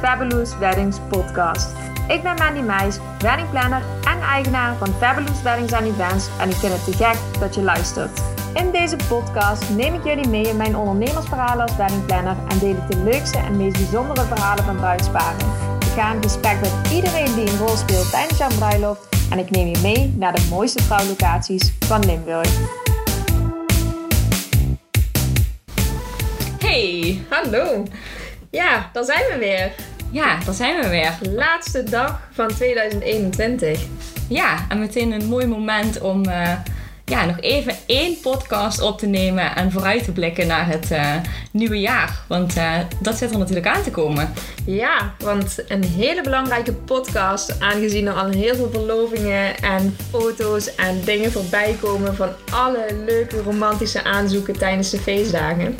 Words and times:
Fabulous 0.00 0.58
Weddings 0.58 0.98
podcast. 1.08 1.68
Ik 2.08 2.22
ben 2.22 2.34
Mandy 2.34 2.60
Meijs, 2.60 2.98
weddingplanner 3.18 3.82
en 4.04 4.20
eigenaar 4.20 4.76
van 4.76 4.94
Fabulous 4.98 5.42
Weddings 5.42 5.72
and 5.72 5.86
Events 5.86 6.28
en 6.40 6.48
ik 6.48 6.54
vind 6.54 6.72
het 6.72 6.84
te 6.84 6.92
gek 7.04 7.40
dat 7.40 7.54
je 7.54 7.62
luistert. 7.62 8.20
In 8.54 8.70
deze 8.70 8.96
podcast 9.08 9.70
neem 9.70 9.94
ik 9.94 10.04
jullie 10.04 10.28
mee 10.28 10.48
in 10.48 10.56
mijn 10.56 10.76
ondernemersverhalen 10.76 11.66
als 11.66 11.76
weddingplanner 11.76 12.36
en 12.48 12.58
deel 12.58 12.76
ik 12.76 12.90
de 12.90 12.96
leukste 12.96 13.38
en 13.38 13.56
meest 13.56 13.76
bijzondere 13.76 14.26
verhalen 14.26 14.64
van 14.64 14.76
bruidsparen. 14.76 15.46
Ik 15.78 15.92
ga 15.96 16.14
in 16.14 16.22
gesprek 16.22 16.60
met 16.60 16.92
iedereen 16.92 17.34
die 17.34 17.50
een 17.50 17.58
rol 17.58 17.76
speelt 17.76 18.10
tijdens 18.10 18.38
jouw 18.38 18.50
bruiloft 18.58 19.08
en 19.30 19.38
ik 19.38 19.50
neem 19.50 19.66
je 19.66 19.78
mee 19.82 20.14
naar 20.16 20.34
de 20.34 20.46
mooiste 20.50 20.82
trouwlocaties 20.86 21.72
van 21.78 22.04
Limburg. 22.04 22.48
Hey, 26.58 27.20
Hallo! 27.28 27.84
Ja, 28.50 28.90
daar 28.92 29.04
zijn 29.04 29.22
we 29.32 29.38
weer. 29.38 29.72
ja, 30.10 30.38
daar 30.44 30.54
zijn 30.54 30.80
we 30.80 30.88
weer. 30.88 31.18
Laatste 31.34 31.82
dag 31.82 32.20
van 32.30 32.48
2021. 32.48 33.80
Ja, 34.28 34.66
en 34.68 34.78
meteen 34.78 35.12
een 35.12 35.26
mooi 35.26 35.46
moment 35.46 36.00
om 36.00 36.24
eh, 36.24 36.52
ja, 37.04 37.24
nog 37.24 37.40
even 37.40 37.74
één 37.86 38.20
podcast 38.20 38.80
op 38.80 38.98
te 38.98 39.06
nemen 39.06 39.56
en 39.56 39.72
vooruit 39.72 40.04
te 40.04 40.12
blikken 40.12 40.46
naar 40.46 40.66
het 40.66 40.90
eh, 40.90 41.14
nieuwe 41.50 41.80
jaar. 41.80 42.20
Want 42.28 42.56
eh, 42.56 42.74
dat 43.00 43.16
zit 43.16 43.30
er 43.30 43.38
natuurlijk 43.38 43.66
aan 43.66 43.82
te 43.82 43.90
komen. 43.90 44.32
Ja, 44.66 45.14
want 45.18 45.64
een 45.68 45.84
hele 45.84 46.22
belangrijke 46.22 46.72
podcast, 46.72 47.60
aangezien 47.60 48.06
er 48.06 48.14
al 48.14 48.28
heel 48.28 48.54
veel 48.54 48.70
verlovingen 48.70 49.58
en 49.58 49.96
foto's 50.10 50.74
en 50.74 51.00
dingen 51.04 51.32
voorbij 51.32 51.76
komen 51.80 52.16
van 52.16 52.28
alle 52.52 52.86
leuke 53.06 53.42
romantische 53.42 54.04
aanzoeken 54.04 54.58
tijdens 54.58 54.90
de 54.90 54.98
feestdagen. 54.98 55.76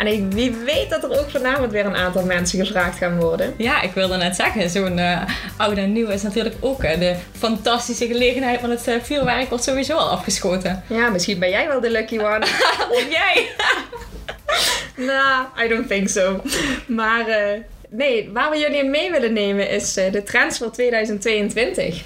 En 0.00 0.06
ik, 0.06 0.32
wie 0.32 0.50
weet 0.50 0.90
dat 0.90 1.02
er 1.02 1.20
ook 1.20 1.30
vanavond 1.30 1.72
weer 1.72 1.86
een 1.86 1.96
aantal 1.96 2.24
mensen 2.24 2.66
gevraagd 2.66 2.98
gaan 2.98 3.20
worden. 3.20 3.54
Ja, 3.56 3.82
ik 3.82 3.92
wilde 3.92 4.16
net 4.16 4.36
zeggen, 4.36 4.70
zo'n 4.70 4.98
eh 4.98 5.20
oud 5.56 5.76
en 5.76 5.92
nieuw 5.92 6.08
is 6.08 6.22
natuurlijk 6.22 6.54
ook 6.60 6.82
eh, 6.82 6.98
de 6.98 7.14
fantastische 7.38 8.06
gelegenheid, 8.06 8.60
want 8.60 8.72
het 8.72 8.88
eh, 8.88 9.02
vuurwerk 9.02 9.48
wordt 9.48 9.64
sowieso 9.64 9.96
al 9.96 10.10
afgeschoten. 10.10 10.82
Ja, 10.86 11.08
misschien 11.08 11.38
ben 11.38 11.50
jij 11.50 11.66
wel 11.66 11.80
de 11.80 11.90
lucky 11.90 12.18
one. 12.18 12.46
Of 12.98 13.06
jij? 13.10 13.48
Nou, 15.06 15.46
I 15.64 15.68
don't 15.68 15.88
think 15.88 16.08
so. 16.08 16.40
Maar 16.86 17.26
eh, 17.28 17.60
nee, 17.88 18.30
waar 18.32 18.50
we 18.50 18.58
jullie 18.58 18.84
mee 18.84 19.10
willen 19.10 19.32
nemen 19.32 19.70
is 19.70 19.94
de 19.94 20.22
trends 20.24 20.58
voor 20.58 20.70
2022. 20.70 22.02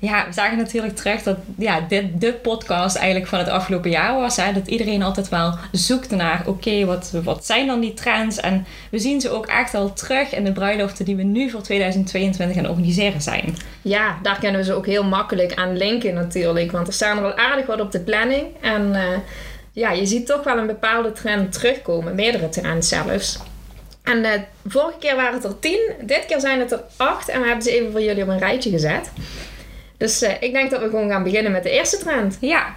Ja, 0.00 0.26
we 0.26 0.32
zagen 0.32 0.56
natuurlijk 0.56 0.96
terug 0.96 1.22
dat 1.22 1.36
ja, 1.56 1.80
dit 1.80 2.20
de 2.20 2.32
podcast 2.32 2.96
eigenlijk 2.96 3.26
van 3.26 3.38
het 3.38 3.48
afgelopen 3.48 3.90
jaar 3.90 4.14
was. 4.14 4.36
Dat 4.36 4.66
iedereen 4.66 5.02
altijd 5.02 5.28
wel 5.28 5.54
zoekte 5.72 6.16
naar, 6.16 6.42
oké, 6.46 6.84
wat, 6.84 7.12
wat 7.24 7.46
zijn 7.46 7.66
dan 7.66 7.80
die 7.80 7.94
trends? 7.94 8.40
En 8.40 8.66
we 8.90 8.98
zien 8.98 9.20
ze 9.20 9.30
ook 9.30 9.46
echt 9.46 9.74
al 9.74 9.92
terug 9.92 10.34
in 10.34 10.44
de 10.44 10.52
bruiloften 10.52 11.04
die 11.04 11.16
we 11.16 11.22
nu 11.22 11.50
voor 11.50 11.62
2022 11.62 12.56
aan 12.56 12.62
het 12.62 12.72
organiseren 12.72 13.20
zijn. 13.20 13.56
Ja, 13.82 14.18
daar 14.22 14.38
kunnen 14.38 14.60
we 14.60 14.66
ze 14.66 14.72
ook 14.72 14.86
heel 14.86 15.04
makkelijk 15.04 15.54
aan 15.54 15.76
linken 15.76 16.14
natuurlijk. 16.14 16.72
Want 16.72 16.86
er 16.86 16.92
staan 16.92 17.18
er 17.18 17.24
al 17.24 17.36
aardig 17.36 17.66
wat 17.66 17.80
op 17.80 17.92
de 17.92 18.00
planning. 18.00 18.46
En 18.60 18.94
eh, 18.94 19.02
ja, 19.72 19.90
je 19.90 20.06
ziet 20.06 20.26
toch 20.26 20.44
wel 20.44 20.58
een 20.58 20.66
bepaalde 20.66 21.12
trend 21.12 21.52
terugkomen. 21.52 22.14
Meerdere 22.14 22.48
trends 22.48 22.88
zelfs. 22.88 23.38
En 24.02 24.24
eh, 24.24 24.40
vorige 24.66 24.98
keer 24.98 25.16
waren 25.16 25.34
het 25.34 25.44
er 25.44 25.58
tien. 25.58 25.92
Dit 26.02 26.26
keer 26.26 26.40
zijn 26.40 26.60
het 26.60 26.72
er 26.72 26.82
acht. 26.96 27.28
En 27.28 27.40
we 27.40 27.46
hebben 27.46 27.64
ze 27.64 27.70
even 27.70 27.90
voor 27.90 28.02
jullie 28.02 28.22
op 28.22 28.28
een 28.28 28.38
rijtje 28.38 28.70
gezet. 28.70 29.10
Dus 29.98 30.22
eh, 30.22 30.32
ik 30.40 30.52
denk 30.52 30.70
dat 30.70 30.80
we 30.80 30.88
gewoon 30.88 31.10
gaan 31.10 31.22
beginnen 31.22 31.52
met 31.52 31.62
de 31.62 31.70
eerste 31.70 31.98
trend. 31.98 32.36
Ja. 32.40 32.76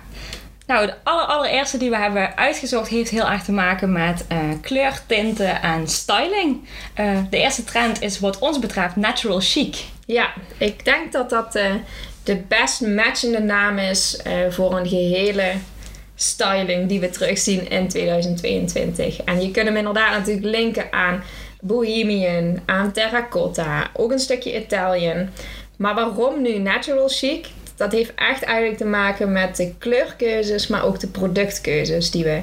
Nou, 0.67 0.86
de 0.86 0.94
aller, 1.03 1.25
allereerste 1.25 1.77
die 1.77 1.89
we 1.89 1.97
hebben 1.97 2.38
uitgezocht 2.38 2.88
heeft 2.88 3.09
heel 3.09 3.30
erg 3.30 3.44
te 3.44 3.52
maken 3.52 3.91
met 3.91 4.25
eh, 4.27 4.38
kleurtinten 4.61 5.61
en 5.61 5.88
styling. 5.88 6.67
Eh, 6.94 7.17
de 7.30 7.38
eerste 7.38 7.64
trend 7.64 8.02
is 8.02 8.19
wat 8.19 8.39
ons 8.39 8.59
betreft 8.59 8.95
natural 8.95 9.39
chic. 9.39 9.76
Ja, 10.05 10.33
ik 10.58 10.86
denk 10.86 11.11
dat 11.11 11.30
dat 11.30 11.52
de 12.23 12.42
best 12.48 12.81
matchende 12.81 13.39
naam 13.39 13.77
is 13.77 14.21
voor 14.49 14.77
een 14.77 14.87
gehele 14.87 15.54
styling 16.15 16.89
die 16.89 16.99
we 16.99 17.10
terugzien 17.10 17.70
in 17.70 17.87
2022. 17.87 19.23
En 19.23 19.42
je 19.42 19.52
kunt 19.52 19.67
hem 19.67 19.77
inderdaad 19.77 20.17
natuurlijk 20.17 20.45
linken 20.45 20.93
aan 20.93 21.23
Bohemian, 21.61 22.60
aan 22.65 22.92
Terracotta, 22.92 23.89
ook 23.93 24.11
een 24.11 24.20
stukje 24.20 24.61
Italian. 24.64 25.30
Maar 25.81 25.95
waarom 25.95 26.42
nu 26.42 26.58
natural 26.58 27.08
chic? 27.08 27.47
Dat 27.75 27.92
heeft 27.92 28.14
echt 28.15 28.43
eigenlijk 28.43 28.77
te 28.77 28.86
maken 28.86 29.31
met 29.31 29.55
de 29.55 29.73
kleurkeuzes, 29.77 30.67
maar 30.67 30.83
ook 30.83 30.99
de 30.99 31.08
productkeuzes 31.08 32.11
die 32.11 32.23
we 32.23 32.42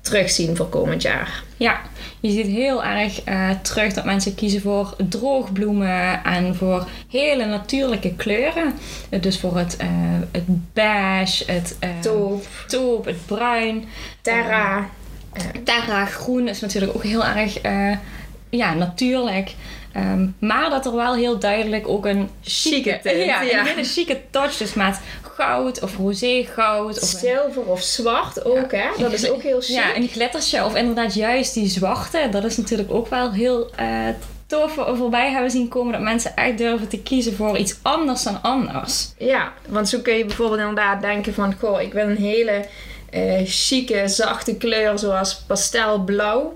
terugzien 0.00 0.56
voor 0.56 0.68
komend 0.68 1.02
jaar. 1.02 1.42
Ja, 1.56 1.80
je 2.20 2.30
ziet 2.30 2.46
heel 2.46 2.84
erg 2.84 3.22
eh, 3.24 3.50
terug 3.50 3.92
dat 3.92 4.04
mensen 4.04 4.34
kiezen 4.34 4.60
voor 4.60 4.96
droogbloemen 5.08 6.24
en 6.24 6.54
voor 6.54 6.86
hele 7.08 7.44
natuurlijke 7.44 8.14
kleuren. 8.14 8.74
Dus 9.20 9.40
voor 9.40 9.56
het, 9.56 9.76
eh, 9.76 9.88
het 10.32 10.72
beige, 10.72 11.52
het 11.52 11.76
eh, 11.78 11.90
Taupe, 12.00 12.46
taupe, 12.66 13.08
het 13.08 13.26
bruin. 13.26 13.84
Terra. 14.20 14.88
Terra 15.64 16.04
groen 16.04 16.48
is 16.48 16.60
natuurlijk 16.60 16.94
ook 16.94 17.02
heel 17.02 17.24
erg 17.24 17.60
ja, 18.56 18.74
natuurlijk. 18.74 19.54
Ehm, 19.92 20.28
maar 20.38 20.70
dat 20.70 20.86
er 20.86 20.94
wel 20.94 21.14
heel 21.14 21.38
duidelijk 21.38 21.88
ook 21.88 22.06
een 22.06 22.30
Chique 22.42 23.00
tint, 23.02 23.24
ja, 23.24 23.42
ja. 23.42 23.60
een 23.60 23.66
hele 23.66 23.84
chique 23.84 24.20
touch 24.30 24.60
is 24.60 24.74
met 24.74 25.00
goud 25.22 25.82
of 25.82 25.96
roze 25.96 26.46
goud. 26.54 27.02
Of 27.02 27.08
Zilver 27.08 27.62
of 27.62 27.82
zwart 27.82 28.44
ook, 28.44 28.72
hè? 28.72 28.88
Dat 28.98 29.12
is 29.12 29.30
ook 29.30 29.42
heel 29.42 29.60
chic. 29.60 29.74
ja, 29.74 29.96
een 29.96 30.08
glittersje 30.08 30.64
of 30.64 30.74
inderdaad 30.74 31.14
juist 31.14 31.54
die 31.54 31.68
zwarte. 31.68 32.28
Dat 32.30 32.44
is 32.44 32.56
natuurlijk 32.56 32.92
ook 32.92 33.08
wel 33.08 33.32
heel 33.32 33.70
eh, 33.76 34.08
tof 34.46 34.72
voorbij 34.72 35.30
hebben 35.30 35.50
zien 35.50 35.68
komen. 35.68 35.92
Dat 35.92 36.00
mensen 36.02 36.36
echt 36.36 36.58
durven 36.58 36.88
te 36.88 36.98
kiezen 36.98 37.36
voor 37.36 37.58
iets 37.58 37.76
anders 37.82 38.22
dan 38.22 38.42
anders. 38.42 39.08
Ja, 39.18 39.52
want 39.68 39.88
zo 39.88 39.98
kun 39.98 40.14
je 40.14 40.24
bijvoorbeeld 40.24 40.60
inderdaad 40.60 41.00
denken 41.00 41.34
van... 41.34 41.54
Goh, 41.60 41.80
ik 41.80 41.92
wil 41.92 42.08
een 42.08 42.16
hele 42.16 42.64
eh 43.10 43.40
chique, 43.44 44.08
zachte 44.08 44.56
kleur 44.56 44.98
zoals 44.98 45.34
pastelblauw. 45.46 46.54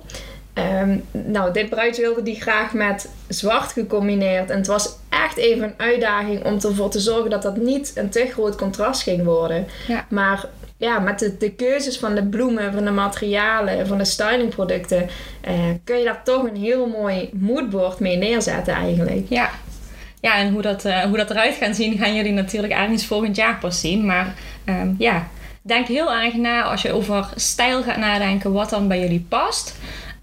Ehm, 0.57 0.99
nou, 1.11 1.53
dit 1.53 1.69
bruid 1.69 1.97
wilde 1.97 2.23
die 2.23 2.41
graag 2.41 2.73
met 2.73 3.09
zwart 3.29 3.73
gecombineerd. 3.73 4.51
En 4.51 4.57
het 4.57 4.67
was 4.67 4.97
echt 5.09 5.37
even 5.37 5.65
een 5.65 5.75
uitdaging 5.77 6.45
om 6.45 6.55
ervoor 6.55 6.91
te 6.91 7.01
zorgen 7.01 7.31
dat 7.31 7.43
dat 7.43 7.57
niet 7.57 7.93
een 7.95 8.11
te 8.11 8.29
groot 8.33 8.57
contrast 8.57 9.03
ging 9.03 9.25
worden. 9.25 9.67
Ja. 9.89 10.07
Maar 10.09 10.45
ja, 10.77 10.99
met 10.99 11.19
de, 11.19 11.37
de 11.37 11.51
keuzes 11.51 11.99
van 11.99 12.15
de 12.15 12.25
bloemen, 12.25 12.73
van 12.73 12.85
de 12.85 12.91
materialen, 12.91 13.87
van 13.87 13.99
de 13.99 14.05
stylingproducten... 14.05 15.09
eh, 15.41 15.55
kun 15.85 15.99
je 15.99 16.05
daar 16.05 16.25
toch 16.25 16.43
een 16.43 16.57
heel 16.57 16.87
mooi 16.87 17.31
moodboard 17.33 18.01
mee 18.01 18.17
neerzetten 18.17 18.75
eigenlijk. 18.75 19.27
Ja. 19.29 19.51
Ja, 20.21 20.37
en 20.37 20.53
hoe 20.53 20.63
dat, 20.63 20.85
eh, 20.85 21.01
hoe 21.01 21.17
dat 21.17 21.31
eruit 21.31 21.55
gaat 21.55 21.77
zien, 21.77 21.99
gaan 21.99 22.15
jullie 22.15 22.33
natuurlijk 22.33 22.73
ergens 22.73 23.07
volgend 23.07 23.37
jaar 23.37 23.59
pas 23.59 23.81
zien. 23.81 24.07
Maar 24.07 24.35
ehm, 24.65 24.95
ja, 24.99 25.29
denk 25.63 25.87
heel 25.87 26.13
erg 26.13 26.35
na 26.35 26.63
als 26.63 26.83
je 26.83 26.93
over 26.93 27.29
stijl 27.35 27.83
gaat 27.83 27.97
nadenken, 27.97 28.53
wat 28.53 28.71
dan 28.71 28.89
bij 28.89 29.01
jullie 29.01 29.27
past. 29.29 29.75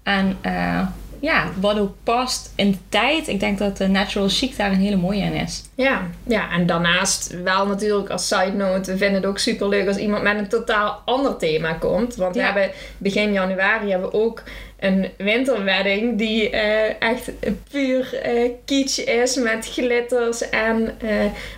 En 0.04 0.36
eh, 0.40 0.80
ja, 1.20 1.44
wat 1.60 1.78
ook 1.78 1.94
past 2.02 2.52
in 2.56 2.70
de 2.70 2.76
tijd. 2.88 3.28
Ik 3.28 3.40
denk 3.40 3.58
dat 3.58 3.76
de 3.76 3.88
natural 3.88 4.28
chic 4.28 4.56
daar 4.56 4.70
een 4.70 4.76
hele 4.78 4.96
mooie 4.96 5.22
in 5.22 5.32
is. 5.32 5.62
Ja, 5.74 6.02
ja, 6.26 6.50
en 6.50 6.66
daarnaast 6.66 7.42
wel 7.42 7.66
natuurlijk 7.66 8.10
als 8.10 8.28
side 8.28 8.52
note, 8.52 8.90
we 8.92 8.96
vinden 8.98 9.16
het 9.20 9.26
ook 9.26 9.38
super 9.38 9.68
leuk 9.68 9.86
als 9.88 9.96
iemand 9.96 10.22
met 10.22 10.38
een 10.38 10.48
totaal 10.48 11.02
ander 11.04 11.36
thema 11.36 11.72
komt. 11.72 12.14
Want 12.16 12.34
we 12.34 12.40
Ja. 12.40 12.46
hebben 12.52 12.70
begin 12.98 13.32
januari 13.32 13.90
hebben 13.90 14.10
we 14.10 14.16
ook 14.16 14.42
een 14.78 15.10
winterwedding 15.16 16.18
die 16.18 16.50
eh, 16.50 16.94
echt 17.08 17.30
puur 17.70 18.14
eh 18.22 18.50
kitsch 18.64 18.98
is 18.98 19.36
met 19.36 19.68
glitters 19.72 20.48
en 20.50 20.94
eh, 21.00 21.08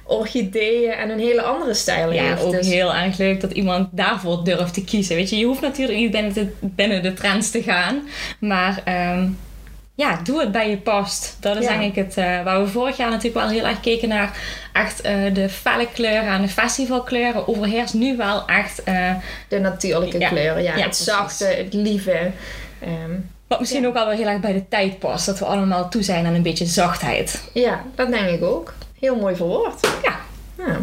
orchideeën 0.04 0.90
en 0.92 1.10
een 1.10 1.18
hele 1.18 1.42
andere 1.42 1.74
stijl 1.74 2.12
Ja, 2.12 2.22
heeft. 2.22 2.42
ook 2.42 2.52
Dus- 2.52 2.68
heel 2.68 2.94
erg 2.94 3.18
leuk 3.18 3.40
dat 3.40 3.52
iemand 3.52 3.88
daarvoor 3.92 4.44
durft 4.44 4.74
te 4.74 4.84
kiezen. 4.84 5.16
Weet 5.16 5.30
je, 5.30 5.38
je 5.38 5.44
hoeft 5.46 5.60
natuurlijk 5.60 5.98
niet 5.98 6.10
binnen 6.10 6.32
de, 6.32 6.46
binnen 6.60 7.02
de 7.02 7.12
trends 7.14 7.50
te 7.50 7.62
gaan. 7.62 8.02
Maar 8.40 8.80
ehm, 8.84 9.28
ja, 9.94 10.20
doe 10.24 10.40
het 10.40 10.52
bij 10.52 10.70
je 10.70 10.76
past. 10.76 11.36
Dat 11.40 11.56
is 11.56 11.64
Ja. 11.64 11.78
denk 11.78 11.96
ik 11.96 12.04
het 12.04 12.14
waar 12.14 12.62
we 12.62 12.68
vorig 12.68 12.96
jaar 12.96 13.08
natuurlijk 13.10 13.36
wel 13.36 13.48
heel 13.48 13.66
erg 13.66 13.80
keken 13.80 14.08
naar. 14.08 14.38
Echt 14.72 15.02
de 15.32 15.48
felle 15.48 15.86
kleuren 15.94 16.28
en 16.28 16.42
de 16.42 16.48
festivalkleuren 16.48 17.48
overheerst 17.48 17.94
nu 17.94 18.16
wel 18.16 18.46
echt. 18.46 18.82
de 19.48 19.58
natuurlijke 19.60 20.18
Ja. 20.18 20.28
kleuren, 20.28 20.62
ja. 20.62 20.68
Ja, 20.76 20.76
het 20.76 20.84
precies. 20.84 21.04
zachte, 21.04 21.44
het 21.44 21.74
lieve. 21.74 22.30
Ehm, 22.80 23.10
wat 23.48 23.60
misschien 23.60 23.82
Ja. 23.82 23.88
ook 23.88 23.94
wel 23.94 24.06
weer 24.06 24.16
heel 24.16 24.26
erg 24.26 24.40
bij 24.40 24.52
de 24.52 24.68
tijd 24.68 24.98
past. 24.98 25.26
Dat 25.26 25.38
we 25.38 25.44
allemaal 25.44 25.88
toe 25.88 26.02
zijn 26.02 26.26
aan 26.26 26.34
een 26.34 26.42
beetje 26.42 26.64
zachtheid. 26.66 27.42
ja, 27.52 27.82
dat 27.94 28.08
denk 28.10 28.28
ik 28.28 28.42
ook. 28.44 28.74
Heel 29.00 29.16
mooi 29.16 29.36
verwoord. 29.36 29.80
Ja. 30.02 30.16
Ja. 30.66 30.78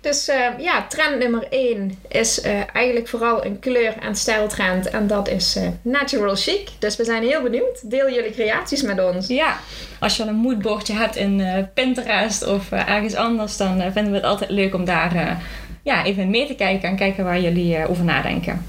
Dus 0.00 0.28
eh, 0.28 0.46
ja, 0.58 0.86
trend 0.88 1.18
nummer 1.18 1.46
1 1.50 1.98
is 2.08 2.40
eh, 2.40 2.52
eigenlijk 2.72 3.08
vooral 3.08 3.44
een 3.44 3.58
kleur- 3.58 3.98
en 4.00 4.14
stijltrend. 4.14 4.90
En 4.90 5.06
dat 5.06 5.28
is 5.28 5.56
eh, 5.56 5.68
natural 5.82 6.34
chic. 6.36 6.68
Dus 6.78 6.96
we 6.96 7.04
zijn 7.04 7.22
heel 7.22 7.42
benieuwd. 7.42 7.90
Deel 7.90 8.10
jullie 8.10 8.32
creaties 8.32 8.82
met 8.82 9.00
ons. 9.04 9.26
Ja, 9.26 9.56
als 10.00 10.16
je 10.16 10.22
al 10.22 10.28
een 10.28 10.34
moodboardje 10.34 10.92
hebt 10.94 11.16
in 11.16 11.40
eh, 11.40 11.62
Pinterest 11.74 12.46
of 12.46 12.70
ergens 12.72 13.14
anders, 13.14 13.56
dan 13.56 13.80
vinden 13.92 14.10
we 14.10 14.16
het 14.16 14.26
altijd 14.26 14.50
leuk 14.50 14.74
om 14.74 14.84
daar 14.84 15.38
ja, 15.82 16.04
even 16.04 16.30
mee 16.30 16.46
te 16.46 16.54
kijken 16.54 16.88
en 16.88 16.96
kijken 16.96 17.24
waar 17.24 17.40
jullie 17.40 17.88
over 17.88 18.04
nadenken. 18.04 18.66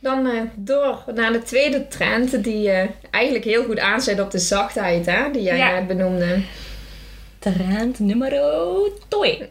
Dan 0.00 0.26
uh, 0.26 0.40
door 0.54 1.04
naar 1.14 1.32
de 1.32 1.42
tweede 1.42 1.88
trend 1.88 2.44
die 2.44 2.68
uh, 2.68 2.82
eigenlijk 3.10 3.44
heel 3.44 3.64
goed 3.64 3.78
aanzet 3.78 4.20
op 4.20 4.30
de 4.30 4.38
zachtheid, 4.38 5.06
hè, 5.06 5.30
die 5.32 5.42
jij 5.42 5.56
Ja. 5.56 5.72
net 5.72 5.86
benoemde. 5.86 6.42
Trend 7.38 7.98
nummer 7.98 8.30
2. 9.08 9.38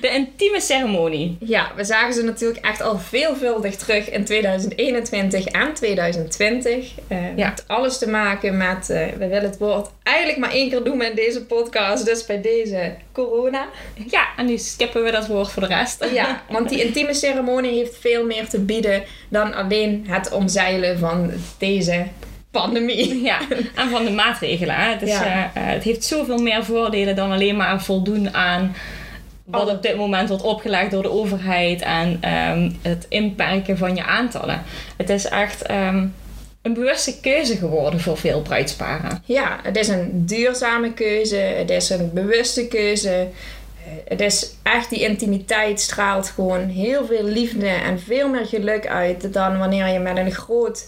de 0.00 0.10
intieme 0.14 0.60
ceremonie. 0.60 1.36
Ja, 1.40 1.72
we 1.76 1.84
zagen 1.84 2.14
ze 2.14 2.22
natuurlijk 2.22 2.64
echt 2.64 2.80
al 2.80 2.98
veelvuldig 2.98 3.76
terug 3.76 4.10
in 4.10 4.24
2021 4.24 5.44
en 5.44 5.74
2020. 5.74 6.92
Eh 7.08 7.36
Ja. 7.36 7.48
Met 7.48 7.64
alles 7.66 7.98
te 7.98 8.08
maken 8.08 8.56
met, 8.56 8.90
eh, 8.90 9.06
we 9.18 9.26
willen 9.26 9.50
het 9.50 9.58
woord 9.58 9.90
eigenlijk 10.02 10.38
maar 10.38 10.50
één 10.50 10.70
keer 10.70 10.82
noemen 10.82 11.08
in 11.10 11.14
deze 11.16 11.44
podcast, 11.44 12.04
dus 12.04 12.26
bij 12.26 12.40
deze 12.40 12.94
corona. 13.12 13.68
Ja, 14.10 14.26
en 14.36 14.46
nu 14.46 14.58
skippen 14.58 15.02
we 15.02 15.10
dat 15.10 15.26
woord 15.26 15.50
voor 15.50 15.62
de 15.62 15.68
rest. 15.68 16.06
Ja, 16.12 16.42
want 16.50 16.68
die 16.68 16.84
intieme 16.84 17.14
ceremonie 17.14 17.72
heeft 17.72 17.96
veel 17.96 18.24
meer 18.24 18.48
te 18.48 18.60
bieden 18.60 19.02
dan 19.28 19.54
alleen 19.54 20.04
het 20.08 20.32
omzeilen 20.32 20.98
van 20.98 21.30
deze 21.58 22.06
pandemie. 22.60 23.22
Ja, 23.22 23.38
en 23.74 23.88
van 23.90 24.04
de 24.04 24.10
maatregelen. 24.10 24.74
Hè. 24.74 24.90
Het, 24.92 25.02
is, 25.02 25.08
Ja. 25.08 25.24
eh, 25.54 25.62
het 25.64 25.82
heeft 25.82 26.04
zoveel 26.04 26.38
meer 26.38 26.64
voordelen 26.64 27.16
dan 27.16 27.32
alleen 27.32 27.56
maar 27.56 27.82
voldoen 27.82 28.34
aan 28.34 28.74
wat 29.44 29.70
op 29.70 29.82
dit 29.82 29.96
moment 29.96 30.28
wordt 30.28 30.42
opgelegd 30.42 30.90
door 30.90 31.02
de 31.02 31.10
overheid 31.10 31.82
en 31.82 32.18
ehm, 32.20 32.70
het 32.82 33.06
inperken 33.08 33.78
van 33.78 33.96
je 33.96 34.04
aantallen. 34.04 34.62
Het 34.96 35.10
is 35.10 35.24
echt 35.28 35.62
ehm, 35.62 36.06
een 36.62 36.74
bewuste 36.74 37.20
keuze 37.20 37.56
geworden 37.56 38.00
voor 38.00 38.16
veel 38.16 38.40
bruidsparen. 38.42 39.22
Ja, 39.24 39.58
het 39.62 39.76
is 39.76 39.88
een 39.88 40.10
duurzame 40.26 40.92
keuze, 40.92 41.36
het 41.36 41.70
is 41.70 41.90
een 41.90 42.10
bewuste 42.14 42.66
keuze. 42.68 43.08
Eh, 43.10 43.26
Het 44.08 44.20
is 44.20 44.50
echt 44.62 44.90
die 44.90 45.00
intimiteit 45.00 45.80
straalt 45.80 46.28
gewoon 46.28 46.68
heel 46.68 47.06
veel 47.06 47.24
liefde 47.24 47.68
en 47.68 48.00
veel 48.00 48.28
meer 48.28 48.46
geluk 48.46 48.86
uit 48.86 49.32
dan 49.32 49.58
wanneer 49.58 49.86
je 49.88 49.98
met 49.98 50.16
een 50.16 50.32
groot 50.32 50.86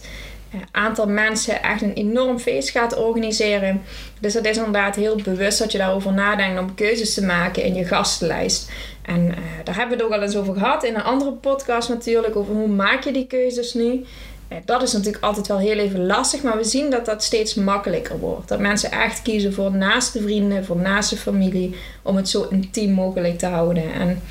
aantal 0.71 1.07
mensen 1.07 1.63
echt 1.63 1.83
een 1.83 1.93
enorm 1.93 2.39
feest 2.39 2.71
gaat 2.71 2.97
organiseren. 2.97 3.83
Dus 4.21 4.35
het 4.35 4.47
is 4.47 4.57
inderdaad 4.57 4.97
heel 4.97 5.17
bewust 5.25 5.59
dat 5.59 5.73
je 5.73 5.79
daarover 5.79 6.13
nadenkt 6.13 6.61
om 6.61 6.75
keuzes 6.75 7.15
te 7.15 7.25
maken 7.25 7.63
in 7.63 7.75
je 7.75 7.85
gastenlijst. 7.85 8.71
En 9.03 9.29
eh, 9.31 9.37
daar 9.65 9.77
hebben 9.77 9.97
we 9.97 10.03
het 10.05 10.13
ook 10.13 10.19
al 10.19 10.25
eens 10.27 10.37
over 10.37 10.55
gehad 10.55 10.85
in 10.85 10.95
een 10.95 11.03
andere 11.03 11.33
podcast 11.33 11.89
natuurlijk, 11.89 12.37
over 12.37 12.55
hoe 12.55 12.69
maak 12.69 13.05
je 13.05 13.13
die 13.13 13.27
keuzes 13.27 13.75
nu. 13.75 14.05
Eh, 14.49 14.59
Dat 14.65 14.83
is 14.83 14.93
natuurlijk 14.93 15.25
altijd 15.25 15.47
wel 15.47 15.59
heel 15.59 15.79
even 15.79 16.07
lastig, 16.07 16.43
maar 16.43 16.57
we 16.57 16.65
zien 16.65 16.91
dat 16.91 17.07
dat 17.07 17.23
steeds 17.23 17.55
makkelijker 17.55 18.19
wordt. 18.19 18.49
Dat 18.49 18.59
mensen 18.59 18.91
echt 18.91 19.23
kiezen 19.23 19.53
voor 19.53 19.71
naaste 19.77 20.23
vrienden, 20.23 20.65
voor 20.65 20.77
naaste 20.77 21.17
familie, 21.17 21.77
om 22.03 22.17
het 22.17 22.29
zo 22.29 22.47
intiem 22.51 22.93
mogelijk 22.93 23.39
te 23.39 23.47
houden. 23.47 23.93
En 23.93 24.23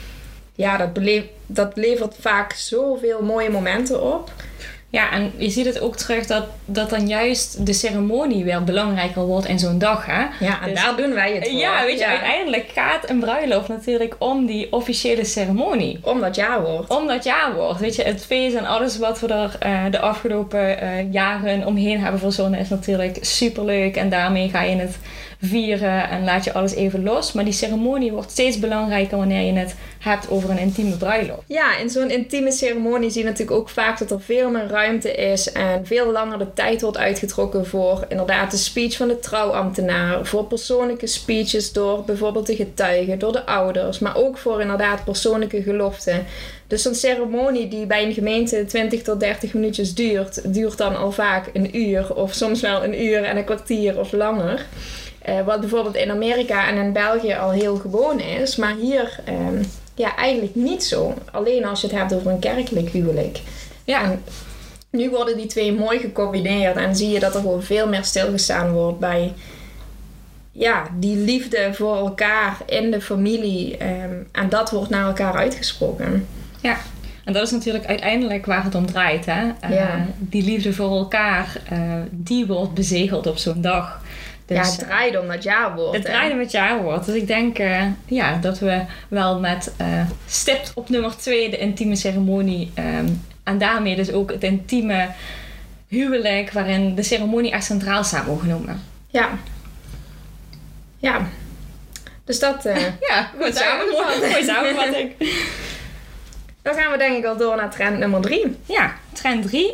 ja, 0.55 0.77
dat, 0.77 0.93
beleef- 0.93 1.25
dat 1.45 1.71
levert 1.75 2.15
vaak 2.19 2.53
zoveel 2.53 3.21
mooie 3.23 3.49
momenten 3.49 4.01
op. 4.13 4.31
Ja, 4.97 5.11
en 5.11 5.31
je 5.37 5.49
ziet 5.49 5.65
het 5.65 5.79
ook 5.79 5.95
terug 5.95 6.25
dat, 6.25 6.43
dat 6.65 6.89
dan 6.89 7.07
juist 7.07 7.65
de 7.65 7.73
ceremonie 7.73 8.43
weer 8.43 8.63
belangrijker 8.63 9.21
wordt 9.21 9.47
in 9.47 9.59
zo'n 9.59 9.79
dag. 9.79 10.05
Hè? 10.05 10.45
Ja, 10.45 10.61
en 10.61 10.69
Dus- 10.69 10.81
daar 10.83 10.95
doen 10.95 11.13
wij 11.13 11.33
het 11.35 11.47
voor. 11.47 11.57
Ja, 11.59 11.85
weet 11.85 11.99
je, 11.99 12.05
uiteindelijk 12.07 12.69
gaat 12.73 13.09
een 13.09 13.19
bruiloft 13.19 13.67
natuurlijk 13.67 14.15
om 14.19 14.45
die 14.45 14.71
officiële 14.71 15.25
ceremonie. 15.25 15.99
Om 16.01 16.19
dat 16.19 16.35
jaar 16.35 16.61
wordt. 16.61 16.89
Om 16.89 17.07
dat 17.07 17.23
jaar 17.23 17.53
wordt. 17.55 17.79
Weet 17.79 17.95
je, 17.95 18.03
het 18.03 18.25
feest 18.25 18.55
en 18.55 18.65
alles 18.65 18.97
wat 18.97 19.19
we 19.19 19.27
er 19.27 19.55
eh, 19.59 19.83
de 19.91 19.99
afgelopen 19.99 20.79
eh, 20.79 21.13
jaren 21.13 21.65
omheen 21.65 21.99
hebben 21.99 22.19
verzonnen 22.19 22.59
is 22.59 22.69
natuurlijk 22.69 23.17
superleuk. 23.21 23.95
En 23.95 24.09
daarmee 24.09 24.49
ga 24.49 24.61
je 24.61 24.75
het 24.75 24.97
vieren 25.41 26.09
en 26.09 26.23
laat 26.23 26.43
je 26.43 26.53
alles 26.53 26.73
even 26.73 27.03
los. 27.03 27.31
Maar 27.31 27.43
die 27.43 27.53
ceremonie 27.53 28.11
wordt 28.11 28.31
steeds 28.31 28.59
belangrijker 28.59 29.17
wanneer 29.17 29.53
je 29.53 29.59
het 29.59 29.75
hebt 29.99 30.29
over 30.29 30.49
een 30.49 30.57
intieme 30.57 30.97
bruiloft. 30.97 31.43
Ja, 31.47 31.77
in 31.77 31.89
zo'n 31.89 32.09
intieme 32.09 32.51
ceremonie 32.51 33.09
zie 33.09 33.21
je 33.21 33.27
natuurlijk 33.27 33.57
ook 33.57 33.69
vaak 33.69 33.99
dat 33.99 34.11
er 34.11 34.21
veel 34.21 34.49
meer 34.49 34.67
ruimte 34.67 35.11
is 35.11 35.51
en 35.51 35.85
veel 35.85 36.11
langer 36.11 36.39
de 36.39 36.53
tijd 36.53 36.81
wordt 36.81 36.97
uitgetrokken 36.97 37.65
voor 37.65 38.05
inderdaad 38.09 38.51
de 38.51 38.57
speech 38.57 38.97
van 38.97 39.07
de 39.07 39.19
trouwambtenaar, 39.19 40.25
voor 40.25 40.45
persoonlijke 40.45 41.07
speeches 41.07 41.73
door 41.73 42.03
bijvoorbeeld 42.03 42.47
de 42.47 42.55
getuigen, 42.55 43.19
door 43.19 43.31
de 43.31 43.45
ouders, 43.45 43.99
maar 43.99 44.15
ook 44.15 44.37
voor 44.37 44.61
inderdaad 44.61 45.03
persoonlijke 45.03 45.63
geloften. 45.63 46.25
Dus 46.67 46.85
een 46.85 46.95
ceremonie 46.95 47.67
die 47.67 47.85
bij 47.85 48.05
een 48.05 48.13
gemeente 48.13 48.65
20 48.65 49.01
tot 49.01 49.19
30 49.19 49.53
minuutjes 49.53 49.93
duurt, 49.93 50.53
duurt 50.53 50.77
dan 50.77 50.95
al 50.95 51.11
vaak 51.11 51.49
een 51.53 51.77
uur 51.77 52.15
of 52.15 52.33
soms 52.33 52.61
wel 52.61 52.83
een 52.83 53.03
uur 53.03 53.23
en 53.23 53.37
een 53.37 53.45
kwartier 53.45 53.99
of 53.99 54.11
langer. 54.11 54.65
Eh, 55.27 55.45
wat 55.45 55.59
bijvoorbeeld 55.59 55.95
in 55.95 56.11
Amerika 56.11 56.67
en 56.67 56.75
in 56.77 56.93
België 56.93 57.33
al 57.33 57.51
heel 57.51 57.75
gewoon 57.75 58.19
is, 58.19 58.55
maar 58.55 58.75
hier 58.81 59.19
ehm, 59.25 59.63
ja, 59.95 60.15
eigenlijk 60.15 60.55
niet 60.55 60.83
zo. 60.83 61.13
Alleen 61.31 61.65
als 61.65 61.81
je 61.81 61.87
het 61.87 61.95
hebt 61.95 62.13
over 62.13 62.31
een 62.31 62.39
kerkelijk 62.39 62.89
huwelijk. 62.89 63.39
Ja, 63.83 64.03
En 64.03 64.23
nu 64.89 65.09
worden 65.09 65.37
die 65.37 65.45
twee 65.45 65.73
mooi 65.73 65.99
gecombineerd 65.99 66.75
en 66.75 66.95
zie 66.95 67.09
je 67.09 67.19
dat 67.19 67.35
er 67.35 67.41
gewoon 67.41 67.63
veel 67.63 67.87
meer 67.87 68.03
stilgestaan 68.03 68.71
wordt 68.71 68.99
bij 68.99 69.33
ja, 70.51 70.83
die 70.99 71.15
liefde 71.17 71.69
voor 71.73 71.95
elkaar 71.95 72.57
in 72.65 72.91
de 72.91 73.01
familie. 73.01 73.77
ehm, 73.77 74.13
en 74.31 74.49
dat 74.49 74.71
wordt 74.71 74.89
naar 74.89 75.05
elkaar 75.05 75.33
uitgesproken. 75.35 76.27
ja. 76.61 76.77
En 77.23 77.33
dat 77.33 77.43
is 77.43 77.51
natuurlijk 77.51 77.85
uiteindelijk 77.85 78.45
waar 78.45 78.63
het 78.63 78.75
om 78.75 78.85
draait. 78.85 79.25
Hè? 79.25 79.51
Eh, 79.59 79.69
Ja. 79.73 80.05
Die 80.17 80.43
liefde 80.43 80.73
voor 80.73 80.91
elkaar, 80.97 81.61
eh, 81.69 81.79
die 82.11 82.45
wordt 82.45 82.73
bezegeld 82.73 83.27
op 83.27 83.37
zo'n 83.37 83.61
dag. 83.61 84.01
Dus, 84.47 84.57
ja, 84.57 84.63
het 84.63 84.79
draait 84.79 85.19
om 85.19 85.27
dat 85.27 85.43
jaarwoord. 85.43 85.93
Het 85.95 86.05
draaide 86.05 86.35
met 86.35 86.51
jaarwoord. 86.51 87.05
Dus 87.05 87.15
ik 87.15 87.27
denk 87.27 87.59
eh, 87.59 87.83
ja, 88.05 88.35
dat 88.37 88.59
we 88.59 88.81
wel 89.07 89.39
met 89.39 89.73
eh 89.77 90.01
stipt 90.27 90.71
op 90.75 90.89
nummer 90.89 91.17
2 91.17 91.49
de 91.49 91.57
intieme 91.57 91.95
ceremonie. 91.95 92.71
ehm, 92.73 93.07
en 93.43 93.57
daarmee 93.57 93.95
dus 93.95 94.11
ook 94.11 94.31
het 94.31 94.43
intieme 94.43 95.07
huwelijk 95.87 96.51
waarin 96.51 96.95
de 96.95 97.03
ceremonie 97.03 97.51
echt 97.51 97.65
centraal 97.65 98.03
staat 98.03 98.25
mogen 98.25 98.47
noemen. 98.47 98.81
Ja. 99.07 99.29
Ja. 100.97 101.27
Dus 102.25 102.39
dat... 102.39 102.65
eh, 102.65 102.75
Ja, 103.09 103.31
goed 103.41 103.55
samengevat. 103.57 104.29
Mooi 104.29 104.43
samenvatting. 104.43 105.11
dan 106.61 106.73
gaan 106.73 106.91
we 106.91 106.97
denk 106.97 107.17
ik 107.17 107.25
al 107.25 107.37
door 107.37 107.55
naar 107.55 107.71
trend 107.71 107.97
nummer 107.99 108.21
drie. 108.21 108.57
Ja, 108.65 108.93
trend 109.13 109.47
3. 109.47 109.73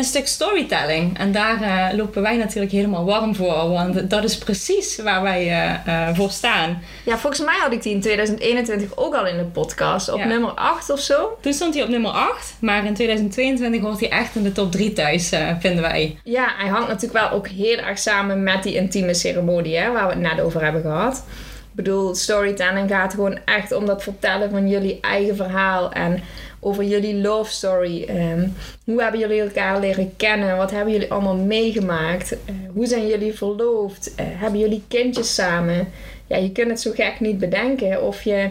Een 0.00 0.06
stuk 0.06 0.26
storytelling. 0.26 1.18
En 1.18 1.32
daar 1.32 1.62
eh, 1.62 1.96
lopen 1.96 2.22
wij 2.22 2.36
natuurlijk 2.36 2.72
helemaal 2.72 3.04
warm 3.04 3.34
voor. 3.34 3.68
Want 3.68 4.10
dat 4.10 4.24
is 4.24 4.38
precies 4.38 4.98
waar 5.02 5.22
wij 5.22 5.46
eh, 5.48 6.08
eh, 6.08 6.16
voor 6.16 6.30
staan. 6.30 6.82
Ja, 7.04 7.18
volgens 7.18 7.44
mij 7.44 7.58
had 7.60 7.72
ik 7.72 7.82
die 7.82 7.92
in 7.94 8.00
2021 8.00 8.96
ook 8.96 9.14
al 9.14 9.26
in 9.26 9.36
de 9.36 9.44
podcast. 9.44 10.08
Op 10.12 10.18
Ja. 10.18 10.26
nummer 10.26 10.50
8 10.50 10.90
of 10.90 11.00
zo. 11.00 11.38
Toen 11.40 11.52
stond 11.52 11.74
hij 11.74 11.82
op 11.82 11.88
nummer 11.88 12.10
8. 12.10 12.54
Maar 12.60 12.84
in 12.84 12.94
2022 12.94 13.80
hoort 13.80 14.00
hij 14.00 14.10
echt 14.10 14.36
in 14.36 14.42
de 14.42 14.52
top 14.52 14.72
3 14.72 14.92
thuis, 14.92 15.32
vinden 15.60 15.82
wij. 15.82 16.18
Ja, 16.24 16.48
hij 16.56 16.68
hangt 16.68 16.88
natuurlijk 16.88 17.20
wel 17.20 17.30
ook 17.30 17.48
heel 17.48 17.76
erg 17.78 17.98
samen 17.98 18.42
met 18.42 18.62
die 18.62 18.74
intieme 18.74 19.14
ceremonie, 19.14 19.76
hè, 19.76 19.92
waar 19.92 20.06
we 20.06 20.12
het 20.12 20.22
net 20.36 20.40
over 20.40 20.62
hebben 20.62 20.82
gehad. 20.82 21.24
Ik 21.70 21.76
bedoel, 21.76 22.14
storytelling 22.14 22.90
gaat 22.90 23.14
gewoon 23.14 23.38
echt 23.44 23.72
om 23.72 23.86
dat 23.86 24.02
vertellen 24.02 24.50
van 24.50 24.68
jullie 24.68 24.98
eigen 25.00 25.36
verhaal 25.36 25.92
en 25.92 26.22
over 26.60 26.84
jullie 26.84 27.14
love 27.14 27.52
story. 27.52 28.04
Ehm, 28.04 28.48
hoe 28.84 29.02
hebben 29.02 29.20
jullie 29.20 29.40
elkaar 29.40 29.80
leren 29.80 30.16
kennen? 30.16 30.56
Wat 30.56 30.70
hebben 30.70 30.92
jullie 30.92 31.12
allemaal 31.12 31.36
meegemaakt? 31.36 32.32
Eh, 32.32 32.54
hoe 32.72 32.86
zijn 32.86 33.06
jullie 33.06 33.34
verloofd? 33.34 34.14
Eh, 34.14 34.26
hebben 34.28 34.60
jullie 34.60 34.82
kindjes 34.88 35.34
samen? 35.34 35.88
Ja, 36.26 36.36
je 36.36 36.52
kunt 36.52 36.70
het 36.70 36.80
zo 36.80 36.90
gek 36.90 37.20
niet 37.20 37.38
bedenken 37.38 38.02
of 38.02 38.22
je 38.22 38.50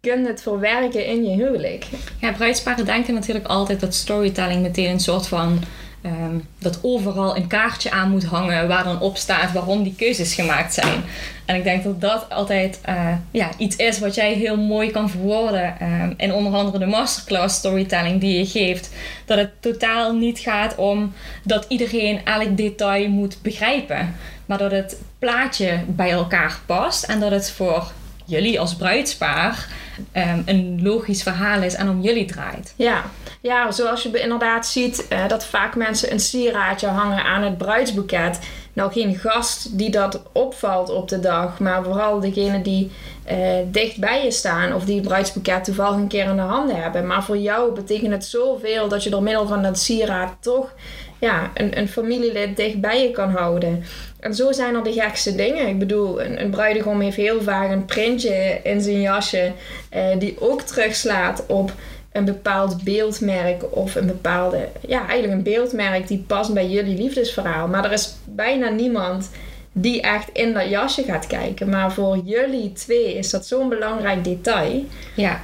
kunt 0.00 0.26
het 0.26 0.42
verwerken 0.42 1.06
in 1.06 1.24
je 1.24 1.36
huwelijk. 1.36 1.86
Ja, 2.20 2.32
bruidsparen 2.32 2.84
denken 2.84 3.14
natuurlijk 3.14 3.46
altijd 3.46 3.80
dat 3.80 3.94
storytelling 3.94 4.62
meteen 4.62 4.90
een 4.90 5.00
soort 5.00 5.26
van... 5.26 5.58
ehm, 6.02 6.38
dat 6.58 6.78
overal 6.82 7.36
een 7.36 7.46
kaartje 7.46 7.90
aan 7.90 8.10
moet 8.10 8.24
hangen 8.24 8.68
waar 8.68 8.84
dan 8.84 9.00
op 9.00 9.16
staat 9.16 9.52
waarom 9.52 9.82
die 9.82 9.94
keuzes 9.94 10.34
gemaakt 10.34 10.74
zijn. 10.74 11.02
En 11.44 11.56
ik 11.56 11.64
denk 11.64 11.84
dat 11.84 12.00
dat 12.00 12.26
altijd 12.30 12.80
eh, 12.82 13.12
ja, 13.30 13.48
iets 13.56 13.76
is 13.76 13.98
wat 13.98 14.14
jij 14.14 14.32
heel 14.32 14.56
mooi 14.56 14.90
kan 14.90 15.10
verwoorden. 15.10 15.78
ehm, 15.80 16.12
in 16.16 16.32
onder 16.32 16.52
andere 16.52 16.78
de 16.78 16.86
masterclass 16.86 17.56
storytelling 17.56 18.20
die 18.20 18.38
je 18.38 18.46
geeft. 18.46 18.90
Dat 19.24 19.38
het 19.38 19.50
totaal 19.60 20.12
niet 20.14 20.38
gaat 20.38 20.74
om 20.74 21.12
dat 21.44 21.64
iedereen 21.68 22.24
elk 22.24 22.56
detail 22.56 23.08
moet 23.08 23.42
begrijpen. 23.42 24.14
Maar 24.46 24.58
dat 24.58 24.70
het 24.70 25.00
plaatje 25.18 25.80
bij 25.86 26.10
elkaar 26.10 26.60
past 26.66 27.04
en 27.04 27.20
dat 27.20 27.30
het 27.30 27.50
voor 27.50 27.92
jullie 28.30 28.60
als 28.60 28.74
bruidspaar 28.74 29.68
ehm, 30.12 30.42
een 30.44 30.82
logisch 30.82 31.22
verhaal 31.22 31.62
is 31.62 31.74
en 31.74 31.88
om 31.88 32.00
jullie 32.00 32.24
draait. 32.24 32.74
Ja, 32.76 33.04
ja 33.40 33.70
zoals 33.70 34.02
je 34.02 34.20
inderdaad 34.20 34.66
ziet 34.66 35.08
eh, 35.08 35.28
dat 35.28 35.44
vaak 35.44 35.76
mensen 35.76 36.12
een 36.12 36.20
sieraadje 36.20 36.86
hangen 36.86 37.24
aan 37.24 37.42
het 37.42 37.58
bruidsboeket. 37.58 38.38
Nou, 38.72 38.92
geen 38.92 39.14
gast 39.14 39.78
die 39.78 39.90
dat 39.90 40.22
opvalt 40.32 40.90
op 40.90 41.08
de 41.08 41.20
dag, 41.20 41.58
maar 41.58 41.84
vooral 41.84 42.20
degene 42.20 42.62
die 42.62 42.90
eh, 43.24 43.38
dicht 43.66 43.98
bij 43.98 44.24
je 44.24 44.30
staan 44.30 44.74
of 44.74 44.84
die 44.84 44.96
het 44.96 45.08
bruidsboeket 45.08 45.64
toevallig 45.64 45.96
een 45.96 46.08
keer 46.08 46.24
in 46.24 46.36
de 46.36 46.42
handen 46.42 46.82
hebben. 46.82 47.06
Maar 47.06 47.24
voor 47.24 47.38
jou 47.38 47.72
betekent 47.74 48.12
het 48.12 48.24
zoveel 48.24 48.88
dat 48.88 49.04
je 49.04 49.10
door 49.10 49.22
middel 49.22 49.46
van 49.46 49.62
dat 49.62 49.78
sieraad 49.78 50.32
toch 50.40 50.72
ja, 51.20 51.50
een, 51.54 51.78
een 51.78 51.88
familielid 51.88 52.56
dicht 52.56 52.80
bij 52.80 53.02
je 53.02 53.10
kan 53.10 53.30
houden. 53.30 53.84
En 54.20 54.34
zo 54.34 54.52
zijn 54.52 54.74
er 54.74 54.82
de 54.82 54.92
gekste 54.92 55.34
dingen. 55.34 55.68
Ik 55.68 55.78
bedoel, 55.78 56.22
een, 56.22 56.40
een 56.40 56.50
bruidegom 56.50 57.00
heeft 57.00 57.16
heel 57.16 57.42
vaak 57.42 57.70
een 57.70 57.84
printje 57.84 58.60
in 58.62 58.80
zijn 58.80 59.00
jasje 59.00 59.52
eh, 59.88 60.18
die 60.18 60.40
ook 60.40 60.60
terugslaat 60.60 61.46
op 61.46 61.72
een 62.12 62.24
bepaald 62.24 62.82
beeldmerk 62.84 63.76
of 63.76 63.94
een 63.94 64.06
bepaalde, 64.06 64.68
ja, 64.86 65.08
eigenlijk 65.08 65.32
een 65.32 65.42
beeldmerk 65.42 66.08
die 66.08 66.24
past 66.26 66.52
bij 66.52 66.68
jullie 66.68 67.02
liefdesverhaal. 67.02 67.68
Maar 67.68 67.84
er 67.84 67.92
is 67.92 68.14
bijna 68.24 68.68
niemand 68.68 69.30
die 69.72 70.00
echt 70.00 70.28
in 70.32 70.52
dat 70.54 70.68
jasje 70.68 71.02
gaat 71.02 71.26
kijken. 71.26 71.68
Maar 71.68 71.92
voor 71.92 72.18
jullie 72.24 72.72
twee 72.72 73.14
is 73.14 73.30
dat 73.30 73.46
zo'n 73.46 73.68
belangrijk 73.68 74.24
detail. 74.24 74.84
Ja. 75.14 75.40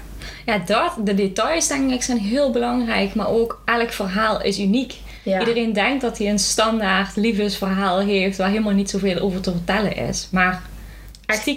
Ja, 0.47 0.59
dat, 0.59 0.93
de 1.07 1.15
details 1.15 1.69
denk 1.69 1.93
ik 1.93 2.03
zijn 2.03 2.19
heel 2.19 2.51
belangrijk, 2.51 3.15
maar 3.15 3.29
ook 3.29 3.63
elk 3.65 3.93
verhaal 3.93 4.43
is 4.43 4.59
uniek. 4.59 4.95
Ja. 5.27 5.39
Iedereen 5.39 5.73
denkt 5.73 6.03
dat 6.03 6.19
hij 6.19 6.29
een 6.29 6.39
standaard 6.39 7.17
liefdesverhaal 7.17 8.01
heeft 8.01 8.39
waar 8.39 8.49
helemaal 8.49 8.73
niet 8.73 8.91
zoveel 8.91 9.19
over 9.19 9.41
te 9.41 9.51
vertellen 9.51 9.97
is. 9.97 10.29
Maar 10.31 10.63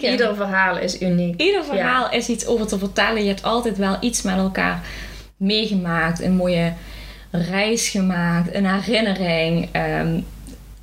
ieder 0.02 0.36
verhaal 0.36 0.78
is 0.78 1.02
uniek. 1.02 1.42
ieder 1.42 1.64
verhaal 1.66 2.12
is 2.12 2.28
iets 2.28 2.46
over 2.46 2.68
te 2.68 2.80
vertellen. 2.80 3.22
Je 3.22 3.28
hebt 3.28 3.44
altijd 3.44 3.78
wel 3.78 3.98
iets 4.00 4.22
met 4.22 4.38
elkaar 4.38 4.82
meegemaakt. 5.38 6.22
Een 6.22 6.36
mooie 6.36 6.74
reis 7.32 7.90
gemaakt, 7.90 8.54
een 8.54 8.66
herinnering. 8.66 9.70
ehm, 9.72 10.20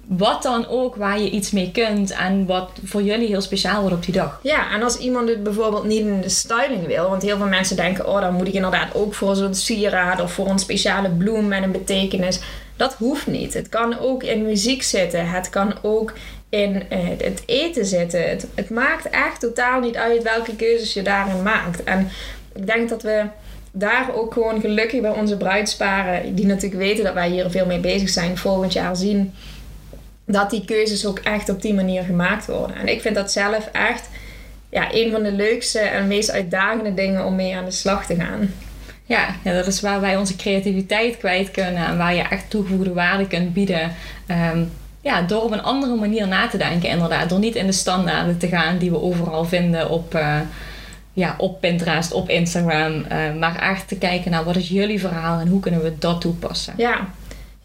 wat 0.06 0.42
dan 0.42 0.68
ook 0.68 0.96
waar 0.96 1.20
je 1.20 1.30
iets 1.30 1.50
mee 1.50 1.70
kunt 1.70 2.10
en 2.10 2.46
wat 2.46 2.70
voor 2.84 3.02
jullie 3.02 3.26
heel 3.28 3.40
speciaal 3.40 3.80
wordt 3.80 3.96
op 3.96 4.04
die 4.04 4.14
dag. 4.14 4.40
Ja, 4.42 4.72
en 4.72 4.82
als 4.82 4.98
iemand 4.98 5.28
het 5.28 5.42
bijvoorbeeld 5.42 5.84
niet 5.84 6.00
in 6.00 6.20
de 6.20 6.28
styling 6.28 6.86
wil, 6.86 7.10
want 7.10 7.22
heel 7.22 7.36
veel 7.36 7.46
mensen 7.46 7.76
denken, 7.76 8.08
oh, 8.08 8.20
dan 8.20 8.34
moet 8.34 8.48
ik 8.48 8.54
inderdaad 8.54 8.94
ook 8.94 9.14
voor 9.14 9.36
zo'n 9.36 9.54
sieraad 9.54 10.20
of 10.20 10.32
voor 10.32 10.48
een 10.48 10.58
speciale 10.58 11.10
bloem 11.10 11.48
met 11.48 11.62
een 11.62 11.72
betekenis. 11.72 12.40
Dat 12.76 12.94
hoeft 12.94 13.26
niet. 13.26 13.54
Het 13.54 13.68
kan 13.68 13.98
ook 13.98 14.22
in 14.22 14.42
muziek 14.42 14.82
zitten. 14.82 15.30
Het 15.30 15.50
kan 15.50 15.75
ook 15.82 16.12
in 16.48 16.82
eh, 16.88 16.98
het 17.18 17.42
eten 17.46 17.86
zitten. 17.86 18.28
Het, 18.28 18.46
het 18.54 18.70
maakt 18.70 19.10
echt 19.10 19.40
totaal 19.40 19.80
niet 19.80 19.96
uit 19.96 20.22
welke 20.22 20.56
keuzes 20.56 20.92
je 20.92 21.02
daarin 21.02 21.42
maakt. 21.42 21.84
En 21.84 22.08
ik 22.54 22.66
denk 22.66 22.88
dat 22.88 23.02
we 23.02 23.25
daar 23.70 24.14
ook 24.14 24.32
gewoon 24.32 24.60
gelukkig 24.60 25.00
bij 25.00 25.10
onze 25.10 25.36
bruidsparen, 25.36 26.34
die 26.34 26.46
natuurlijk 26.46 26.82
weten 26.82 27.04
dat 27.04 27.14
wij 27.14 27.28
hier 27.28 27.50
veel 27.50 27.66
mee 27.66 27.80
bezig 27.80 28.08
zijn, 28.08 28.38
volgend 28.38 28.72
jaar 28.72 28.96
zien 28.96 29.32
dat 30.26 30.50
die 30.50 30.64
keuzes 30.64 31.06
ook 31.06 31.18
echt 31.18 31.49
op 31.49 31.62
die 31.62 31.75
manier 31.75 32.02
gemaakt 32.02 32.47
worden. 32.47 32.76
En 32.76 32.88
ik 32.88 33.00
vind 33.00 33.14
dat 33.14 33.33
zelf 33.33 33.68
echt 33.73 34.09
ja, 34.68 34.88
een 34.92 35.11
van 35.11 35.23
de 35.23 35.33
leukste 35.33 35.78
en 35.78 36.06
meest 36.06 36.30
uitdagende 36.30 36.95
dingen 36.95 37.25
om 37.25 37.35
mee 37.35 37.56
aan 37.56 37.64
de 37.64 37.71
slag 37.71 38.06
te 38.06 38.14
gaan. 38.14 38.50
Ja, 39.04 39.26
ja, 39.45 39.52
dat 39.52 39.66
is 39.66 39.80
waar 39.80 40.00
wij 40.00 40.16
onze 40.16 40.37
creativiteit 40.37 41.16
kwijt 41.16 41.50
kunnen 41.50 41.87
en 41.87 41.97
waar 41.97 42.14
je 42.14 42.23
echt 42.23 42.50
toegevoegde 42.50 42.92
waarde 42.92 43.26
kunt 43.26 43.52
bieden. 43.52 43.92
Ehm, 44.26 44.62
ja, 45.00 45.23
door 45.23 45.42
op 45.42 45.52
een 45.52 45.62
andere 45.62 45.95
manier 45.95 46.28
na 46.28 46.49
te 46.49 46.56
denken, 46.59 46.88
inderdaad. 46.88 47.28
Door 47.28 47.38
niet 47.38 47.54
in 47.54 47.66
de 47.66 47.73
standaarden 47.73 48.38
te 48.38 48.49
gaan 48.49 48.78
die 48.78 48.90
we 48.90 49.02
overal 49.02 49.45
vinden 49.45 49.90
op, 49.90 50.14
eh, 50.14 50.40
ja, 51.12 51.35
op 51.38 51.61
Pinterest, 51.61 52.12
op 52.12 52.28
Instagram. 52.28 53.04
eh, 53.04 53.18
maar 53.38 53.59
echt 53.59 53.88
te 53.88 53.99
kijken 53.99 54.30
naar 54.30 54.45
wat 54.45 54.56
is 54.56 54.68
jullie 54.68 55.00
verhaal 55.00 55.40
en 55.40 55.49
hoe 55.49 55.61
kunnen 55.61 55.83
we 55.83 55.99
dat 55.99 56.21
toepassen. 56.21 56.75
Ja. 56.76 57.09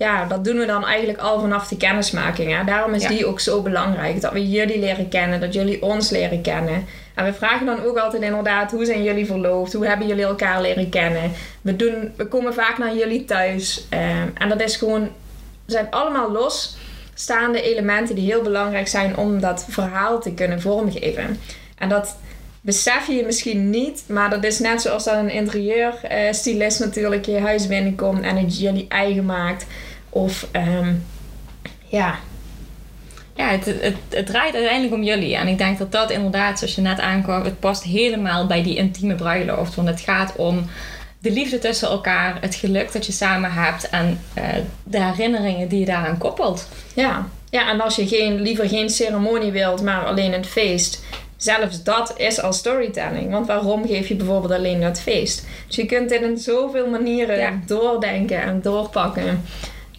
Ja, 0.01 0.25
dat 0.25 0.43
doen 0.45 0.57
we 0.57 0.65
dan 0.65 0.85
eigenlijk 0.85 1.19
al 1.19 1.39
vanaf 1.39 1.67
de 1.67 1.77
kennismaking. 1.77 2.55
Hè? 2.57 2.63
Daarom 2.63 2.93
is 2.93 3.01
Ja. 3.01 3.09
die 3.09 3.25
ook 3.25 3.39
zo 3.39 3.61
belangrijk. 3.61 4.21
Dat 4.21 4.31
we 4.31 4.49
jullie 4.49 4.79
leren 4.79 5.09
kennen, 5.09 5.39
dat 5.39 5.53
jullie 5.53 5.81
ons 5.81 6.09
leren 6.09 6.41
kennen. 6.41 6.85
En 7.15 7.25
we 7.25 7.33
vragen 7.33 7.65
dan 7.65 7.83
ook 7.83 7.97
altijd 7.97 8.23
inderdaad, 8.23 8.71
hoe 8.71 8.85
zijn 8.85 9.03
jullie 9.03 9.25
verloofd? 9.25 9.73
Hoe 9.73 9.85
hebben 9.87 10.07
jullie 10.07 10.23
elkaar 10.23 10.61
leren 10.61 10.89
kennen? 10.89 11.31
We, 11.61 11.75
doen, 11.75 12.11
we 12.15 12.25
komen 12.27 12.53
vaak 12.53 12.77
naar 12.77 12.95
jullie 12.95 13.25
thuis. 13.25 13.85
ehm, 13.89 14.27
en 14.33 14.49
dat 14.49 14.61
is 14.61 14.75
gewoon, 14.75 15.09
zijn 15.65 15.87
allemaal 15.89 16.31
losstaande 16.31 17.61
elementen 17.61 18.15
die 18.15 18.25
heel 18.31 18.41
belangrijk 18.41 18.87
zijn 18.87 19.17
om 19.17 19.39
dat 19.41 19.65
verhaal 19.69 20.19
te 20.21 20.33
kunnen 20.33 20.61
vormgeven. 20.61 21.39
En 21.77 21.89
dat 21.89 22.15
besef 22.61 23.07
je 23.07 23.23
misschien 23.25 23.69
niet, 23.69 24.03
maar 24.07 24.29
dat 24.29 24.43
is 24.43 24.59
net 24.59 24.81
zoals 24.81 25.03
dat 25.03 25.15
een 25.15 25.29
interieurstylist 25.29 26.79
natuurlijk 26.79 27.25
je 27.25 27.39
huis 27.39 27.67
binnenkomt 27.67 28.21
en 28.21 28.37
het 28.37 28.59
jullie 28.59 28.85
eigen 28.89 29.25
maakt. 29.25 29.65
Of 30.13 30.47
ehm, 30.51 30.93
ja, 31.87 32.15
Ja, 33.35 33.47
het, 33.49 33.65
het, 33.65 33.95
het 34.09 34.25
draait 34.25 34.53
uiteindelijk 34.53 34.93
om 34.93 35.03
jullie. 35.03 35.35
En 35.35 35.47
ik 35.47 35.57
denk 35.57 35.77
dat 35.77 35.91
dat 35.91 36.11
inderdaad, 36.11 36.57
zoals 36.59 36.75
je 36.75 36.81
net 36.81 36.99
aankwam, 36.99 37.43
het 37.43 37.59
past 37.59 37.83
helemaal 37.83 38.47
bij 38.47 38.63
die 38.63 38.75
intieme 38.75 39.15
bruiloft. 39.15 39.75
Want 39.75 39.87
het 39.87 39.99
gaat 40.01 40.35
om 40.35 40.65
de 41.19 41.31
liefde 41.31 41.59
tussen 41.59 41.89
elkaar, 41.89 42.37
het 42.41 42.55
geluk 42.55 42.91
dat 42.91 43.05
je 43.05 43.11
samen 43.11 43.51
hebt 43.51 43.89
en 43.89 44.19
eh, 44.33 44.43
de 44.83 45.03
herinneringen 45.03 45.67
die 45.67 45.79
je 45.79 45.85
daaraan 45.85 46.17
koppelt. 46.17 46.67
ja. 46.95 47.27
ja, 47.49 47.69
en 47.69 47.81
als 47.81 47.95
je 47.95 48.07
geen, 48.07 48.41
liever 48.41 48.67
geen 48.69 48.89
ceremonie 48.89 49.51
wilt, 49.51 49.81
maar 49.81 50.05
alleen 50.05 50.33
een 50.33 50.45
feest. 50.45 51.03
Zelfs 51.37 51.83
dat 51.83 52.13
is 52.17 52.41
al 52.41 52.53
storytelling. 52.53 53.31
Want 53.31 53.47
waarom 53.47 53.87
geef 53.87 54.07
je 54.07 54.15
bijvoorbeeld 54.15 54.53
alleen 54.53 54.81
dat 54.81 55.01
feest? 55.01 55.45
Dus 55.67 55.75
je 55.75 55.85
kunt 55.85 56.09
dit 56.09 56.21
in 56.21 56.37
zoveel 56.37 56.87
manieren 56.87 57.37
Ja. 57.37 57.51
doordenken 57.65 58.41
en 58.41 58.61
doorpakken. 58.61 59.43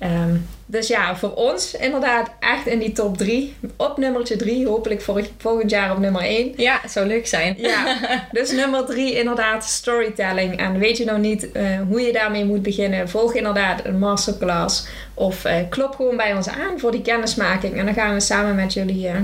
Ehm, 0.03 0.37
dus 0.67 0.89
ja, 0.89 1.17
voor 1.17 1.35
ons 1.35 1.75
inderdaad 1.75 2.31
echt 2.41 2.67
in 2.67 2.79
die 2.79 2.93
top 2.93 3.17
3. 3.17 3.55
Op 3.77 3.97
nummertje 3.99 4.37
3, 4.37 4.67
hopelijk 4.67 5.03
vorig- 5.03 5.31
volgend 5.39 5.71
jaar 5.71 5.91
op 5.93 5.99
nummer 5.99 6.23
1. 6.23 6.53
Ja, 6.57 6.81
zou 6.89 7.07
leuk 7.07 7.27
zijn. 7.27 7.55
Ja, 7.59 7.97
dus 8.33 8.51
nummer 8.53 8.85
3 8.85 9.19
inderdaad 9.19 9.65
storytelling. 9.65 10.57
En 10.59 10.79
weet 10.79 10.97
je 10.97 11.05
nou 11.05 11.19
niet 11.19 11.53
eh, 11.53 11.65
hoe 11.89 12.01
je 12.01 12.13
daarmee 12.13 12.45
moet 12.45 12.63
beginnen? 12.63 13.09
Volg 13.09 13.35
inderdaad 13.35 13.85
een 13.85 13.99
masterclass. 13.99 14.87
Of 15.15 15.45
eh, 15.45 15.55
klop 15.69 15.95
gewoon 15.95 16.17
bij 16.17 16.35
ons 16.35 16.49
aan 16.49 16.79
voor 16.79 16.91
die 16.91 17.03
kennismaking. 17.03 17.77
En 17.79 17.85
dan 17.85 17.95
gaan 17.95 18.15
we 18.15 18.21
samen 18.21 18.55
met 18.55 18.73
jullie 18.73 19.09
eh, 19.09 19.15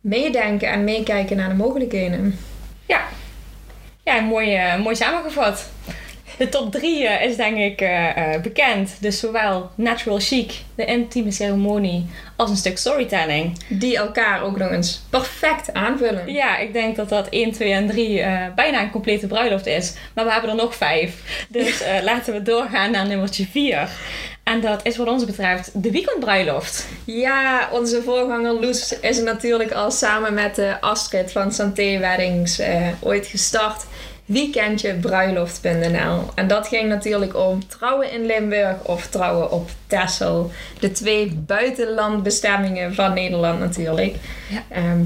meedenken 0.00 0.68
en 0.68 0.84
meekijken 0.84 1.36
naar 1.36 1.48
de 1.48 1.54
mogelijkheden. 1.54 2.38
Ja, 2.86 3.00
ja 4.04 4.20
mooi, 4.20 4.58
mooi 4.82 4.96
samengevat. 4.96 5.68
De 6.36 6.48
top 6.48 6.72
3 6.72 7.02
is 7.04 7.36
denk 7.36 7.56
ik 7.56 7.80
eh, 7.80 8.34
eh, 8.34 8.42
bekend. 8.42 8.96
Dus 9.00 9.18
zowel 9.18 9.70
natural 9.74 10.18
chic, 10.18 10.52
de 10.74 10.84
intieme 10.84 11.30
ceremonie, 11.30 12.06
als 12.36 12.50
een 12.50 12.56
stuk 12.56 12.78
storytelling. 12.78 13.58
Die 13.68 13.96
elkaar 13.96 14.42
ook 14.42 14.58
nog 14.58 14.70
eens 14.70 15.02
perfect 15.10 15.72
aanvullen. 15.72 16.32
Ja, 16.32 16.58
ik 16.58 16.72
denk 16.72 16.96
dat 16.96 17.08
dat 17.08 17.28
1, 17.28 17.52
2 17.52 17.72
en 17.72 17.86
3 17.86 18.20
eh, 18.20 18.46
bijna 18.54 18.82
een 18.82 18.90
complete 18.90 19.26
bruiloft 19.26 19.66
is. 19.66 19.94
Maar 20.14 20.24
we 20.24 20.32
hebben 20.32 20.50
er 20.50 20.56
nog 20.56 20.74
5. 20.74 21.46
Dus 21.48 21.80
eh, 21.82 22.02
laten 22.02 22.32
we 22.32 22.42
doorgaan 22.42 22.90
naar 22.90 23.06
nummertje 23.06 23.46
4. 23.46 23.88
En 24.48 24.60
dat 24.60 24.80
is 24.82 24.96
wat 24.96 25.08
ons 25.08 25.24
betreft 25.24 25.82
de 25.82 25.90
weekendbruiloft. 25.90 26.86
Ja, 27.04 27.68
onze 27.72 28.02
voorganger 28.02 28.52
Loes 28.52 28.98
is 29.00 29.20
natuurlijk 29.20 29.72
al 29.72 29.90
samen 29.90 30.34
met 30.34 30.58
eh, 30.58 30.74
Astrid 30.80 31.32
van 31.32 31.52
Santé 31.52 31.98
Weddings 31.98 32.58
eh, 32.58 32.88
ooit 33.00 33.26
gestart. 33.26 33.84
Weekendjebruiloft.nl 34.28 36.22
En 36.34 36.46
dat 36.46 36.68
ging 36.68 36.88
natuurlijk 36.88 37.36
om 37.36 37.66
trouwen 37.68 38.12
in 38.12 38.26
Limburg 38.26 38.76
of 38.84 39.06
trouwen 39.06 39.50
op 39.50 39.70
Texel. 39.86 40.50
De 40.80 40.92
twee 40.92 41.32
buitenlandbestemmingen 41.46 42.94
van 42.94 43.14
Nederland 43.14 43.58
natuurlijk. 43.58 44.14
Ja. 44.48 44.62
Ehm, 44.70 45.02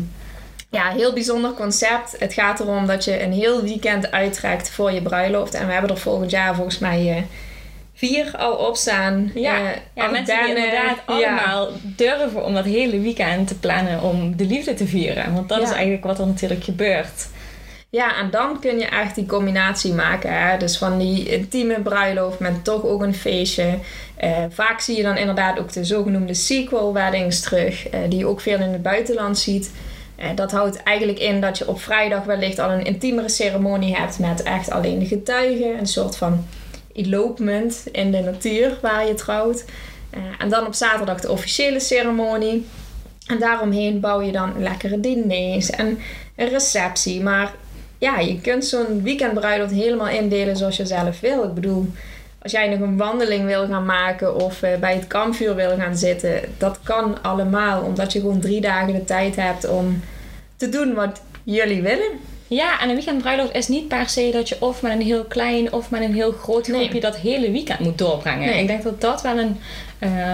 ja, 0.71 0.91
heel 0.91 1.13
bijzonder 1.13 1.53
concept. 1.53 2.17
Het 2.19 2.33
gaat 2.33 2.61
erom 2.61 2.87
dat 2.87 3.05
je 3.05 3.23
een 3.23 3.33
heel 3.33 3.63
weekend 3.63 4.11
uittrekt 4.11 4.71
voor 4.71 4.93
je 4.93 5.03
bruiloft. 5.03 5.55
En 5.55 5.67
we 5.67 5.73
hebben 5.73 5.91
er 5.91 5.99
volgend 5.99 6.31
jaar 6.31 6.55
volgens 6.55 6.79
mij 6.79 7.11
eh, 7.17 7.23
vier 7.95 8.31
al 8.37 8.53
op 8.55 8.77
staan. 8.77 9.31
Ja, 9.35 9.57
Eh, 9.59 9.65
ja 9.95 10.07
mensen 10.11 10.39
die 10.45 10.49
inderdaad 10.57 10.97
ja. 10.97 11.03
allemaal 11.07 11.69
durven 11.83 12.45
om 12.45 12.55
dat 12.55 12.65
hele 12.65 13.01
weekend 13.01 13.49
te 13.49 13.59
plannen 13.59 14.03
om 14.03 14.37
de 14.37 14.45
liefde 14.47 14.75
te 14.75 14.87
vieren. 14.87 15.35
Want 15.35 15.49
dat 15.49 15.59
Ja. 15.59 15.65
is 15.65 15.71
eigenlijk 15.73 16.05
wat 16.05 16.19
er 16.19 16.27
natuurlijk 16.27 16.65
gebeurt. 16.65 17.29
Ja, 17.95 18.17
en 18.17 18.31
dan 18.31 18.61
kun 18.61 18.79
je 18.79 18.87
echt 18.87 19.15
die 19.15 19.27
combinatie 19.27 19.93
maken. 19.93 20.33
Hè? 20.33 20.59
Dus 20.59 20.79
van 20.79 20.99
die 20.99 21.29
intieme 21.29 21.81
bruiloft 21.81 22.39
met 22.39 22.65
toch 22.65 22.85
ook 22.85 23.03
een 23.03 23.15
feestje. 23.15 23.79
Eh, 24.17 24.45
vaak 24.51 24.81
zie 24.81 24.97
je 24.97 25.03
dan 25.03 25.17
inderdaad 25.17 25.59
ook 25.59 25.73
de 25.73 25.85
zogenoemde 25.85 26.35
sequel 26.35 26.93
weddings 26.93 27.41
terug. 27.41 27.89
eh, 27.89 28.01
die 28.09 28.19
je 28.19 28.27
ook 28.27 28.41
veel 28.41 28.59
in 28.61 28.73
het 28.73 28.83
buitenland 28.83 29.39
ziet. 29.39 29.73
Eh, 30.17 30.29
dat 30.35 30.53
houdt 30.53 30.83
eigenlijk 30.83 31.19
in 31.19 31.41
dat 31.41 31.59
je 31.59 31.69
op 31.69 31.81
vrijdag 31.81 32.25
wellicht 32.25 32.59
al 32.59 32.71
een 32.71 32.85
intiemere 32.85 33.29
ceremonie 33.29 33.97
hebt. 33.97 34.19
Met 34.19 34.43
echt 34.43 34.71
alleen 34.71 34.99
de 34.99 35.07
getuigen. 35.07 35.79
Een 35.79 35.87
soort 35.87 36.17
van 36.17 36.47
elopement 36.93 37.83
in 37.91 38.11
de 38.11 38.21
natuur 38.21 38.79
waar 38.83 39.07
je 39.07 39.15
trouwt. 39.15 39.65
En 40.39 40.49
dan 40.49 40.67
op 40.67 40.75
zaterdag 40.75 41.21
de 41.21 41.31
officiële 41.31 41.81
ceremonie. 41.81 42.67
En 43.27 43.39
daaromheen 43.39 44.01
bouw 44.01 44.21
je 44.21 44.33
dan 44.33 44.53
lekkere 44.59 45.01
diners 45.01 45.71
en 45.71 45.99
een 46.37 46.49
receptie. 46.49 47.23
Maar 47.23 47.53
ja, 48.03 48.19
je 48.19 48.41
kunt 48.41 48.65
zo'n 48.65 49.03
weekendbruiloft 49.03 49.73
helemaal 49.73 50.09
indelen 50.09 50.57
zoals 50.57 50.77
je 50.77 50.87
zelf 50.87 51.21
wil. 51.21 51.45
Ik 51.45 51.55
bedoel, 51.55 51.87
als 52.43 52.53
jij 52.53 52.69
nog 52.69 52.81
een 52.81 52.97
wandeling 52.97 53.45
wil 53.45 53.67
gaan 53.67 53.85
maken 53.85 54.35
of 54.37 54.63
eh, 54.63 54.79
bij 54.79 54.95
het 54.95 55.07
kampvuur 55.07 55.55
wil 55.55 55.77
gaan 55.77 55.97
zitten, 55.97 56.41
dat 56.59 56.79
kan 56.83 57.23
allemaal. 57.23 57.83
Omdat 57.83 58.13
je 58.13 58.21
gewoon 58.21 58.41
drie 58.41 58.61
dagen 58.61 58.93
de 58.93 59.05
tijd 59.05 59.37
hebt 59.37 59.69
om 59.69 60.01
te 60.57 60.69
doen 60.69 60.95
wat 60.95 61.21
jullie 61.45 61.83
willen. 61.83 62.11
Ja, 62.47 62.81
en 62.81 62.89
een 62.89 62.95
weekendbruiloft 62.95 63.55
is 63.55 63.69
niet 63.69 63.89
per 63.89 64.09
se 64.09 64.31
dat 64.33 64.49
je 64.49 64.57
of 64.61 64.83
met 64.83 64.93
een 64.93 65.01
heel 65.03 65.25
klein 65.25 65.73
of 65.73 65.91
met 65.91 66.01
een 66.03 66.15
heel 66.15 66.33
groot 66.33 66.69
Nee. 66.69 66.81
groepje 66.81 67.01
dat 67.01 67.17
hele 67.17 67.51
weekend 67.51 67.79
moet 67.81 67.99
doorbrengen. 67.99 68.49
Nee. 68.49 68.61
Ik 68.61 68.67
denk 68.67 68.83
dat 68.83 69.01
dat 69.01 69.23
wel 69.23 69.39
een, 69.39 69.57
eh, 69.99 70.33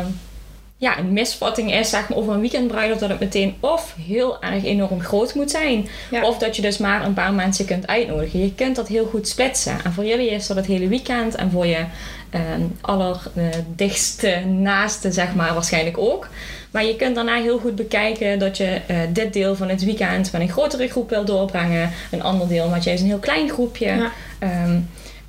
ja, 0.80 0.99
een 0.99 1.12
misvatting 1.12 1.73
is 1.75 1.90
zeg 1.90 2.08
maar, 2.08 2.18
over 2.18 2.32
een 2.35 2.40
weekendbruiloft 2.40 3.00
dat 3.00 3.08
het 3.08 3.20
meteen 3.20 3.56
of 3.61 3.94
heel 4.06 4.42
erg 4.42 4.64
enorm 4.64 5.00
groot 5.00 5.35
moet 5.35 5.50
zijn, 5.50 5.88
Ja. 6.11 6.23
of 6.26 6.38
dat 6.38 6.56
je 6.56 6.62
dus 6.62 6.78
maar 6.78 7.04
een 7.04 7.14
paar 7.14 7.32
mensen 7.32 7.64
kunt 7.64 7.87
uitnodigen. 7.87 8.40
Je 8.40 8.54
kunt 8.54 8.76
dat 8.76 8.88
heel 8.88 9.06
goed 9.06 9.28
splitsen. 9.28 9.76
En 9.85 9.92
voor 9.92 10.04
jullie 10.04 10.30
is 10.30 10.47
dat 10.47 10.56
het 10.56 10.66
hele 10.66 10.88
weekend 10.88 11.35
en 11.35 11.50
voor 11.50 11.66
je 11.66 11.85
ehm 12.30 12.62
allerdichtste 12.80 14.42
naaste 14.47 15.12
zeg 15.12 15.35
maar 15.35 15.54
waarschijnlijk 15.54 15.99
ook. 15.99 16.28
Maar 16.70 16.85
je 16.85 16.97
kunt 16.97 17.14
daarna 17.14 17.35
heel 17.42 17.58
goed 17.58 17.75
bekijken 17.76 18.38
dat 18.38 18.56
je 18.56 18.80
eh, 18.87 18.97
dit 19.12 19.32
deel 19.32 19.56
van 19.56 19.68
het 19.68 19.85
weekend 19.85 20.32
met 20.32 20.40
een 20.40 20.49
grotere 20.50 20.88
groep 20.88 21.11
wil 21.11 21.25
doorbrengen, 21.25 21.90
een 22.11 22.23
ander 22.23 22.49
deel 22.49 22.68
met 22.68 22.85
juist 22.85 23.02
een 23.02 23.08
heel 23.08 23.18
klein 23.18 23.50
groepje. 23.50 23.87
Ja. 23.87 24.11
Ehm, 24.38 24.78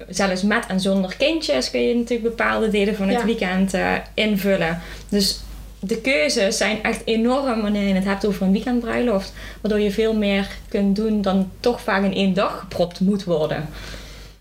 zelfs 0.10 0.42
met 0.44 0.66
en 0.68 0.80
zonder 0.80 1.16
kindjes 1.18 1.72
kun 1.72 1.82
je 1.82 1.96
natuurlijk 1.96 2.30
bepaalde 2.30 2.70
delen 2.70 2.96
van 2.96 3.08
het 3.08 3.20
Ja. 3.20 3.26
weekend 3.26 3.74
eh, 3.74 3.94
invullen. 4.14 4.82
Dus 5.10 5.40
de 5.80 6.02
keuzes 6.02 6.58
zijn 6.58 6.84
echt 6.84 7.02
enorm 7.06 7.62
wanneer 7.62 7.88
je 7.88 7.94
het 7.94 8.04
hebt 8.04 8.26
over 8.26 8.46
een 8.46 8.52
weekendbruiloft. 8.52 9.34
Waardoor 9.62 9.80
je 9.80 9.92
veel 9.92 10.14
meer 10.14 10.48
kunt 10.70 10.96
doen 10.96 11.22
dan 11.22 11.52
toch 11.60 11.82
vaak 11.82 12.04
in 12.04 12.14
één 12.14 12.34
dag 12.34 12.60
gepropt 12.60 13.00
moet 13.00 13.24
worden. 13.24 13.70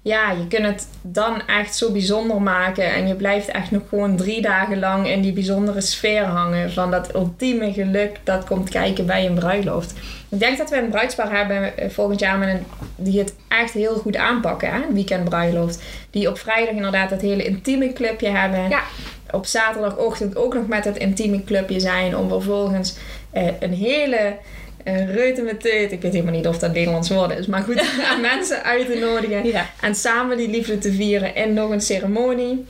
Ja, 0.03 0.31
je 0.31 0.47
kunt 0.49 0.67
het 0.67 0.89
dan 1.03 1.47
echt 1.47 1.77
zo 1.77 1.93
bijzonder 1.93 2.43
maken. 2.43 2.95
En 2.95 3.09
je 3.09 3.15
blijft 3.15 3.49
echt 3.49 3.71
nog 3.71 3.83
gewoon 3.89 4.17
drie 4.17 4.43
dagen 4.43 4.79
lang 4.79 5.09
in 5.09 5.21
die 5.21 5.33
bijzondere 5.33 5.81
sfeer 5.81 6.25
hangen. 6.25 6.73
Van 6.73 6.91
dat 6.91 7.15
ultieme 7.15 7.73
geluk 7.73 8.17
dat 8.25 8.45
komt 8.45 8.69
kijken 8.69 9.07
bij 9.07 9.27
een 9.27 9.35
bruiloft. 9.35 9.95
Ik 10.29 10.39
denk 10.39 10.59
dat 10.59 10.71
we 10.71 10.77
een 10.77 10.91
bruidspaar 10.91 11.37
hebben 11.37 11.79
eh, 11.79 11.91
volgend 11.91 12.21
jaar 12.21 12.39
met 12.39 12.49
een, 12.49 12.65
die 12.97 13.19
het 13.19 13.35
echt 13.49 13.73
heel 13.73 13.95
goed 13.95 14.17
aanpakken. 14.17 14.73
Hè? 14.73 14.83
Een 14.83 14.95
weekendbruiloft. 14.95 15.83
Die 16.11 16.29
op 16.29 16.39
vrijdag 16.39 16.75
inderdaad 16.75 17.11
dat 17.11 17.21
hele 17.21 17.45
intieme 17.45 17.93
clubje 17.93 18.29
hebben. 18.29 18.69
Ja. 18.69 18.83
Op 19.31 19.47
zaterdagochtend 19.47 20.37
ook 20.37 20.55
nog 20.55 20.67
met 20.67 20.85
het 20.85 20.97
intieme 20.97 21.45
clubje 21.45 21.81
zijn. 21.81 22.17
Om 22.17 22.29
vervolgens 22.29 22.97
eh, 23.31 23.47
een 23.61 23.75
hele 23.75 24.37
uh, 24.85 25.15
reuten 25.15 25.45
met 25.45 25.61
teut. 25.61 25.93
Ik 25.93 26.03
weet 26.03 26.13
helemaal 26.13 26.35
niet 26.35 26.47
of 26.47 26.59
dat 26.59 26.73
Nederlands 26.73 27.09
woord 27.11 27.39
is. 27.39 27.47
Maar 27.47 27.63
goed, 27.63 27.83
aan 28.11 28.21
mensen 28.33 28.63
uit 28.65 28.87
te 28.87 28.99
nodigen. 28.99 29.47
Ja. 29.47 29.67
En 29.81 29.95
samen 29.95 30.37
die 30.37 30.49
liefde 30.51 30.79
te 30.79 30.93
vieren 30.93 31.35
in 31.35 31.55
nog 31.55 31.71
een 31.71 31.81
ceremonie. 31.81 32.65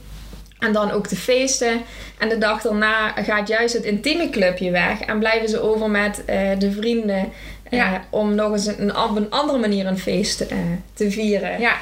En 0.59 0.73
dan 0.73 0.91
ook 0.91 1.09
de 1.09 1.17
feesten. 1.17 1.81
En 2.19 2.29
de 2.29 2.38
dag 2.38 2.62
daarna 2.62 3.09
gaat 3.12 3.49
juist 3.49 3.75
het 3.75 3.85
intieme 3.85 4.31
clubje 4.31 4.71
weg. 4.71 5.00
En 5.00 5.19
blijven 5.19 5.49
ze 5.49 5.61
over 5.61 5.91
met 5.91 6.25
eh, 6.25 6.49
de 6.59 6.71
vrienden. 6.73 7.33
eh, 7.71 7.79
Ja. 7.79 8.05
om 8.11 8.35
nog 8.35 8.53
eens 8.53 8.67
een, 8.67 8.97
op 8.97 9.17
een 9.17 9.31
andere 9.31 9.59
manier 9.59 9.87
een 9.87 9.99
feest 9.99 10.41
eh, 10.41 10.57
te 10.95 11.11
vieren. 11.11 11.61
Ja, 11.61 11.77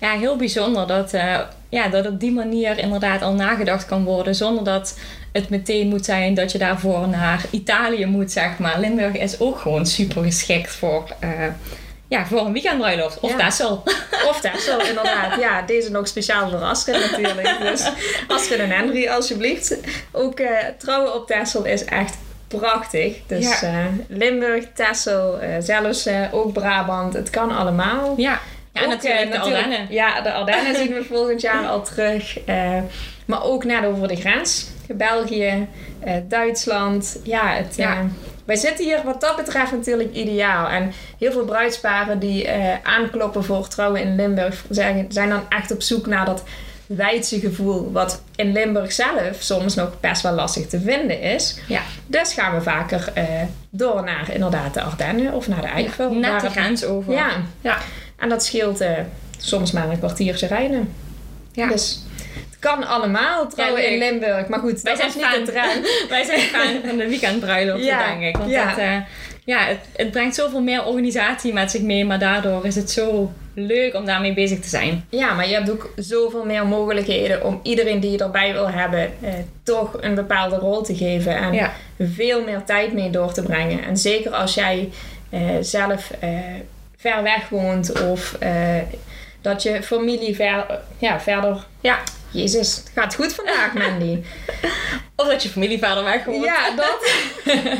ja 0.00 0.12
heel 0.18 0.36
bijzonder 0.36 0.86
dat, 0.86 1.10
ja, 1.68 1.88
dat 1.88 2.06
op 2.06 2.20
die 2.20 2.32
manier 2.32 2.78
inderdaad 2.78 3.22
al 3.22 3.34
nagedacht 3.34 3.86
kan 3.86 4.04
worden. 4.04 4.34
Zonder 4.34 4.64
dat 4.64 4.98
het 5.32 5.48
meteen 5.48 5.88
moet 5.88 6.04
zijn 6.04 6.34
dat 6.34 6.52
je 6.52 6.58
daarvoor 6.58 7.08
naar 7.08 7.44
Italië 7.50 8.06
moet, 8.06 8.32
zeg 8.32 8.58
maar. 8.58 8.80
Limburg 8.80 9.16
is 9.16 9.40
ook 9.40 9.58
gewoon 9.58 9.86
super 9.86 10.22
geschikt 10.22 10.70
voor, 10.74 11.04
eh, 11.18 11.30
ja, 12.08 12.26
voor 12.26 12.40
een 12.40 12.52
weekendbruiloft. 12.52 13.20
Of 13.20 13.30
Ja. 13.30 13.36
Texel. 13.36 13.82
Of 14.28 14.40
Texel, 14.40 14.80
inderdaad. 14.86 15.40
Ja, 15.40 15.62
deze 15.62 15.90
nog 15.90 16.08
speciaal 16.08 16.50
voor 16.50 16.58
Astrid 16.58 17.10
natuurlijk. 17.10 17.56
Dus 17.60 17.90
Astrid 18.28 18.58
en 18.58 18.70
Henry, 18.70 19.08
alsjeblieft. 19.08 19.76
Ook 20.12 20.40
eh, 20.40 20.48
trouwen 20.78 21.14
op 21.14 21.26
Texel 21.26 21.64
is 21.64 21.84
echt 21.84 22.16
prachtig. 22.48 23.16
Dus 23.26 23.60
Ja. 23.60 23.68
eh, 23.68 23.84
Limburg, 24.08 24.64
Texel, 24.74 25.38
eh, 25.40 25.48
zelfs 25.60 26.08
ook 26.32 26.52
Brabant. 26.52 27.14
Het 27.14 27.30
kan 27.30 27.56
allemaal. 27.56 28.14
Ja, 28.16 28.40
ja 28.72 28.80
en 28.80 28.84
Ook, 28.84 28.90
natuurlijk 28.90 29.30
de 29.32 29.38
Ardennen. 29.38 29.86
Ja, 29.90 30.20
de 30.20 30.32
Ardennen 30.32 30.74
zien 30.76 30.92
we 30.94 31.04
volgend 31.04 31.40
jaar 31.40 31.66
al 31.66 31.82
terug. 31.84 32.38
Maar 33.26 33.42
ook 33.44 33.64
net 33.64 33.84
over 33.84 34.08
de 34.08 34.16
grens. 34.16 34.66
België, 34.88 35.66
eh, 36.00 36.14
Duitsland. 36.28 37.18
Ja, 37.22 37.54
het, 37.54 37.74
Ja. 37.76 37.92
eh, 37.92 38.04
wij 38.44 38.56
zitten 38.56 38.84
hier 38.84 39.00
wat 39.04 39.20
dat 39.20 39.36
betreft 39.36 39.72
natuurlijk 39.72 40.14
ideaal. 40.14 40.68
En 40.68 40.92
heel 41.18 41.32
veel 41.32 41.44
bruidsparen 41.44 42.18
die 42.18 42.46
eh, 42.48 42.74
aankloppen 42.82 43.44
voor 43.44 43.68
trouwen 43.68 44.00
in 44.00 44.16
Limburg... 44.16 44.64
Zeggen, 44.70 45.06
zijn 45.08 45.28
dan 45.28 45.42
echt 45.48 45.70
op 45.72 45.82
zoek 45.82 46.06
naar 46.06 46.24
dat 46.24 46.42
wijdse 46.86 47.40
gevoel... 47.40 47.92
wat 47.92 48.22
in 48.36 48.52
Limburg 48.52 48.92
zelf 48.92 49.36
soms 49.38 49.74
nog 49.74 50.00
best 50.00 50.22
wel 50.22 50.32
lastig 50.32 50.66
te 50.66 50.80
vinden 50.80 51.20
is. 51.20 51.58
Ja. 51.68 51.80
Dus 52.06 52.32
gaan 52.32 52.54
we 52.54 52.60
vaker 52.62 53.12
door 53.70 54.04
naar 54.04 54.30
inderdaad 54.32 54.74
de 54.74 54.82
Ardennen 54.82 55.32
of 55.32 55.48
naar 55.48 55.60
de 55.60 55.66
Eifel. 55.66 56.12
Net 56.14 56.30
waar 56.30 56.40
de 56.40 56.50
grens 56.50 56.84
over. 56.84 57.12
Ja, 57.12 57.30
Ja. 57.60 57.78
en 58.18 58.28
dat 58.28 58.44
scheelt 58.44 58.84
soms 59.38 59.72
maar 59.72 59.88
een 59.90 59.98
kwartiertje 59.98 60.46
rijden. 60.46 60.92
Ja. 61.52 61.68
Dus 61.68 62.02
kan 62.62 62.86
allemaal 62.86 63.48
trouwen 63.48 63.82
Ja, 63.82 63.88
in. 63.88 64.20
Trend. 64.20 64.48
Maar 64.48 64.58
goed, 64.58 64.80
Wij 64.82 64.92
dat 64.96 65.12
zijn 65.12 65.32
is 65.32 65.36
niet 65.36 65.46
de. 65.54 66.06
Wij 66.08 66.24
zijn 66.24 66.40
fan 66.40 66.80
van 66.86 66.96
de 66.96 67.08
weekendbruiloft, 67.08 67.84
Ja, 67.84 68.06
denk 68.06 68.22
ik. 68.22 68.36
Want 68.36 68.50
ja. 68.50 68.68
het, 68.68 68.78
eh, 68.78 68.96
ja, 69.44 69.58
het, 69.64 69.78
het 69.96 70.10
brengt 70.10 70.34
zoveel 70.34 70.62
meer 70.62 70.84
organisatie 70.84 71.52
met 71.52 71.70
zich 71.70 71.80
mee. 71.82 72.04
Maar 72.04 72.18
daardoor 72.18 72.66
is 72.66 72.74
het 72.74 72.90
zo 72.90 73.32
leuk 73.54 73.94
om 73.94 74.04
daarmee 74.04 74.34
bezig 74.34 74.60
te 74.60 74.68
zijn. 74.68 75.04
Ja, 75.08 75.34
maar 75.34 75.48
je 75.48 75.54
hebt 75.54 75.70
ook 75.70 75.92
zoveel 75.96 76.44
meer 76.44 76.66
mogelijkheden 76.66 77.44
om 77.44 77.60
iedereen 77.62 78.00
die 78.00 78.10
je 78.10 78.18
erbij 78.18 78.52
wil 78.52 78.70
hebben, 78.70 79.12
eh, 79.20 79.32
toch 79.62 79.96
een 80.00 80.14
bepaalde 80.14 80.56
rol 80.56 80.82
te 80.82 80.96
geven. 80.96 81.36
En 81.36 81.52
Ja. 81.52 81.72
veel 81.98 82.44
meer 82.44 82.64
tijd 82.64 82.92
mee 82.92 83.10
door 83.10 83.32
te 83.32 83.42
brengen. 83.42 83.84
En 83.84 83.96
zeker 83.96 84.30
als 84.32 84.54
jij 84.54 84.88
eh, 85.30 85.40
zelf 85.60 86.10
eh, 86.20 86.30
ver 86.96 87.22
weg 87.22 87.48
woont 87.48 88.02
of 88.02 88.36
eh, 88.40 88.76
dat 89.40 89.62
je 89.62 89.82
familie 89.82 90.34
ver, 90.34 90.80
ja, 90.98 91.20
verder. 91.20 91.64
Ja. 91.80 91.98
Jezus, 92.32 92.76
het 92.76 92.90
gaat 92.94 93.14
goed 93.14 93.34
vandaag, 93.34 93.72
Mandy. 93.72 94.22
Of 95.16 95.26
dat 95.26 95.42
je 95.42 95.48
familie 95.48 95.78
verder 95.78 96.04
weg 96.04 96.24
woont. 96.24 96.44
Ja, 96.44 96.70
dat. 96.76 97.12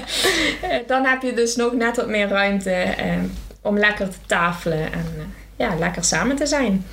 Dan 0.87 1.07
heb 1.07 1.23
je 1.23 1.33
dus 1.35 1.57
nog 1.57 1.73
net 1.73 1.97
wat 1.97 2.09
meer 2.09 2.29
ruimte 2.29 2.71
eh, 2.71 3.15
om 3.63 3.79
lekker 3.79 4.09
te 4.09 4.17
tafelen 4.27 4.93
en 4.93 5.15
eh, 5.19 5.25
ja, 5.57 5.75
lekker 5.79 6.05
samen 6.05 6.37
te 6.37 6.47
zijn. 6.47 6.87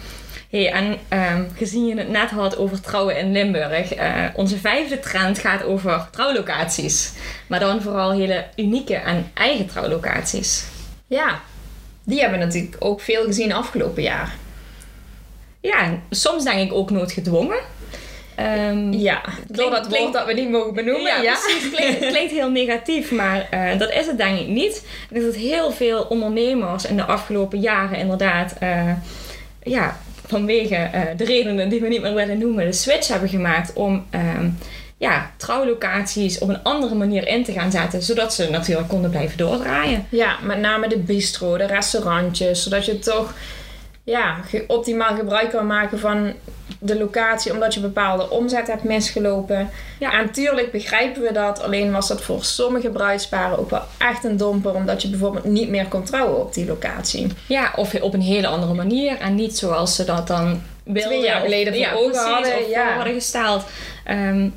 Hey, 0.49 0.71
en 0.71 0.97
ehm, 1.07 1.43
gezien 1.55 1.85
je 1.85 1.97
het 1.97 2.09
net 2.09 2.29
had 2.29 2.57
over 2.57 2.81
trouwen 2.81 3.17
in 3.17 3.31
Limburg, 3.31 3.93
eh, 3.93 4.25
onze 4.33 4.57
vijfde 4.57 4.99
trend 4.99 5.39
gaat 5.39 5.63
over 5.63 6.07
trouwlocaties. 6.11 7.11
Maar 7.47 7.59
dan 7.59 7.81
vooral 7.81 8.11
hele 8.11 8.45
unieke 8.55 8.95
en 8.95 9.31
eigen 9.33 9.65
trouwlocaties. 9.65 10.63
Ja, 11.07 11.41
die 12.03 12.19
hebben 12.19 12.39
we 12.39 12.45
natuurlijk 12.45 12.75
ook 12.79 13.01
veel 13.01 13.25
gezien 13.25 13.53
afgelopen 13.53 14.03
jaar. 14.03 14.35
Ja, 15.61 15.99
soms 16.09 16.43
denk 16.43 16.59
ik 16.71 16.73
ook 16.77 16.91
noodgedwongen. 16.91 17.57
Ehm, 18.35 18.91
Ja, 18.93 19.21
door 19.47 19.69
dat 19.71 19.87
klinkt- 19.87 19.97
woord 19.99 20.13
dat 20.13 20.25
we 20.25 20.33
niet 20.33 20.49
mogen 20.49 20.73
benoemen. 20.73 21.01
Ja, 21.11 21.21
Ja, 21.21 21.33
precies. 21.43 21.69
Klinkt, 21.71 22.07
klinkt 22.07 22.31
heel 22.39 22.49
negatief, 22.49 23.11
maar 23.11 23.47
eh, 23.49 23.79
dat 23.79 23.91
is 23.91 24.05
het 24.05 24.17
denk 24.17 24.39
ik 24.39 24.47
niet. 24.47 24.75
Ik 25.09 25.13
denk 25.13 25.25
dat 25.25 25.35
heel 25.35 25.71
veel 25.71 26.01
ondernemers 26.09 26.85
in 26.85 26.95
de 26.95 27.03
afgelopen 27.05 27.59
jaren 27.59 27.97
inderdaad, 27.97 28.53
eh, 28.59 28.91
ja, 29.63 29.97
vanwege 30.25 30.75
eh, 30.75 31.01
de 31.17 31.25
redenen 31.25 31.69
die 31.69 31.81
we 31.81 31.87
niet 31.87 32.01
meer 32.01 32.13
willen 32.13 32.37
noemen, 32.37 32.65
de 32.65 32.73
switch 32.73 33.07
hebben 33.07 33.29
gemaakt 33.29 33.73
om 33.73 34.05
ehm, 34.09 34.49
ja, 34.97 35.31
trouwlocaties 35.37 36.39
op 36.39 36.49
een 36.49 36.63
andere 36.63 36.95
manier 36.95 37.27
in 37.27 37.43
te 37.43 37.51
gaan 37.51 37.71
zetten, 37.71 38.01
zodat 38.01 38.33
ze 38.33 38.49
natuurlijk 38.49 38.87
konden 38.87 39.09
blijven 39.09 39.37
doordraaien. 39.37 40.07
Ja, 40.09 40.35
met 40.43 40.59
name 40.59 40.87
de 40.87 40.97
bistro, 40.97 41.57
de 41.57 41.65
restaurantjes, 41.65 42.63
zodat 42.63 42.85
je 42.85 42.99
toch 42.99 43.33
ja, 44.09 44.35
ge- 44.47 44.63
optimaal 44.67 45.15
gebruik 45.15 45.49
kan 45.49 45.67
maken 45.67 45.99
van 45.99 46.33
de 46.79 46.97
locatie, 46.97 47.51
omdat 47.53 47.73
je 47.73 47.79
bepaalde 47.79 48.29
omzet 48.29 48.67
hebt 48.67 48.83
misgelopen. 48.83 49.69
Ja. 49.99 50.11
En 50.13 50.25
natuurlijk 50.25 50.71
begrijpen 50.71 51.21
we 51.21 51.31
dat, 51.31 51.61
alleen 51.61 51.91
was 51.91 52.07
dat 52.07 52.21
voor 52.21 52.43
sommige 52.43 52.89
bruidsparen 52.89 53.59
ook 53.59 53.69
wel 53.69 53.81
echt 53.97 54.23
een 54.23 54.37
domper, 54.37 54.73
omdat 54.73 55.01
je 55.01 55.09
bijvoorbeeld 55.09 55.43
niet 55.45 55.69
meer 55.69 55.85
kon 55.87 56.03
trouwen 56.03 56.39
op 56.41 56.53
die 56.53 56.65
locatie. 56.65 57.27
Ja, 57.47 57.73
of 57.75 57.93
op 58.01 58.13
een 58.13 58.21
hele 58.21 58.47
andere 58.47 58.73
manier 58.73 59.17
en 59.19 59.35
niet 59.35 59.57
zoals 59.57 59.95
ze 59.95 60.03
dat 60.03 60.27
dan 60.27 60.61
wilden. 60.83 61.03
Twee 61.03 61.23
jaar 61.23 61.41
geleden 61.41 61.73
voor 61.73 61.81
ja, 61.81 61.93
ogen 61.93 62.31
hadden, 62.31 62.53
Of 62.57 62.69
ja. 62.69 62.83
voor 62.85 62.93
hadden 62.95 63.13
gesteld. 63.13 63.63
Ehm, 64.05 64.49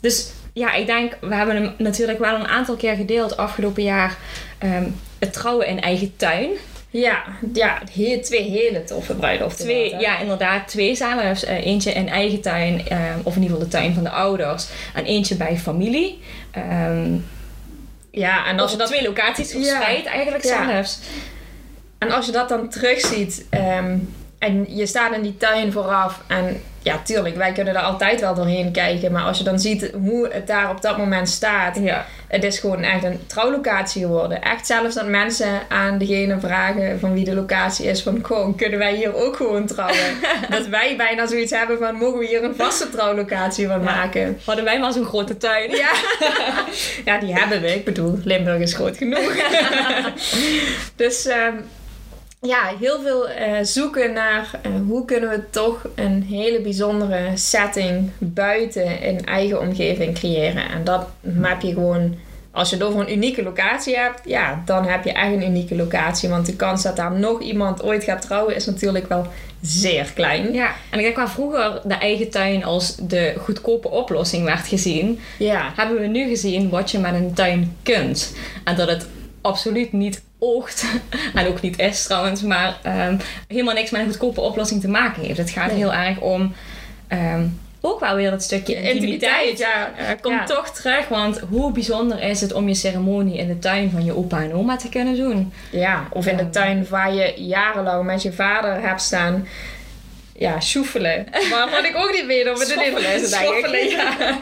dus 0.00 0.30
ja, 0.52 0.72
ik 0.72 0.86
denk, 0.86 1.16
we 1.20 1.34
hebben 1.34 1.54
hem 1.56 1.74
natuurlijk 1.78 2.18
wel 2.18 2.34
een 2.34 2.48
aantal 2.48 2.74
keer 2.76 2.94
gedeeld 2.94 3.36
afgelopen 3.36 3.82
jaar. 3.82 4.16
ehm, 4.58 4.84
het 5.18 5.32
trouwen 5.32 5.66
in 5.66 5.80
eigen 5.80 6.12
tuin. 6.16 6.50
Ja, 6.90 7.22
ja 7.52 7.78
twee 8.22 8.42
hele 8.50 8.84
toffe 8.84 9.14
bruiloften. 9.14 9.64
Twee, 9.64 9.96
ja, 9.98 10.18
inderdaad, 10.18 10.68
twee 10.68 10.94
zelfs. 10.94 11.44
Eh, 11.44 11.66
eentje 11.66 11.92
in 11.92 12.08
eigen 12.08 12.40
tuin, 12.40 12.88
ehm, 12.88 13.18
of 13.22 13.36
in 13.36 13.42
ieder 13.42 13.56
geval 13.56 13.70
de 13.70 13.76
tuin 13.76 13.94
van 13.94 14.02
de 14.02 14.10
ouders. 14.10 14.66
En 14.94 15.04
eentje 15.04 15.36
bij 15.36 15.56
familie. 15.58 16.20
Ehm 16.50 17.16
ja, 18.10 18.46
en 18.46 18.60
als 18.60 18.70
je 18.70 18.76
dat 18.76 18.86
twee 18.86 19.02
locaties 19.02 19.52
Ja. 19.52 19.58
verspreid 19.58 20.06
eigenlijk 20.06 20.44
Ja. 20.44 20.68
zelfs. 20.70 20.98
En 21.98 22.10
als 22.10 22.26
je 22.26 22.32
dat 22.32 22.48
dan 22.48 22.68
terugziet 22.68 23.44
ehm, 23.50 23.96
en 24.38 24.76
je 24.76 24.86
staat 24.86 25.14
in 25.14 25.22
die 25.22 25.36
tuin 25.36 25.72
vooraf 25.72 26.20
en 26.26 26.62
ja, 26.82 27.00
tuurlijk, 27.04 27.36
wij 27.36 27.52
kunnen 27.52 27.74
er 27.74 27.82
altijd 27.82 28.20
wel 28.20 28.34
doorheen 28.34 28.72
kijken. 28.72 29.12
Maar 29.12 29.22
als 29.22 29.38
je 29.38 29.44
dan 29.44 29.58
ziet 29.60 29.90
hoe 30.02 30.28
het 30.32 30.46
daar 30.46 30.70
op 30.70 30.82
dat 30.82 30.96
moment 30.98 31.28
staat. 31.28 31.78
Ja. 31.82 32.06
Het 32.28 32.44
is 32.44 32.58
gewoon 32.58 32.82
echt 32.82 33.04
een 33.04 33.20
trouwlocatie 33.26 34.02
geworden. 34.02 34.42
Echt 34.42 34.66
zelfs 34.66 34.94
dat 34.94 35.06
mensen 35.06 35.60
aan 35.68 35.98
degene 35.98 36.40
vragen 36.40 37.00
van 37.00 37.12
wie 37.12 37.24
de 37.24 37.34
locatie 37.34 37.86
is. 37.86 38.02
Van, 38.02 38.18
goh, 38.22 38.56
kunnen 38.56 38.78
wij 38.78 38.94
hier 38.94 39.14
ook 39.14 39.36
gewoon 39.36 39.66
trouwen? 39.66 40.20
dat 40.50 40.66
wij 40.66 40.96
bijna 40.96 41.26
zoiets 41.26 41.52
hebben 41.52 41.78
van, 41.78 41.94
mogen 41.94 42.18
we 42.18 42.26
hier 42.26 42.44
een 42.44 42.54
vaste 42.54 42.90
trouwlocatie 42.90 43.66
van 43.66 43.82
maken? 43.82 44.38
Hadden 44.44 44.64
wij 44.64 44.78
maar 44.78 44.92
zo'n 44.92 45.04
grote 45.04 45.36
tuin. 45.36 45.70
Ja. 45.70 45.90
ja, 47.04 47.18
die 47.18 47.34
hebben 47.34 47.60
we. 47.60 47.74
Ik 47.74 47.84
bedoel, 47.84 48.18
Limburg 48.24 48.60
is 48.60 48.74
groot 48.74 48.96
genoeg. 48.96 49.34
dus 50.96 51.26
ehm, 51.26 51.54
ja, 52.40 52.72
heel 52.78 53.00
veel 53.00 53.28
eh, 53.28 53.58
zoeken 53.62 54.12
naar 54.12 54.50
eh, 54.62 54.72
hoe 54.86 55.04
kunnen 55.04 55.30
we 55.30 55.50
toch 55.50 55.88
een 55.94 56.22
hele 56.22 56.60
bijzondere 56.60 57.30
setting 57.34 58.10
buiten 58.18 59.00
in 59.00 59.24
eigen 59.24 59.60
omgeving 59.60 60.14
creëren. 60.14 60.70
En 60.70 60.84
dat 60.84 61.06
heb 61.40 61.60
je 61.60 61.72
gewoon, 61.72 62.14
als 62.50 62.70
je 62.70 62.76
het 62.76 62.84
over 62.84 63.00
een 63.00 63.12
unieke 63.12 63.42
locatie 63.42 63.96
hebt, 63.96 64.20
ja, 64.24 64.62
dan 64.64 64.84
heb 64.84 65.04
je 65.04 65.12
echt 65.12 65.32
een 65.32 65.46
unieke 65.46 65.76
locatie. 65.76 66.28
Want 66.28 66.46
de 66.46 66.56
kans 66.56 66.82
dat 66.82 66.96
daar 66.96 67.12
nog 67.12 67.40
iemand 67.40 67.82
ooit 67.82 68.04
gaat 68.04 68.22
trouwen 68.22 68.54
is 68.54 68.66
natuurlijk 68.66 69.08
wel 69.08 69.26
zeer 69.60 70.12
klein. 70.14 70.52
Ja, 70.52 70.72
en 70.90 70.98
ik 70.98 71.04
denk 71.04 71.16
waar 71.16 71.30
vroeger 71.30 71.80
de 71.84 71.94
eigen 71.94 72.30
tuin 72.30 72.64
als 72.64 72.96
de 72.96 73.34
goedkope 73.38 73.90
oplossing 73.90 74.44
werd 74.44 74.66
gezien, 74.66 75.20
Ja, 75.38 75.72
hebben 75.76 76.00
we 76.00 76.06
nu 76.06 76.28
gezien 76.28 76.68
wat 76.68 76.90
je 76.90 76.98
met 76.98 77.14
een 77.14 77.34
tuin 77.34 77.76
kunt. 77.82 78.36
En 78.64 78.76
dat 78.76 78.88
het 78.88 79.06
absoluut 79.40 79.92
niet 79.92 80.22
oogt, 80.38 80.84
en 81.34 81.46
ook 81.46 81.60
niet 81.60 81.78
is 81.78 82.04
trouwens, 82.04 82.42
maar 82.42 82.78
ehm, 82.82 83.16
helemaal 83.48 83.74
niks 83.74 83.90
met 83.90 84.00
een 84.00 84.06
goedkope 84.08 84.40
oplossing 84.40 84.80
te 84.80 84.88
maken 84.88 85.22
heeft. 85.22 85.38
Het 85.38 85.50
gaat 85.50 85.66
Nee. 85.66 85.76
heel 85.76 85.92
erg 85.92 86.20
om 86.20 86.54
ehm, 87.08 87.46
ook 87.80 88.00
wel 88.00 88.14
weer 88.14 88.30
dat 88.30 88.42
stukje 88.42 88.82
intimiteit. 88.82 89.58
ja. 89.58 89.90
Eh, 89.96 90.06
komt 90.20 90.34
Ja. 90.34 90.44
toch 90.44 90.68
terug, 90.70 91.08
want 91.08 91.38
hoe 91.38 91.72
bijzonder 91.72 92.22
is 92.22 92.40
het 92.40 92.52
om 92.52 92.68
je 92.68 92.74
ceremonie 92.74 93.36
in 93.38 93.46
de 93.48 93.58
tuin 93.58 93.90
van 93.90 94.04
je 94.04 94.16
opa 94.16 94.42
en 94.42 94.52
oma 94.54 94.76
te 94.76 94.88
kunnen 94.88 95.16
doen? 95.16 95.52
Ja, 95.70 96.06
of 96.10 96.26
in 96.26 96.36
de 96.36 96.50
tuin 96.50 96.86
waar 96.90 97.14
je 97.14 97.32
jarenlang 97.36 98.04
met 98.04 98.22
je 98.22 98.32
vader 98.32 98.80
hebt 98.80 99.02
staan. 99.02 99.46
Ja, 100.32 100.60
sjoefelen. 100.60 101.26
Maar 101.50 101.70
wat 101.70 101.84
ik 101.84 101.96
ook 101.96 102.12
niet 102.12 102.26
weet 102.26 102.50
of 102.50 102.58
het 102.58 102.70
een 102.76 103.22
is 103.22 103.32
eigenlijk. 103.32 103.90
Ja. 103.90 104.38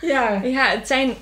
ja. 0.14 0.40
Ja, 0.42 0.66
het 0.66 0.86
zijn 0.86 1.14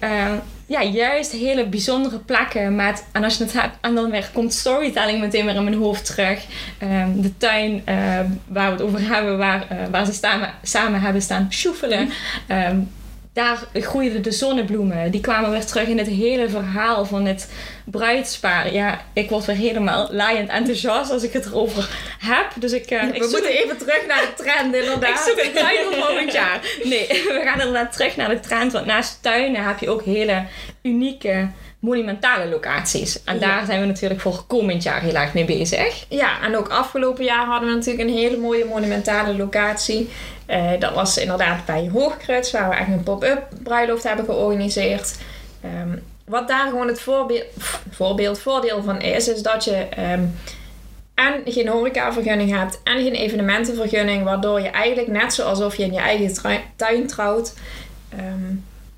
ja, 0.66 0.82
juist 0.82 1.32
hele 1.32 1.66
bijzondere 1.66 2.18
plekken. 2.18 2.74
Met, 2.74 3.04
en 3.12 3.24
als 3.24 3.36
je 3.36 3.44
het 3.44 3.52
hebt, 3.52 3.76
en 3.80 3.94
dan 3.94 4.10
weer 4.10 4.30
komt 4.32 4.54
storytelling 4.54 5.20
meteen 5.20 5.44
weer 5.44 5.54
in 5.54 5.64
mijn 5.64 5.76
hoofd 5.76 6.06
terug. 6.06 6.44
Ehm, 6.78 7.20
de 7.20 7.36
tuin 7.36 7.82
eh, 7.84 7.96
waar 8.46 8.66
we 8.66 8.72
het 8.72 8.82
over 8.82 9.00
hebben, 9.00 9.38
waar, 9.38 9.66
eh, 9.68 9.76
waar 9.90 10.06
ze 10.06 10.12
samen, 10.12 10.50
samen 10.62 11.00
hebben 11.00 11.22
staan 11.22 11.46
sjoefelen. 11.50 12.10
Ehm, 12.46 12.78
daar 13.36 13.58
groeiden 13.72 14.22
de 14.22 14.30
zonnebloemen. 14.30 15.10
Die 15.10 15.20
kwamen 15.20 15.50
weer 15.50 15.64
terug 15.64 15.88
in 15.88 15.98
het 15.98 16.06
hele 16.06 16.48
verhaal 16.48 17.04
van 17.04 17.24
het 17.26 17.50
bruidspaar. 17.84 18.72
Ja, 18.72 19.00
ik 19.12 19.30
word 19.30 19.44
weer 19.44 19.56
helemaal 19.56 20.08
laaiend 20.10 20.48
enthousiast 20.48 21.10
als 21.10 21.22
ik 21.22 21.32
het 21.32 21.46
erover 21.46 21.88
heb. 22.18 22.46
Dus 22.54 22.72
ik, 22.72 22.90
ik 22.90 23.12
We 23.22 23.28
moeten 23.30 23.50
even 23.50 23.76
terug 23.78 24.06
naar 24.06 24.20
de 24.20 24.42
trend, 24.42 24.74
inderdaad. 24.84 25.08
ik 25.08 25.16
zoek 25.16 25.38
een 25.44 25.52
tuin 25.62 25.84
voor 25.84 25.94
volgend 26.04 26.32
jaar. 26.32 26.60
Nee, 26.84 27.06
we 27.38 27.40
gaan 27.44 27.60
inderdaad 27.60 27.92
terug 27.92 28.16
naar 28.16 28.28
de 28.28 28.40
trend. 28.40 28.72
Want 28.72 28.86
naast 28.86 29.18
tuinen 29.22 29.64
heb 29.66 29.78
je 29.78 29.90
ook 29.90 30.02
hele 30.04 30.44
unieke 30.82 31.48
monumentale 31.80 32.46
locaties. 32.48 33.24
En 33.24 33.34
Ja. 33.34 33.40
daar 33.40 33.66
zijn 33.66 33.80
we 33.80 33.86
natuurlijk 33.86 34.20
voor 34.20 34.44
komend 34.46 34.82
jaar 34.82 35.00
heel 35.00 35.14
erg 35.14 35.34
mee 35.34 35.44
bezig. 35.44 36.04
Ja, 36.08 36.42
en 36.42 36.56
ook 36.56 36.68
afgelopen 36.68 37.24
jaar 37.24 37.46
hadden 37.46 37.68
we 37.68 37.74
natuurlijk 37.74 38.08
een 38.08 38.14
hele 38.16 38.36
mooie 38.36 38.64
monumentale 38.64 39.36
locatie. 39.36 40.08
Eh, 40.46 40.70
dat 40.78 40.94
was 40.94 41.18
inderdaad 41.18 41.64
bij 41.64 41.90
Hoogkruts, 41.92 42.50
waar 42.50 42.68
we 42.68 42.74
echt 42.74 42.88
een 42.88 43.02
pop-up 43.02 43.42
bruiloft 43.62 44.02
hebben 44.02 44.24
georganiseerd. 44.24 45.18
Ehm, 45.60 45.98
wat 46.24 46.48
daar 46.48 46.68
gewoon 46.68 46.88
het 46.88 47.00
voorbeeld, 47.00 47.46
voorbeeld, 47.90 48.38
voordeel 48.38 48.82
van 48.82 49.00
is, 49.00 49.28
is 49.28 49.42
dat 49.42 49.64
je 49.64 49.74
ehm, 49.76 50.24
en 51.14 51.42
geen 51.44 51.68
horecavergunning 51.68 52.56
hebt 52.56 52.80
en 52.84 53.02
geen 53.02 53.14
evenementenvergunning, 53.14 54.24
waardoor 54.24 54.60
je 54.60 54.68
eigenlijk 54.68 55.08
net 55.08 55.34
zoals 55.34 55.76
je 55.76 55.82
in 55.82 55.92
je 55.92 55.98
eigen 55.98 56.60
tuin 56.76 57.06
trouwt, 57.06 57.54
ehm, 58.08 58.54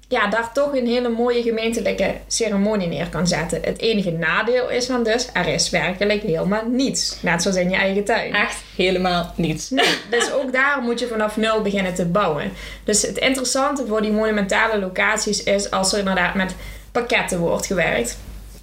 ja, 0.09 0.27
daar 0.27 0.53
toch 0.53 0.75
een 0.77 0.87
hele 0.87 1.09
mooie 1.09 1.43
gemeentelijke 1.43 2.15
ceremonie 2.27 2.89
neer 2.89 3.09
kan 3.09 3.27
zetten. 3.27 3.61
Het 3.63 3.81
enige 3.81 4.11
nadeel 4.11 4.71
is 4.71 4.87
dan 4.87 5.03
dus, 5.03 5.29
er 5.33 5.47
is 5.47 5.71
werkelijk 5.71 6.23
helemaal 6.23 6.67
niets. 6.67 7.19
Net 7.23 7.43
zoals 7.43 7.57
in 7.57 7.71
je 7.71 7.77
eigen 7.77 8.05
tuin. 8.05 8.35
Echt 8.35 8.63
helemaal 8.77 9.33
niets. 9.37 9.71
Nee, 9.71 9.95
dus 10.11 10.33
ook 10.33 10.53
daar 10.53 10.81
moet 10.83 10.99
je 11.01 11.07
vanaf 11.07 11.37
nul 11.37 11.63
beginnen 11.63 11.95
te 11.95 12.07
bouwen. 12.07 12.53
Dus 12.85 13.03
het 13.03 13.19
interessante 13.19 13.87
voor 13.87 14.03
die 14.03 14.13
monumentale 14.13 14.79
locaties 14.79 15.43
is 15.43 15.71
als 15.71 15.93
er 15.93 15.99
inderdaad 15.99 16.35
met 16.35 16.55
pakketten 16.93 17.39
wordt 17.39 17.67
gewerkt. 17.67 18.19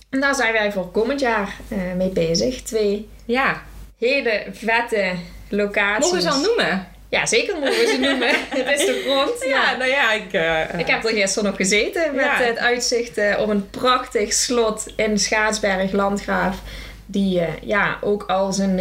En 0.10 0.20
daar 0.22 0.36
zijn 0.36 0.54
wij 0.54 0.72
voor 0.72 0.92
komend 0.92 1.20
jaar 1.20 1.56
eh, 1.68 1.78
mee 1.96 2.10
bezig. 2.10 2.62
Twee 2.62 3.10
Ja, 3.26 3.62
hele 3.98 4.46
vette 4.52 5.12
locaties. 5.50 6.04
mogen 6.12 6.16
we 6.18 6.22
ze 6.22 6.30
al 6.30 6.42
noemen? 6.42 6.88
Ja, 7.10 7.26
zeker 7.26 7.54
mogen 7.56 7.70
we 7.80 7.88
ze 7.88 7.98
noemen. 8.00 8.28
het 8.64 8.80
is 8.80 8.86
de 8.86 9.02
grond. 9.06 9.44
Ja, 9.50 9.76
nou 9.78 9.90
ja, 9.90 10.12
ik... 10.14 10.34
eh, 10.34 10.80
Ik 10.80 10.88
heb 10.88 11.04
er 11.06 11.10
gisteren 11.10 11.50
nog 11.50 11.56
gezeten 11.56 12.16
met 12.16 12.26
Ja. 12.26 12.36
het 12.42 12.58
uitzicht 12.58 13.18
eh, 13.18 13.40
op 13.40 13.50
een 13.50 13.70
prachtig 13.70 14.34
slot 14.34 14.86
in 14.96 15.20
Schaatsberg, 15.20 15.92
Landgraaf. 15.92 16.58
Die 17.06 17.40
eh, 17.40 17.48
ja, 17.62 17.98
ook 18.02 18.24
al 18.28 18.54
zijn 18.54 18.80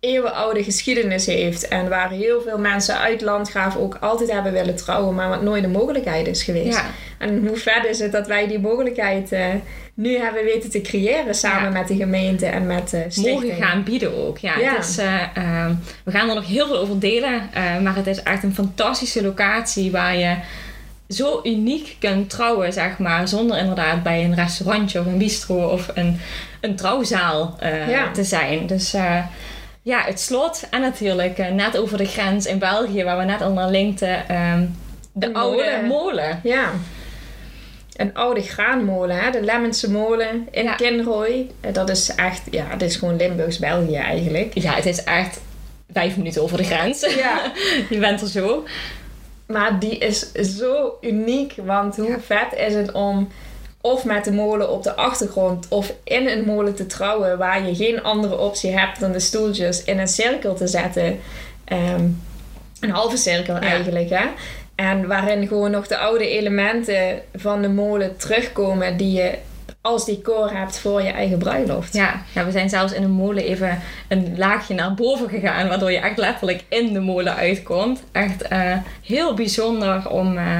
eeuwenoude 0.00 0.64
geschiedenis 0.64 1.26
heeft. 1.26 1.68
En 1.68 1.88
waar 1.88 2.10
heel 2.10 2.40
veel 2.42 2.58
mensen 2.58 2.98
uit 2.98 3.20
Landgraaf 3.20 3.76
ook 3.76 3.96
altijd 4.00 4.32
hebben 4.32 4.52
willen 4.52 4.76
trouwen, 4.76 5.14
maar 5.14 5.28
wat 5.28 5.42
nooit 5.42 5.62
de 5.62 5.68
mogelijkheid 5.68 6.26
is 6.26 6.42
geweest. 6.42 6.76
Ja. 6.78 6.84
En 7.18 7.46
hoe 7.46 7.56
vet 7.56 7.84
is 7.84 7.98
het 7.98 8.12
dat 8.12 8.26
wij 8.26 8.46
die 8.48 8.58
mogelijkheid 8.60 9.32
nu 9.94 10.18
hebben 10.18 10.44
weten 10.44 10.70
te 10.70 10.80
creëren 10.80 11.34
samen 11.34 11.62
Ja. 11.72 11.78
met 11.78 11.88
de 11.88 11.96
gemeente 11.96 12.46
en 12.46 12.66
met 12.66 12.90
de 12.90 13.04
stichting. 13.08 13.42
mogen 13.42 13.62
gaan 13.62 13.82
bieden 13.82 14.26
ook. 14.26 14.38
Ja, 14.38 14.58
Ja. 14.58 14.74
Het 14.74 14.84
is, 14.88 14.98
eh, 14.98 15.20
ehm, 15.34 15.74
we 16.04 16.10
gaan 16.10 16.28
er 16.28 16.34
nog 16.34 16.46
heel 16.46 16.66
veel 16.66 16.78
over 16.78 16.98
delen. 16.98 17.48
eh, 17.52 17.78
maar 17.78 17.96
het 17.96 18.06
is 18.06 18.22
echt 18.22 18.42
een 18.42 18.54
fantastische 18.54 19.22
locatie 19.22 19.90
waar 19.90 20.16
je 20.16 20.36
zo 21.08 21.40
uniek 21.44 21.96
kunt 21.98 22.30
trouwen, 22.30 22.72
zeg 22.72 22.98
maar. 22.98 23.28
Zonder 23.28 23.58
inderdaad 23.58 24.02
bij 24.02 24.24
een 24.24 24.34
restaurantje 24.34 25.00
of 25.00 25.06
een 25.06 25.18
bistro 25.18 25.68
of 25.68 25.90
een, 25.94 26.20
een 26.60 26.76
trouwzaal 26.76 27.56
eh, 27.60 27.88
Ja. 27.90 28.10
te 28.10 28.24
zijn. 28.24 28.66
Dus 28.66 28.94
ja, 29.82 30.02
het 30.04 30.20
slot. 30.20 30.66
En 30.70 30.80
natuurlijk 30.80 31.38
net 31.52 31.76
over 31.78 31.98
de 31.98 32.04
grens 32.06 32.46
in 32.46 32.58
België, 32.58 33.04
waar 33.04 33.18
we 33.18 33.24
net 33.24 33.40
al 33.42 33.52
naar 33.52 33.70
linkten. 33.70 34.28
ehm, 34.28 34.64
de 35.12 35.34
oude 35.34 35.56
molen. 35.62 35.84
molen. 35.86 36.40
Ja. 36.42 36.70
Een 37.96 38.14
oude 38.14 38.40
graanmolen, 38.42 39.16
hè? 39.18 39.30
de 39.30 39.42
Lemmense 39.42 39.90
molen 39.90 40.48
in 40.50 40.64
Ja. 40.64 40.74
Kinrooi. 40.74 41.50
Eh, 41.60 41.72
Dat 41.72 41.88
is 41.90 42.14
echt, 42.14 42.42
ja, 42.50 42.70
dat 42.70 42.88
is 42.88 42.96
gewoon 42.96 43.16
Limburgs 43.16 43.58
België 43.58 43.96
eigenlijk. 43.96 44.54
Ja, 44.54 44.74
het 44.74 44.86
is 44.86 45.04
echt 45.04 45.40
vijf 45.92 46.16
minuten 46.16 46.42
over 46.42 46.56
de 46.56 46.64
grens. 46.64 47.00
Ja. 47.16 47.52
Je 47.90 47.98
bent 47.98 48.20
er 48.20 48.28
zo. 48.28 48.64
Maar 49.46 49.78
die 49.78 49.98
is 49.98 50.32
zo 50.32 50.96
uniek, 51.00 51.54
want 51.64 51.96
hoe 51.96 52.16
vet 52.26 52.58
is 52.68 52.74
het 52.74 52.92
om 52.92 53.28
of 53.80 54.04
met 54.04 54.24
de 54.24 54.32
molen 54.32 54.70
op 54.70 54.82
de 54.82 54.94
achtergrond 54.96 55.66
of 55.68 55.92
in 56.04 56.26
een 56.28 56.44
molen 56.44 56.74
te 56.74 56.86
trouwen 56.86 57.38
waar 57.38 57.66
je 57.66 57.74
geen 57.74 58.02
andere 58.02 58.38
optie 58.38 58.78
hebt 58.78 59.00
dan 59.00 59.12
de 59.12 59.20
stoeltjes 59.20 59.84
in 59.84 59.98
een 59.98 60.08
cirkel 60.08 60.54
te 60.54 60.66
zetten. 60.66 61.20
Ehm, 61.64 62.04
een 62.80 62.90
halve 62.90 63.16
cirkel 63.16 63.56
eigenlijk, 63.56 64.10
hè. 64.10 64.24
En 64.82 65.06
waarin 65.06 65.46
gewoon 65.46 65.70
nog 65.70 65.86
de 65.86 65.98
oude 65.98 66.28
elementen 66.28 67.22
van 67.34 67.62
de 67.62 67.68
molen 67.68 68.16
terugkomen 68.16 68.96
die 68.96 69.12
je 69.12 69.38
als 69.80 70.04
decor 70.04 70.50
hebt 70.52 70.78
voor 70.78 71.02
je 71.02 71.10
eigen 71.10 71.38
bruiloft. 71.38 71.92
Ja, 71.94 72.22
ja, 72.34 72.44
we 72.44 72.50
zijn 72.50 72.68
zelfs 72.68 72.92
in 72.92 73.02
een 73.02 73.10
molen 73.10 73.44
even 73.44 73.80
een 74.08 74.34
laagje 74.36 74.74
naar 74.74 74.94
boven 74.94 75.28
gegaan, 75.28 75.68
waardoor 75.68 75.92
je 75.92 75.98
echt 75.98 76.16
letterlijk 76.16 76.64
in 76.68 76.92
de 76.92 77.00
molen 77.00 77.34
uitkomt. 77.36 78.02
Echt 78.12 78.42
eh, 78.42 78.76
heel 79.06 79.34
bijzonder 79.34 80.08
om. 80.10 80.38
eh, 80.38 80.58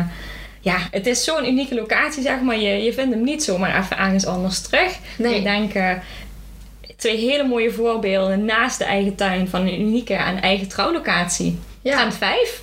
ja, 0.61 0.77
het 0.91 1.07
is 1.07 1.25
zo'n 1.25 1.49
unieke 1.49 1.75
locatie, 1.75 2.23
zeg 2.23 2.41
maar. 2.41 2.59
Je, 2.59 2.83
je 2.83 2.93
vindt 2.93 3.15
hem 3.15 3.25
niet 3.25 3.45
zomaar 3.45 3.79
even 3.79 3.99
ergens 3.99 4.27
anders 4.27 4.61
terug. 4.61 4.99
Nee. 5.19 5.35
Ik 5.37 5.43
denk 5.43 5.75
eh, 5.75 5.91
twee 6.97 7.17
hele 7.17 7.45
mooie 7.45 7.71
voorbeelden 7.71 8.45
naast 8.45 8.79
de 8.79 8.85
eigen 8.85 9.15
tuin 9.15 9.49
van 9.49 9.61
een 9.61 9.81
unieke 9.81 10.15
en 10.15 10.43
eigen 10.43 10.69
trouwlocatie. 10.69 11.59
Ja. 11.81 11.97
Trend 11.97 12.15
5. 12.15 12.61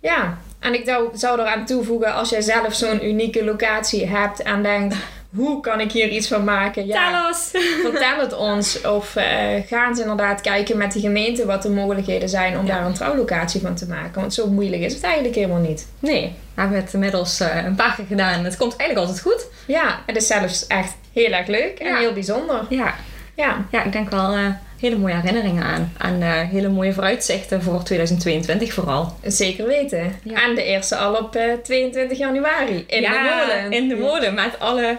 Ja, 0.00 0.38
en 0.62 0.74
ik 0.74 0.84
zou, 1.14 1.40
eraan 1.40 1.66
toevoegen 1.66 2.14
als 2.14 2.30
jij 2.30 2.40
zelf 2.40 2.74
zo'n 2.74 3.06
unieke 3.06 3.44
locatie 3.44 4.06
hebt 4.06 4.42
en 4.42 4.62
denkt, 4.62 4.96
hoe 5.36 5.60
kan 5.60 5.80
ik 5.80 5.92
hier 5.92 6.08
iets 6.08 6.28
van 6.28 6.44
maken? 6.44 6.86
Ja, 6.86 7.32
vertel 7.82 8.18
het 8.18 8.36
ons. 8.36 8.80
Of 8.80 9.16
eh, 9.16 9.26
ga 9.66 9.88
eens 9.88 9.98
inderdaad 10.00 10.40
kijken 10.40 10.76
met 10.76 10.92
de 10.92 11.00
gemeente 11.00 11.46
wat 11.46 11.62
de 11.62 11.70
mogelijkheden 11.70 12.28
zijn 12.28 12.58
om 12.58 12.66
Ja. 12.66 12.74
daar 12.76 12.86
een 12.86 12.92
trouwlocatie 12.94 13.60
van 13.60 13.74
te 13.74 13.86
maken. 13.86 14.20
Want 14.20 14.34
zo 14.34 14.46
moeilijk 14.46 14.82
is 14.82 14.94
het 14.94 15.02
eigenlijk 15.02 15.34
helemaal 15.34 15.58
niet. 15.60 15.86
Nee, 15.98 16.32
we 16.54 16.60
hebben 16.60 16.78
het 16.80 16.92
inmiddels 16.92 17.40
eh, 17.40 17.64
een 17.64 17.74
paar 17.74 17.94
keer 17.94 18.04
gedaan. 18.08 18.44
Het 18.44 18.56
komt 18.56 18.76
eigenlijk 18.76 19.08
altijd 19.08 19.20
goed. 19.34 19.46
Ja, 19.66 20.00
het 20.06 20.16
is 20.16 20.26
zelfs 20.26 20.66
echt 20.66 20.94
heel 21.12 21.30
erg 21.32 21.46
leuk 21.46 21.78
en 21.78 21.86
Ja. 21.86 21.98
heel 21.98 22.12
bijzonder. 22.12 22.66
Ja, 22.68 22.94
Ja, 23.34 23.64
ja 23.70 23.82
ik 23.84 23.92
denk 23.92 24.10
wel 24.10 24.32
eh, 24.34 24.46
hele 24.80 24.96
mooie 24.98 25.14
herinneringen 25.14 25.62
aan. 25.62 25.92
En 25.98 26.22
eh, 26.22 26.48
hele 26.48 26.68
mooie 26.68 26.92
vooruitzichten 26.92 27.62
voor 27.62 27.82
2022 27.82 28.72
vooral. 28.72 29.16
Zeker 29.22 29.66
weten. 29.66 30.14
Ja. 30.22 30.42
En 30.48 30.54
de 30.54 30.64
eerste 30.64 30.96
al 30.96 31.14
op 31.14 31.36
eh, 31.36 31.52
22 31.62 32.18
januari. 32.18 32.84
In 32.86 33.00
ja, 33.02 33.10
de 33.12 33.46
molen. 33.46 33.72
in 33.72 33.88
de 33.88 33.96
molen. 33.96 34.34
Met 34.34 34.58
alle 34.58 34.98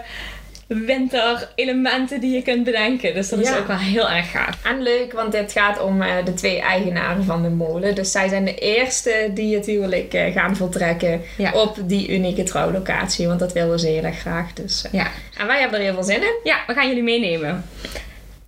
winterelementen 0.67 2.19
die 2.19 2.33
je 2.35 2.41
kunt 2.41 2.63
bedenken. 2.63 3.13
Dus 3.13 3.29
dat 3.29 3.39
is 3.39 3.57
ook 3.57 3.67
wel 3.67 3.77
heel 3.77 4.09
erg 4.09 4.31
gaaf. 4.31 4.57
En 4.63 4.81
leuk, 4.81 5.13
want 5.13 5.31
dit 5.31 5.51
gaat 5.51 5.81
om 5.81 6.01
eh, 6.01 6.25
de 6.25 6.33
twee 6.33 6.61
eigenaren 6.61 7.23
van 7.23 7.41
de 7.41 7.49
molen. 7.49 7.95
Dus 7.95 8.11
zij 8.11 8.27
zijn 8.29 8.45
de 8.45 8.55
eerste 8.55 9.31
die 9.33 9.55
het 9.55 9.65
huwelijk 9.65 10.13
eh, 10.13 10.33
gaan 10.33 10.55
voltrekken 10.55 11.21
Ja. 11.37 11.51
op 11.51 11.77
die 11.85 12.09
unieke 12.09 12.43
trouwlocatie. 12.43 13.27
Want 13.27 13.39
dat 13.39 13.53
willen 13.53 13.79
ze 13.79 13.87
heel 13.87 14.03
erg 14.03 14.19
graag. 14.19 14.53
Dus, 14.53 14.83
eh, 14.85 14.91
Ja. 14.93 15.07
En 15.37 15.47
wij 15.47 15.59
hebben 15.59 15.77
er 15.79 15.85
heel 15.85 15.93
veel 15.93 16.03
zin 16.03 16.21
in. 16.21 16.39
ja, 16.43 16.57
we 16.67 16.73
gaan 16.73 16.87
jullie 16.87 17.03
meenemen. 17.03 17.63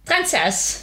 Trend 0.05 0.29
6. 0.29 0.79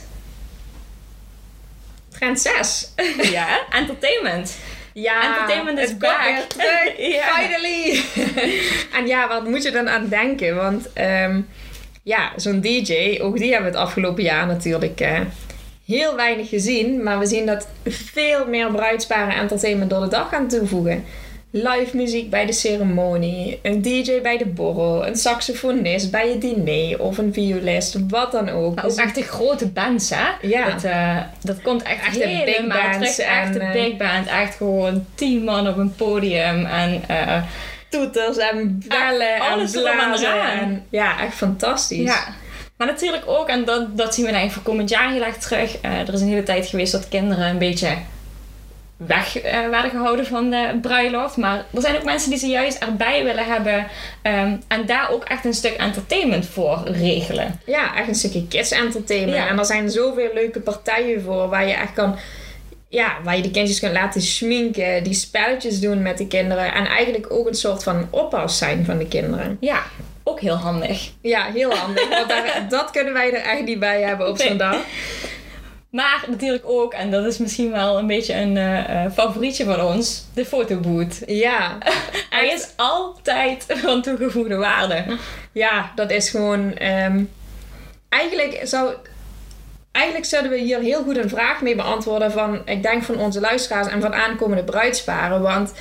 Trend 2.09 2.41
6. 2.41 2.93
Ja, 3.31 3.47
entertainment. 3.71 4.57
Ja, 4.93 5.23
Entertainment 5.23 5.79
is 5.79 5.97
back. 5.97 6.23
weer 6.25 6.47
terug. 6.47 6.97
Ja. 7.15 7.27
Finally. 7.35 8.03
en 8.99 9.07
ja, 9.07 9.29
wat 9.29 9.45
moet 9.45 9.63
je 9.63 9.71
dan 9.71 9.89
aan 9.89 10.09
denken? 10.09 10.57
Want 10.57 10.93
ehm, 10.93 11.41
ja, 12.03 12.33
zo'n 12.37 12.61
DJ, 12.61 13.19
ook 13.21 13.39
die 13.39 13.53
hebben 13.53 13.73
we 13.73 13.79
het 13.79 13.87
afgelopen 13.87 14.23
jaar 14.23 14.47
natuurlijk 14.47 15.01
eh, 15.01 15.21
heel 15.87 16.17
weinig 16.17 16.49
gezien. 16.49 17.03
Maar 17.03 17.19
we 17.19 17.27
zien 17.27 17.47
dat 17.47 17.69
veel 17.87 18.47
meer 18.47 18.71
bruidsparen 18.71 19.35
entertainment 19.35 19.91
door 19.91 20.01
de 20.01 20.09
dag 20.09 20.29
gaan 20.29 20.49
toevoegen. 20.49 21.05
Live 21.55 21.97
muziek 21.97 22.31
bij 22.31 22.47
de 22.47 22.53
ceremonie, 22.53 23.59
een 23.63 23.83
DJ 23.83 24.21
bij 24.23 24.39
de 24.39 24.47
borrel, 24.47 25.07
een 25.07 25.17
saxofonist 25.17 26.11
bij 26.11 26.29
het 26.29 26.41
diner 26.41 27.01
of 27.01 27.19
een 27.19 27.33
violist, 27.33 27.97
wat 28.09 28.33
dan 28.33 28.49
ook. 28.49 28.75
Maar 28.75 28.85
ook 28.85 28.91
Dus- 28.91 28.99
echt 28.99 29.15
de 29.15 29.23
grote 29.23 29.69
bands, 29.69 30.11
hè? 30.11 30.49
Ja. 30.49 30.71
Dat, 30.71 30.85
eh, 30.85 31.17
dat 31.43 31.63
komt 31.63 31.83
echt, 31.83 32.07
Echt 32.07 32.15
de 32.15 32.43
big 32.45 32.67
bands 32.67 33.15
terug. 33.15 33.31
Echt 33.31 33.53
de 33.53 33.59
en, 33.59 33.67
eh, 33.67 33.73
big 33.73 33.97
band. 33.97 34.27
Echt 34.27 34.55
gewoon 34.57 35.07
tien 35.15 35.45
man 35.45 35.69
op 35.69 35.77
een 35.77 35.95
podium. 35.95 36.67
En 36.67 37.03
eh, 37.09 37.43
toeters 37.89 38.37
en 38.37 38.83
bellen 38.89 39.35
en 39.35 39.61
en 39.61 39.71
blazen. 39.71 40.51
En, 40.51 40.87
ja, 40.89 41.21
echt 41.21 41.35
fantastisch. 41.35 42.09
ja. 42.09 42.25
Maar 42.77 42.87
natuurlijk 42.87 43.23
ook, 43.27 43.49
en 43.49 43.65
dat, 43.65 43.97
dat 43.97 44.15
zien 44.15 44.27
we 44.27 44.33
ik 44.33 44.51
voor 44.51 44.63
komend 44.63 44.89
jaar 44.89 45.13
heel 45.13 45.25
erg 45.25 45.37
terug. 45.37 45.81
er 45.83 46.13
is 46.13 46.21
een 46.21 46.29
hele 46.29 46.43
tijd 46.43 46.67
geweest 46.67 46.93
dat 46.93 47.09
kinderen 47.09 47.49
een 47.49 47.59
beetje 47.59 47.89
weg 49.07 49.39
eh, 49.41 49.69
werden 49.69 49.91
gehouden 49.91 50.27
van 50.27 50.51
de 50.51 50.79
bruiloft. 50.83 51.37
Maar 51.37 51.65
er 51.75 51.81
zijn 51.81 51.97
ook 51.97 52.05
mensen 52.05 52.31
die 52.31 52.39
ze 52.39 52.47
juist 52.47 52.79
erbij 52.79 53.25
willen 53.25 53.45
hebben. 53.45 53.87
ehm, 54.23 54.57
en 54.69 54.87
daar 54.87 55.11
ook 55.11 55.25
echt 55.25 55.45
een 55.45 55.55
stuk 55.55 55.73
entertainment 55.77 56.47
voor 56.47 56.83
regelen. 56.85 57.61
Ja, 57.67 57.97
echt 57.97 58.09
een 58.09 58.15
stukje 58.15 58.49
kids 58.49 58.71
entertainment. 58.71 59.37
Ja. 59.37 59.49
En 59.49 59.59
er 59.59 59.65
zijn 59.65 59.91
zoveel 59.91 60.31
leuke 60.35 60.61
partijen 60.61 61.23
voor 61.23 61.49
waar 61.49 61.67
je 61.67 61.75
echt 61.75 61.93
kan... 61.93 62.19
Ja, 62.89 63.17
waar 63.25 63.37
je 63.37 63.43
de 63.43 63.51
kindjes 63.51 63.81
kunt 63.81 63.93
laten 63.93 64.21
schminken, 64.23 65.05
die 65.05 65.15
spelletjes 65.15 65.81
doen 65.81 66.03
met 66.03 66.19
de 66.19 66.27
kinderen. 66.27 66.75
En 66.75 66.87
eigenlijk 66.87 67.33
ook 67.33 67.47
een 67.47 67.55
soort 67.55 67.83
van 67.83 68.07
oppas 68.11 68.59
zijn 68.59 68.85
van 68.85 68.99
de 68.99 69.07
kinderen. 69.07 69.57
Ja, 69.61 69.83
ook 70.25 70.41
heel 70.41 70.57
handig. 70.57 71.11
Ja, 71.23 71.45
heel 71.53 71.75
handig. 71.75 72.09
Want 72.09 72.29
daar, 72.29 72.65
dat 72.69 72.91
kunnen 72.91 73.13
wij 73.13 73.33
er 73.33 73.51
echt 73.51 73.65
niet 73.65 73.79
bij 73.79 74.03
hebben 74.03 74.29
op 74.29 74.39
zo'n 74.39 74.57
dag. 74.57 74.77
Maar 75.93 76.25
natuurlijk 76.29 76.63
ook, 76.67 76.93
en 76.93 77.11
dat 77.11 77.25
is 77.25 77.39
misschien 77.39 77.71
wel 77.71 77.99
een 77.99 78.07
beetje 78.07 78.35
een 78.35 78.57
eh, 78.57 79.05
eh, 79.05 79.13
favorietje 79.13 79.65
van 79.65 79.81
ons, 79.81 80.25
de 80.35 80.45
fotoboot. 80.45 81.23
Ja, 81.27 81.79
Hij 82.31 82.49
is 82.49 82.69
altijd 82.77 83.65
van 83.69 84.03
toegevoegde 84.03 84.57
waarde. 84.57 85.05
ja 85.53 85.93
dat 85.95 86.11
is 86.11 86.31
gewoon... 86.31 86.75
ehm, 86.75 87.25
eigenlijk 88.09 88.61
zou... 88.63 88.93
Eigenlijk 89.91 90.27
zouden 90.27 90.51
we 90.51 90.59
hier 90.59 90.79
heel 90.79 91.03
goed 91.03 91.17
een 91.17 91.29
vraag 91.29 91.61
mee 91.61 91.77
beantwoorden 91.77 92.33
van, 92.33 92.63
ik 92.65 92.83
denk 92.83 93.03
van 93.03 93.19
onze 93.19 93.41
luisteraars 93.41 93.89
en 93.89 94.01
van 94.01 94.15
aankomende 94.15 94.65
bruidsparen. 94.65 95.43
Want 95.43 95.73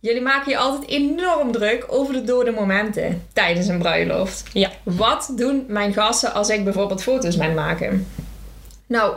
jullie 0.00 0.22
maken 0.22 0.50
je 0.50 0.58
altijd 0.58 0.90
enorm 0.90 1.52
druk 1.52 1.84
over 1.88 2.14
de 2.14 2.24
dode 2.24 2.50
momenten 2.50 3.26
tijdens 3.32 3.66
een 3.66 3.78
bruiloft. 3.78 4.44
Ja. 4.52 4.70
Wat 4.82 5.32
doen 5.36 5.64
mijn 5.68 5.92
gasten 5.92 6.34
als 6.34 6.48
ik 6.48 6.64
bijvoorbeeld 6.64 7.02
foto's 7.02 7.36
ben 7.36 7.54
maken? 7.54 8.06
Nou, 8.90 9.14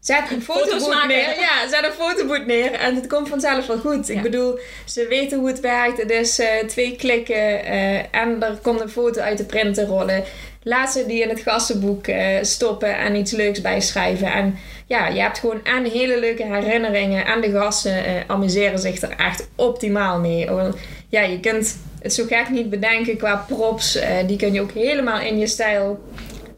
zet 0.00 0.30
een 0.30 0.42
Foto's 0.42 0.68
fotoboot 0.68 1.06
neer. 1.06 1.40
Ja, 1.40 1.68
zet 1.68 1.84
een 1.84 1.92
fotoboot 1.92 2.46
neer 2.46 2.72
en 2.72 2.94
het 2.94 3.06
komt 3.06 3.28
vanzelf 3.28 3.66
wel 3.66 3.78
goed. 3.78 4.06
Ja. 4.06 4.14
Ik 4.14 4.22
bedoel, 4.22 4.58
ze 4.84 5.06
weten 5.08 5.38
hoe 5.38 5.48
het 5.48 5.60
werkt. 5.60 6.00
Het 6.00 6.10
is 6.10 6.38
eh, 6.38 6.64
twee 6.66 6.96
klikken 6.96 7.64
eh, 7.64 7.98
en 7.98 8.42
er 8.42 8.58
komt 8.62 8.80
een 8.80 8.88
foto 8.88 9.20
uit 9.20 9.38
de 9.38 9.44
printer 9.44 9.86
rollen. 9.86 10.24
Laat 10.62 10.92
ze 10.92 11.06
die 11.06 11.22
in 11.22 11.28
het 11.28 11.40
gastenboek 11.40 12.06
eh, 12.06 12.42
stoppen 12.42 12.96
en 12.96 13.14
iets 13.14 13.32
leuks 13.32 13.60
bijschrijven. 13.60 14.32
En 14.32 14.58
ja, 14.86 15.08
je 15.08 15.20
hebt 15.20 15.38
gewoon 15.38 15.64
en 15.64 15.84
hele 15.84 16.20
leuke 16.20 16.44
herinneringen. 16.44 17.26
En 17.26 17.40
de 17.40 17.50
gasten 17.50 18.24
amuseren 18.26 18.78
zich 18.78 19.02
er 19.02 19.14
echt 19.16 19.48
optimaal 19.54 20.20
mee. 20.20 20.46
Want, 20.50 20.76
Ja, 21.08 21.20
je 21.20 21.40
kunt 21.40 21.78
het 22.02 22.14
zo 22.14 22.24
gek 22.24 22.48
niet 22.48 22.70
bedenken 22.70 23.16
qua 23.16 23.44
props. 23.48 23.98
die 24.26 24.36
kun 24.36 24.52
je 24.52 24.60
ook 24.60 24.72
helemaal 24.72 25.20
in 25.20 25.38
je 25.38 25.46
stijl 25.46 26.00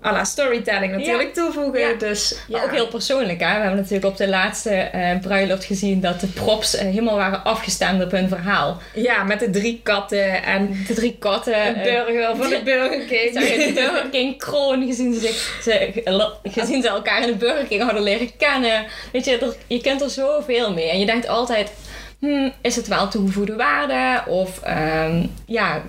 à 0.04 0.12
la 0.12 0.24
storytelling 0.24 0.92
natuurlijk 0.92 1.34
toevoegen. 1.34 1.80
Ja. 1.80 1.94
Dus 1.94 2.34
Maar 2.48 2.64
ook 2.64 2.70
heel 2.70 2.88
persoonlijk, 2.88 3.40
hè. 3.40 3.46
We 3.46 3.60
hebben 3.60 3.76
natuurlijk 3.76 4.04
op 4.04 4.16
de 4.16 4.28
laatste 4.28 4.70
eh, 4.70 5.18
bruiloft 5.18 5.64
gezien 5.64 6.00
dat 6.00 6.20
de 6.20 6.26
props 6.26 6.74
eh, 6.76 6.84
helemaal 6.84 7.16
waren 7.16 7.44
afgestemd 7.44 8.04
op 8.04 8.10
hun 8.10 8.28
verhaal. 8.28 8.80
ja, 8.94 9.22
met 9.22 9.40
de 9.40 9.50
drie 9.50 9.80
katten 9.82 10.42
en 10.42 10.84
De 10.86 10.94
drie 10.94 11.16
katten. 11.18 11.66
een 11.66 11.74
eh, 11.74 11.82
burger 11.82 12.36
van 12.36 12.48
de 12.48 12.60
Burger 12.64 13.04
King. 13.06 13.32
De 13.32 13.72
Burger 13.80 14.08
King 14.10 14.38
kroon, 14.38 14.86
gezien 14.86 15.14
ze, 15.14 15.20
zich, 15.20 15.58
ze, 15.62 16.02
gezien 16.42 16.82
ze 16.82 16.88
elkaar 16.88 17.20
in 17.20 17.26
de 17.26 17.34
Burger 17.36 17.66
King 17.66 17.82
hadden 17.82 18.02
leren 18.02 18.36
kennen. 18.36 18.84
Weet 19.12 19.24
je, 19.24 19.38
er, 19.38 19.56
je 19.66 19.80
kunt 19.80 20.00
er 20.00 20.10
zoveel 20.10 20.72
mee. 20.72 20.90
En 20.90 20.98
je 20.98 21.06
denkt 21.06 21.28
altijd, 21.28 21.72
hmm, 22.18 22.52
is 22.60 22.76
het 22.76 22.88
wel 22.88 23.08
toegevoegde 23.08 23.56
waarde? 23.56 24.30
Of 24.30 24.62
ehm, 24.62 25.26
ja, 25.46 25.82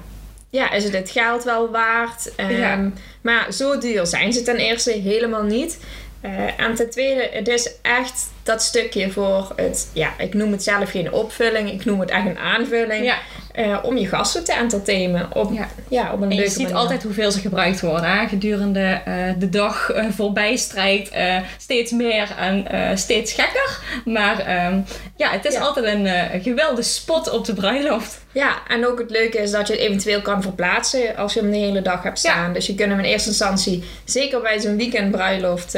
Ja, 0.54 0.72
is 0.72 0.84
het 0.84 0.94
het 0.94 1.10
geld 1.10 1.44
wel 1.44 1.72
waard? 1.72 2.36
Ehm, 2.36 2.52
Ja. 2.58 2.92
Maar 3.22 3.52
zo 3.54 3.78
duur 3.78 4.06
zijn 4.08 4.34
ze 4.34 4.42
ten 4.42 4.58
eerste 4.58 4.92
helemaal 4.92 5.44
niet. 5.44 5.80
Eh, 6.22 6.60
en 6.60 6.76
ten 6.76 6.90
tweede, 6.90 7.30
het 7.32 7.48
is 7.48 7.72
echt 7.82 8.26
dat 8.44 8.62
stukje 8.64 9.12
voor 9.12 9.52
het, 9.56 9.90
ja, 9.94 10.10
ik 10.18 10.34
noem 10.34 10.52
het 10.52 10.64
zelf 10.64 10.92
geen 10.92 11.12
opvulling, 11.12 11.72
ik 11.72 11.86
noem 11.86 12.00
het 12.00 12.10
echt 12.10 12.26
een 12.26 12.38
aanvulling. 12.38 13.06
ja. 13.06 13.16
eh, 13.52 13.78
om 13.84 13.98
je 13.98 14.08
gasten 14.08 14.44
te 14.44 14.54
entertainen 14.54 15.28
op, 15.36 15.52
Ja. 15.54 15.68
ja. 15.88 16.14
op 16.14 16.22
een 16.22 16.30
En 16.32 16.36
je 16.38 16.50
ziet 16.50 16.58
manier. 16.62 16.76
altijd 16.76 17.04
hoeveel 17.04 17.32
ze 17.32 17.40
gebruikt 17.40 17.82
worden. 17.82 18.10
Hè? 18.18 18.28
Gedurende 18.28 19.02
eh, 19.06 19.14
de 19.38 19.50
dag 19.50 19.90
eh, 19.92 20.06
voorbij 20.12 20.56
strijkt 20.56 21.12
steeds 21.58 21.92
meer 21.92 22.36
en 22.40 22.68
steeds 22.98 23.34
gekker. 23.34 23.80
Maar 24.06 24.40
ehm, 24.40 24.80
ja, 25.16 25.30
het 25.32 25.46
is 25.46 25.54
Ja. 25.54 25.60
altijd 25.62 25.86
een 25.86 26.42
geweldige 26.42 26.90
spot 26.90 27.30
op 27.30 27.46
de 27.46 27.54
bruiloft. 27.54 28.22
Ja, 28.32 28.56
en 28.68 28.88
ook 28.88 29.00
het 29.00 29.10
leuke 29.10 29.38
is 29.38 29.52
dat 29.52 29.68
je 29.68 29.74
het 29.74 29.82
eventueel 29.82 30.22
kan 30.22 30.42
verplaatsen 30.42 31.16
als 31.16 31.34
je 31.34 31.40
hem 31.40 31.52
de 31.52 31.58
hele 31.58 31.82
dag 31.82 32.04
hebt 32.04 32.20
staan. 32.20 32.54
Dus 32.54 32.66
je 32.68 32.76
kunt 32.76 32.90
hem 32.90 33.00
in 33.00 33.06
eerste 33.06 33.30
instantie, 33.30 33.84
zeker 34.06 34.42
bij 34.42 34.60
zo'n 34.60 34.78
weekendbruiloft, 34.78 35.78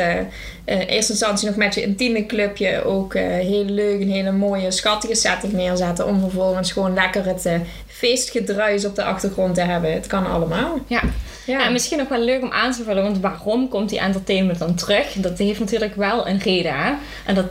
in 0.65 0.79
eerste 0.79 1.11
instantie 1.11 1.47
nog 1.47 1.55
met 1.55 1.73
je 1.73 1.81
intieme 1.81 2.25
clubje 2.25 2.83
ook 2.83 3.13
eh, 3.13 3.23
heel 3.23 3.65
leuk, 3.65 4.01
een 4.01 4.11
hele 4.11 4.31
mooie, 4.31 4.71
schattige 4.71 5.15
setting 5.15 5.53
neerzetten. 5.53 6.07
Om 6.07 6.19
vervolgens 6.19 6.71
gewoon 6.71 6.93
lekker 6.93 7.25
het 7.25 7.45
eh, 7.45 7.59
feestgedruis 7.87 8.85
op 8.85 8.95
de 8.95 9.03
achtergrond 9.03 9.55
te 9.55 9.61
hebben. 9.61 9.93
Het 9.93 10.07
kan 10.07 10.25
allemaal. 10.27 10.79
Ja. 10.87 11.01
Ja, 11.45 11.65
En 11.65 11.71
misschien 11.71 11.97
nog 11.97 12.07
wel 12.07 12.23
leuk 12.23 12.41
om 12.41 12.51
aan 12.51 12.71
te 12.71 12.83
vullen, 12.83 13.03
want 13.03 13.19
waarom 13.19 13.69
komt 13.69 13.89
die 13.89 13.99
entertainment 13.99 14.59
dan 14.59 14.75
terug? 14.75 15.13
Dat 15.13 15.37
heeft 15.37 15.59
natuurlijk 15.59 15.95
wel 15.95 16.27
een 16.27 16.39
reden. 16.39 16.73
Hè? 16.73 16.93
En 17.25 17.35
dat 17.35 17.45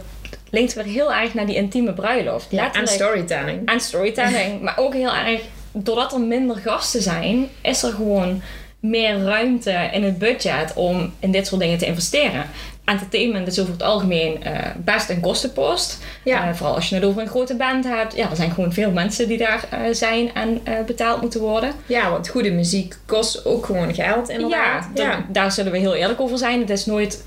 linkt 0.50 0.74
weer 0.74 0.84
heel 0.84 1.12
erg 1.12 1.34
naar 1.34 1.46
die 1.46 1.56
intieme 1.56 1.92
bruiloft. 1.92 2.46
ja, 2.50 2.72
en 2.72 2.86
storytelling. 2.86 3.68
en 3.68 3.80
storytelling. 3.80 4.60
maar 4.62 4.78
ook 4.78 4.92
heel 4.92 5.14
erg, 5.14 5.40
doordat 5.72 6.12
er 6.12 6.20
minder 6.20 6.56
gasten 6.56 7.02
zijn, 7.02 7.48
is 7.60 7.82
er 7.82 7.92
gewoon 7.92 8.42
meer 8.80 9.22
ruimte 9.22 9.88
in 9.92 10.04
het 10.04 10.18
budget 10.18 10.72
om 10.74 11.12
in 11.18 11.30
dit 11.30 11.46
soort 11.46 11.60
dingen 11.60 11.78
te 11.78 11.86
investeren. 11.86 12.46
Entertainment 12.84 13.46
is 13.46 13.60
over 13.60 13.72
het 13.72 13.82
algemeen 13.82 14.42
eh, 14.42 14.70
best 14.76 15.10
een 15.10 15.20
kostenpost. 15.20 15.98
Ja. 16.24 16.48
Eh, 16.48 16.54
vooral 16.54 16.74
als 16.74 16.88
je 16.88 16.94
het 16.94 17.04
over 17.04 17.22
een 17.22 17.28
grote 17.28 17.54
band 17.56 17.84
hebt. 17.84 18.16
Ja, 18.16 18.30
er 18.30 18.36
zijn 18.36 18.50
gewoon 18.50 18.72
veel 18.72 18.90
mensen 18.90 19.28
die 19.28 19.38
daar 19.38 19.64
eh, 19.70 19.78
zijn 19.92 20.34
en 20.34 20.60
betaald 20.86 21.20
moeten 21.20 21.40
worden. 21.40 21.72
Ja, 21.86 22.10
want 22.10 22.28
goede 22.28 22.50
muziek 22.50 22.96
kost 23.06 23.44
ook 23.46 23.66
gewoon 23.66 23.94
geld 23.94 24.28
inderdaad. 24.28 24.88
Ja, 24.94 25.04
da- 25.10 25.24
daar 25.28 25.52
zullen 25.52 25.72
we 25.72 25.78
heel 25.78 25.94
eerlijk 25.94 26.20
over 26.20 26.38
zijn. 26.38 26.60
Het 26.60 26.70
is 26.70 26.86
nooit 26.86 27.24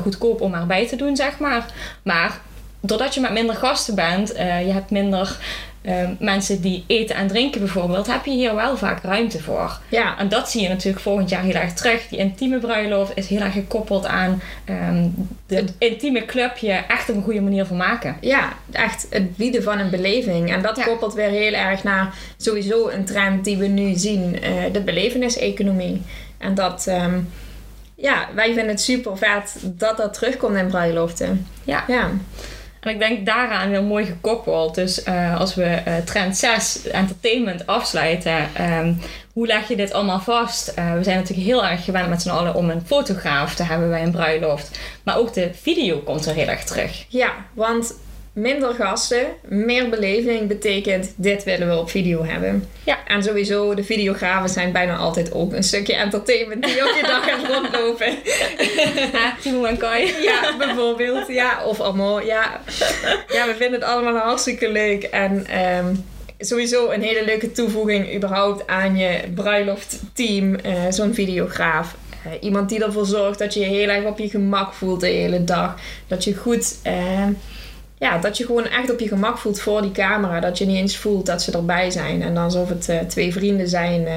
goedkoop 0.00 0.40
om 0.40 0.54
erbij 0.54 0.86
te 0.88 0.96
doen, 0.96 1.16
zeg 1.16 1.38
maar. 1.38 1.66
Maar 2.02 2.40
doordat 2.80 3.14
je 3.14 3.20
met 3.20 3.32
minder 3.32 3.54
gasten 3.56 3.94
bent, 3.94 4.32
eh, 4.32 4.66
je 4.66 4.72
hebt 4.72 4.90
minder 4.90 5.36
eh, 5.82 6.08
mensen 6.18 6.60
die 6.60 6.84
eten 6.86 7.16
en 7.16 7.26
drinken 7.28 7.60
bijvoorbeeld, 7.60 8.06
heb 8.06 8.24
je 8.24 8.30
hier 8.30 8.54
wel 8.54 8.76
vaak 8.76 9.02
ruimte 9.02 9.42
voor. 9.42 9.78
ja. 9.88 10.18
En 10.18 10.28
dat 10.28 10.50
zie 10.50 10.62
je 10.62 10.68
natuurlijk 10.68 11.02
volgend 11.02 11.28
jaar 11.30 11.42
heel 11.42 11.54
erg 11.54 11.72
terug. 11.72 12.08
Die 12.08 12.18
intieme 12.18 12.58
bruiloft 12.58 13.12
is 13.14 13.26
heel 13.28 13.40
erg 13.40 13.52
gekoppeld 13.52 14.06
aan 14.06 14.42
ehm 14.64 15.08
de 15.46 15.64
intieme 15.78 16.24
clubje 16.24 16.72
echt 16.72 17.10
op 17.10 17.16
een 17.16 17.22
goede 17.22 17.40
manier 17.40 17.66
vermaken. 17.66 18.16
Ja, 18.20 18.52
echt 18.72 19.06
het 19.10 19.36
bieden 19.36 19.62
van 19.62 19.78
een 19.78 19.90
beleving. 19.90 20.52
En 20.52 20.62
dat 20.62 20.76
Ja. 20.76 20.84
koppelt 20.84 21.14
weer 21.14 21.28
heel 21.30 21.52
erg 21.52 21.82
naar 21.84 22.14
sowieso 22.36 22.88
een 22.88 23.04
trend 23.04 23.44
die 23.44 23.56
we 23.56 23.66
nu 23.66 23.94
zien, 23.94 24.42
eh, 24.42 24.50
de 24.72 24.80
beleveniseconomie. 24.80 26.02
En 26.38 26.54
dat, 26.54 26.86
ehm, 26.86 27.18
ja, 27.94 28.28
wij 28.34 28.46
vinden 28.46 28.68
het 28.68 28.80
super 28.80 29.16
vet 29.18 29.56
dat 29.62 29.96
dat 29.96 30.14
terugkomt 30.14 30.56
in 30.56 30.66
bruiloften. 30.66 31.46
Ja. 31.64 31.84
Ja, 31.86 32.10
En 32.80 32.90
ik 32.90 32.98
denk 32.98 33.26
daaraan 33.26 33.68
heel 33.68 33.82
mooi 33.82 34.04
gekoppeld. 34.04 34.74
Dus 34.74 35.02
eh, 35.02 35.40
als 35.40 35.54
we 35.54 35.64
eh, 35.64 35.96
trend 35.96 36.36
6, 36.36 36.88
entertainment, 36.88 37.66
afsluiten. 37.66 38.54
ehm, 38.54 38.92
hoe 39.32 39.46
leg 39.46 39.68
je 39.68 39.76
dit 39.76 39.92
allemaal 39.92 40.20
vast? 40.20 40.68
Eh, 40.68 40.92
we 40.92 41.02
zijn 41.02 41.16
natuurlijk 41.16 41.46
heel 41.46 41.64
erg 41.66 41.84
gewend 41.84 42.08
met 42.08 42.22
z'n 42.22 42.28
allen 42.28 42.54
om 42.54 42.70
een 42.70 42.82
fotograaf 42.86 43.54
te 43.54 43.62
hebben 43.62 43.88
bij 43.88 44.02
een 44.02 44.10
bruiloft. 44.10 44.78
Maar 45.02 45.16
ook 45.18 45.32
de 45.32 45.50
video 45.60 45.98
komt 45.98 46.26
er 46.26 46.34
heel 46.34 46.48
erg 46.48 46.64
terug. 46.64 47.04
ja 47.08 47.32
want 47.52 47.94
minder 48.40 48.74
gasten, 48.74 49.26
meer 49.48 49.88
beleving 49.88 50.48
betekent 50.48 51.12
dit 51.16 51.44
willen 51.44 51.68
we 51.68 51.76
op 51.76 51.90
video 51.90 52.24
hebben. 52.24 52.68
Ja. 52.84 52.98
En 53.06 53.22
sowieso, 53.22 53.74
de 53.74 53.84
videografen 53.84 54.48
zijn 54.48 54.72
bijna 54.72 54.96
altijd 54.96 55.32
ook 55.32 55.52
een 55.52 55.62
stukje 55.62 55.94
entertainment 55.94 56.64
die 56.64 56.88
op 56.88 56.94
je 56.96 57.02
dag 57.02 57.24
gaat 57.24 57.46
rondlopen. 57.46 58.14
Ha, 59.12 59.34
Timo 59.42 59.64
en 59.64 59.76
Kai. 59.76 60.12
Ja, 60.22 60.56
bijvoorbeeld. 60.58 61.28
Ja, 61.28 61.64
of 61.64 61.80
allemaal. 61.80 62.20
Ja. 62.20 62.60
ja, 63.28 63.46
we 63.46 63.54
vinden 63.56 63.80
het 63.80 63.88
allemaal 63.88 64.16
hartstikke 64.16 64.72
leuk. 64.72 65.02
En 65.02 65.46
ehm, 65.46 65.94
sowieso 66.38 66.90
een 66.90 67.02
hele 67.02 67.24
leuke 67.24 67.52
toevoeging 67.52 68.14
überhaupt 68.14 68.66
aan 68.66 68.96
je 68.96 69.20
bruiloftteam. 69.34 70.54
eh 70.54 70.72
Zo'n 70.90 71.14
videograaf. 71.14 71.94
Eh, 72.24 72.32
iemand 72.40 72.68
die 72.68 72.84
ervoor 72.84 73.06
zorgt 73.06 73.38
dat 73.38 73.54
je 73.54 73.60
je 73.60 73.66
heel 73.66 73.88
erg 73.88 74.04
op 74.04 74.18
je 74.18 74.28
gemak 74.28 74.72
voelt 74.72 75.00
de 75.00 75.06
hele 75.06 75.44
dag. 75.44 75.74
Dat 76.06 76.24
je 76.24 76.34
goed... 76.34 76.76
eh, 76.82 77.26
ja, 77.98 78.18
dat 78.18 78.36
je 78.36 78.44
gewoon 78.46 78.66
echt 78.66 78.90
op 78.92 79.00
je 79.00 79.08
gemak 79.08 79.38
voelt 79.38 79.60
voor 79.60 79.82
die 79.82 79.92
camera. 79.92 80.40
Dat 80.40 80.58
je 80.58 80.66
niet 80.66 80.76
eens 80.76 80.96
voelt 80.96 81.26
dat 81.26 81.42
ze 81.42 81.52
erbij 81.52 81.90
zijn. 81.90 82.22
En 82.22 82.34
dan 82.34 82.44
alsof 82.44 82.68
het 82.68 82.88
eh, 82.88 82.98
twee 82.98 83.32
vrienden 83.32 83.68
zijn. 83.68 84.06
eh, 84.06 84.16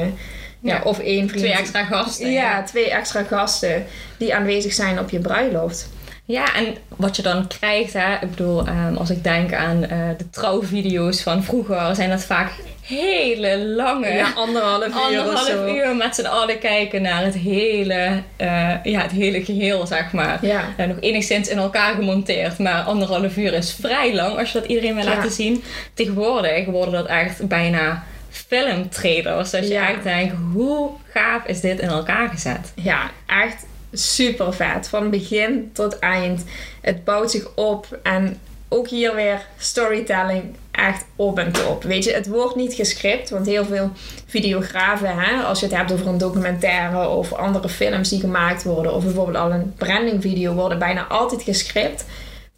ja, 0.60 0.76
Ja, 0.76 0.82
of 0.84 1.00
één 1.00 1.28
vriend. 1.30 1.44
Twee 1.44 1.54
extra 1.58 1.84
gasten. 1.84 2.32
Ja, 2.32 2.64
twee 2.64 2.90
extra 2.92 3.24
gasten 3.24 3.86
die 4.18 4.36
aanwezig 4.36 4.74
zijn 4.74 5.00
op 5.00 5.10
je 5.10 5.20
bruiloft. 5.20 5.90
Ja, 6.26 6.56
en 6.56 6.76
wat 6.96 7.16
je 7.16 7.22
dan 7.22 7.48
krijgt, 7.48 7.94
hè, 7.94 8.14
ik 8.14 8.30
bedoel, 8.30 8.66
ehm, 8.68 8.96
als 8.96 9.10
ik 9.10 9.24
denk 9.24 9.54
aan 9.54 9.84
eh, 9.86 9.98
de 10.18 10.30
trouwvideo's 10.30 11.22
van 11.22 11.44
vroeger, 11.44 11.96
zijn 11.96 12.10
dat 12.10 12.24
vaak 12.24 12.52
hele 12.82 13.58
lange, 13.66 14.08
Ja, 14.14 14.32
anderhalf 14.36 14.86
uur 14.88 14.96
of 14.96 15.02
anderhalf 15.06 15.76
uur 15.76 15.96
met 15.96 16.16
z'n 16.16 16.26
allen 16.26 16.60
kijken 16.60 17.02
naar 17.02 17.24
het 17.24 17.34
hele, 17.36 18.22
eh, 18.38 18.74
ja, 18.84 19.02
het 19.02 19.12
hele 19.12 19.44
geheel, 19.44 19.88
zeg 19.88 20.12
maar. 20.12 20.46
Ja. 20.46 20.64
Eh, 20.78 20.88
nog 20.88 20.98
enigszins 21.00 21.48
in 21.48 21.58
elkaar 21.58 21.94
gemonteerd, 21.94 22.58
maar 22.58 22.82
anderhalf 22.84 23.38
uur 23.38 23.54
is 23.54 23.74
vrij 23.82 24.16
lang 24.16 24.38
als 24.38 24.52
je 24.52 24.60
dat 24.60 24.68
iedereen 24.70 24.96
wil 24.96 25.04
Ja. 25.04 25.10
laten 25.16 25.32
zien. 25.32 25.64
Tegenwoordig 25.94 26.66
worden 26.66 26.94
dat 26.94 27.06
echt 27.06 27.48
bijna 27.48 28.04
filmtrailers. 28.30 29.50
Dus 29.50 29.68
je 29.68 29.74
Ja. 29.74 29.90
echt 29.90 30.04
denkt, 30.04 30.36
hoe 30.54 30.90
gaaf 31.14 31.46
is 31.46 31.60
dit 31.62 31.80
in 31.80 31.88
elkaar 31.90 32.30
gezet? 32.30 32.72
ja, 32.76 33.10
echt 33.28 33.66
super 33.94 34.54
vet. 34.54 34.88
Van 34.88 35.10
begin 35.10 35.70
tot 35.74 36.00
eind. 36.00 36.44
Het 36.82 37.04
bouwt 37.04 37.32
zich 37.32 37.56
op. 37.56 38.00
En 38.04 38.40
ook 38.70 38.88
hier 38.88 39.16
weer 39.16 39.46
storytelling 39.58 40.44
echt 40.72 41.06
op 41.16 41.40
en 41.40 41.52
top. 41.52 41.84
Weet 41.84 42.04
je, 42.04 42.14
het 42.14 42.28
wordt 42.28 42.56
niet 42.56 42.74
gescript. 42.74 43.30
Want 43.30 43.46
heel 43.46 43.66
veel 43.66 43.92
videografen, 44.26 45.18
hè, 45.18 45.44
als 45.44 45.60
je 45.60 45.66
het 45.66 45.76
hebt 45.76 45.92
over 45.92 46.08
een 46.08 46.18
documentaire 46.18 47.08
of 47.08 47.34
andere 47.34 47.70
films 47.70 48.10
die 48.10 48.20
gemaakt 48.20 48.64
worden. 48.64 48.94
Of 48.94 49.04
bijvoorbeeld 49.04 49.38
al 49.38 49.52
een 49.52 49.74
brandingvideo, 49.78 50.54
worden 50.54 50.80
bijna 50.80 51.08
altijd 51.08 51.44
gescript. 51.44 52.06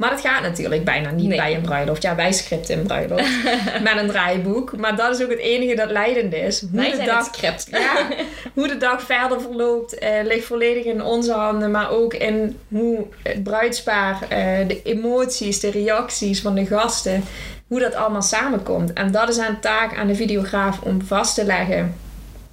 Maar 0.04 0.12
dat 0.12 0.22
gaat 0.22 0.42
natuurlijk 0.42 0.84
bijna 0.84 1.12
niet 1.12 1.28
Nee. 1.28 1.38
bij 1.38 1.56
een 1.56 1.62
bruiloft. 1.62 2.02
Ja, 2.02 2.16
wij 2.16 2.32
scripten 2.34 2.78
een 2.80 2.86
bruiloft 2.86 3.30
met 3.84 3.98
een 3.98 4.08
draaiboek. 4.08 4.78
Maar 4.78 4.96
dat 4.96 5.16
is 5.16 5.24
ook 5.24 5.30
het 5.30 5.40
enige 5.40 5.76
dat 5.76 5.92
leidend 5.92 6.34
is. 6.34 6.62
Hoe 6.62 6.70
Wij 6.72 6.92
de 6.92 7.04
dag 7.06 7.26
script. 7.26 7.68
ja, 7.72 8.08
hoe 8.56 8.68
de 8.68 8.78
dag 8.78 9.02
verder 9.02 9.42
verloopt 9.42 9.98
eh, 9.98 10.10
ligt 10.24 10.46
volledig 10.46 10.84
in 10.84 11.04
onze 11.04 11.32
handen. 11.34 11.72
Maar 11.72 11.90
ook 11.92 12.14
in 12.14 12.60
hoe 12.68 13.06
het 13.24 13.44
bruidspaar, 13.44 14.18
eh, 14.30 14.68
de 14.68 14.82
emoties, 14.84 15.60
de 15.60 15.72
reacties 15.72 16.42
van 16.42 16.56
de 16.56 16.66
gasten, 16.66 17.24
hoe 17.68 17.80
dat 17.80 17.96
allemaal 17.96 18.22
samenkomt. 18.22 18.94
En 18.94 19.12
dat 19.12 19.30
is 19.30 19.38
een 19.38 19.60
taak 19.60 19.96
aan 19.98 20.08
de 20.08 20.16
videograaf 20.16 20.82
om 20.82 21.02
vast 21.02 21.36
te 21.36 21.46
leggen. 21.46 21.96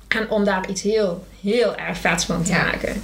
En 0.08 0.30
om 0.30 0.44
daar 0.44 0.68
iets 0.68 0.82
heel, 0.82 1.24
heel 1.42 1.76
erg 1.76 1.98
vets 1.98 2.24
van 2.24 2.42
te 2.42 2.52
Ja. 2.52 2.62
maken. 2.64 3.02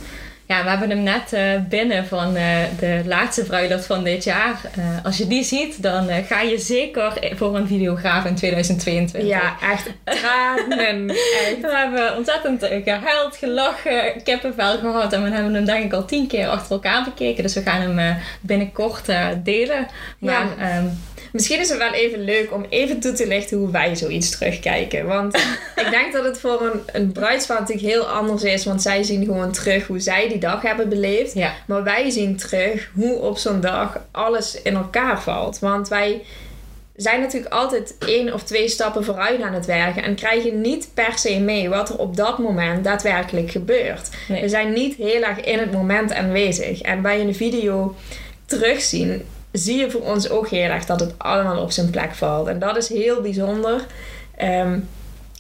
Ja, 0.49 0.63
we 0.63 0.69
hebben 0.69 0.91
hem 0.91 1.03
net 1.03 1.33
eh, 1.33 1.43
binnen 1.69 2.07
van 2.07 2.37
eh, 2.37 2.59
de 2.79 3.03
laatste 3.05 3.45
bruiloft 3.45 3.87
van 3.87 4.05
dit 4.05 4.25
jaar. 4.25 4.61
Eh, 4.77 5.05
als 5.05 5.17
je 5.17 5.27
die 5.27 5.45
ziet, 5.45 5.83
dan 5.83 6.09
ga 6.27 6.41
je 6.41 6.59
zeker 6.59 7.13
voor 7.37 7.57
een 7.57 7.67
videograaf 7.67 8.25
in 8.25 8.35
2022. 8.35 9.31
Ja, 9.31 9.57
echt 9.61 9.91
tranen. 10.05 11.09
Echt. 11.47 11.61
We 11.61 11.77
hebben 11.77 12.17
ontzettend 12.17 12.63
eh, 12.63 12.83
gehuild, 12.85 13.37
gelachen, 13.37 14.23
kippenvel 14.25 14.79
gehad. 14.79 15.13
En 15.13 15.23
we 15.23 15.31
hebben 15.31 15.55
hem 15.55 15.65
denk 15.65 15.85
ik 15.85 15.93
al 15.93 16.05
tien 16.05 16.27
keer 16.27 16.49
achter 16.49 16.73
elkaar 16.73 17.05
bekeken. 17.05 17.43
Dus 17.43 17.55
we 17.55 17.63
gaan 17.63 17.81
hem 17.81 18.17
binnenkort 18.41 19.07
delen. 19.43 19.87
Maar 20.19 20.47
Ja. 20.59 20.69
ehm, 20.69 20.85
Misschien 21.37 21.61
is 21.61 21.69
het 21.69 21.79
wel 21.79 21.93
even 21.93 22.25
leuk 22.25 22.53
om 22.53 22.67
even 22.69 23.01
toe 23.01 23.13
te 23.13 23.27
lichten 23.27 23.59
hoe 23.59 23.71
wij 23.71 23.97
zoiets 23.97 24.31
terugkijken. 24.31 25.07
Want 25.07 25.37
ik 25.85 25.91
denk 25.91 26.13
dat 26.13 26.25
het 26.25 26.39
voor 26.39 26.63
een, 26.63 26.81
een 26.93 27.13
bruidspaar 27.13 27.61
natuurlijk 27.61 27.87
heel 27.87 28.09
anders 28.09 28.43
is. 28.43 28.65
Want 28.65 28.83
zij 28.83 29.03
zien 29.03 29.25
gewoon 29.25 29.53
terug 29.53 29.87
hoe 29.87 30.01
zij 30.01 30.29
die 30.29 30.39
dag 30.39 30.63
hebben 30.63 30.89
beleefd. 30.89 31.35
ja, 31.35 31.53
Maar 31.67 31.83
wij 31.83 32.11
zien 32.11 32.37
terug 32.37 32.91
hoe 32.95 33.19
op 33.19 33.39
zo'n 33.39 33.61
dag 33.61 34.01
alles 34.11 34.63
in 34.63 34.75
elkaar 34.75 35.23
valt. 35.23 35.59
Want 35.59 35.89
wij 35.89 36.23
zijn 36.95 37.21
natuurlijk 37.21 37.55
altijd 37.55 37.95
één 37.99 38.35
of 38.35 38.43
twee 38.43 38.69
stappen 38.69 39.05
vooruit 39.05 39.43
aan 39.43 39.55
het 39.55 39.67
werken. 39.67 40.03
En 40.03 40.15
krijgen 40.15 40.61
niet 40.61 40.89
per 40.95 41.19
se 41.19 41.39
mee 41.39 41.69
wat 41.69 41.89
er 41.89 41.99
op 41.99 42.17
dat 42.17 42.39
moment 42.39 42.85
daadwerkelijk 42.85 43.51
gebeurt. 43.51 44.09
Nee. 44.29 44.41
We 44.41 44.49
zijn 44.49 44.73
niet 44.73 44.95
heel 44.95 45.23
erg 45.23 45.41
in 45.41 45.59
het 45.59 45.73
moment 45.73 46.13
aanwezig. 46.13 46.81
En 46.81 47.03
bij 47.03 47.21
een 47.21 47.35
video 47.35 47.95
terugzien, 48.47 49.23
zie 49.59 49.77
je 49.77 49.91
voor 49.91 50.01
ons 50.01 50.31
ook 50.31 50.49
heel 50.49 50.71
erg 50.71 50.85
dat 50.85 51.01
het 51.01 51.15
allemaal 51.17 51.63
op 51.63 51.71
zijn 51.71 51.91
plek 51.91 52.15
valt. 52.15 52.47
En 52.47 52.59
dat 52.59 52.77
is 52.77 52.89
heel 52.89 53.21
bijzonder. 53.21 53.87
Ehm, 54.37 54.79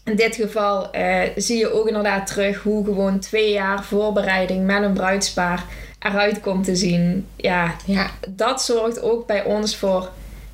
in 0.05 0.17
dit 0.17 0.35
geval 0.37 0.91
eh, 0.91 1.21
zie 1.37 1.59
je 1.59 1.73
ook 1.73 1.87
inderdaad 1.87 2.27
terug 2.27 2.63
hoe 2.63 2.85
gewoon 2.85 3.19
twee 3.19 3.53
jaar 3.53 3.85
voorbereiding 3.85 4.67
met 4.67 4.83
een 4.83 4.93
bruidspaar 4.93 5.65
eruit 5.99 6.41
komt 6.41 6.65
te 6.65 6.77
zien. 6.77 7.27
Ja, 7.37 7.75
ja, 7.85 8.11
dat 8.29 8.63
zorgt 8.63 9.03
ook 9.03 9.27
bij 9.27 9.45
ons 9.45 9.77
voor 9.77 10.11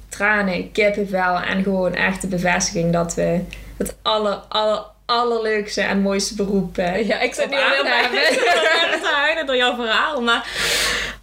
tranen, 0.09 0.73
kippenvel 0.73 1.41
en 1.41 1.63
gewoon 1.63 1.95
echt 1.95 2.21
de 2.21 2.27
bevestiging 2.27 2.93
dat 2.93 3.15
we 3.15 3.41
het 3.77 3.97
aller, 4.03 4.35
aller, 4.49 4.85
allerleukste 5.13 5.81
en 5.81 6.01
mooiste 6.01 6.35
beroep 6.35 6.79
eh, 6.79 7.09
ja, 7.09 7.21
ik 7.21 7.35
zit 7.35 7.51
nu 7.51 7.57
bij 7.83 8.09
te 9.03 9.11
huilen 9.15 9.47
door 9.47 9.57
jouw 9.57 9.75
verhaal. 9.75 10.23
Maar 10.23 10.47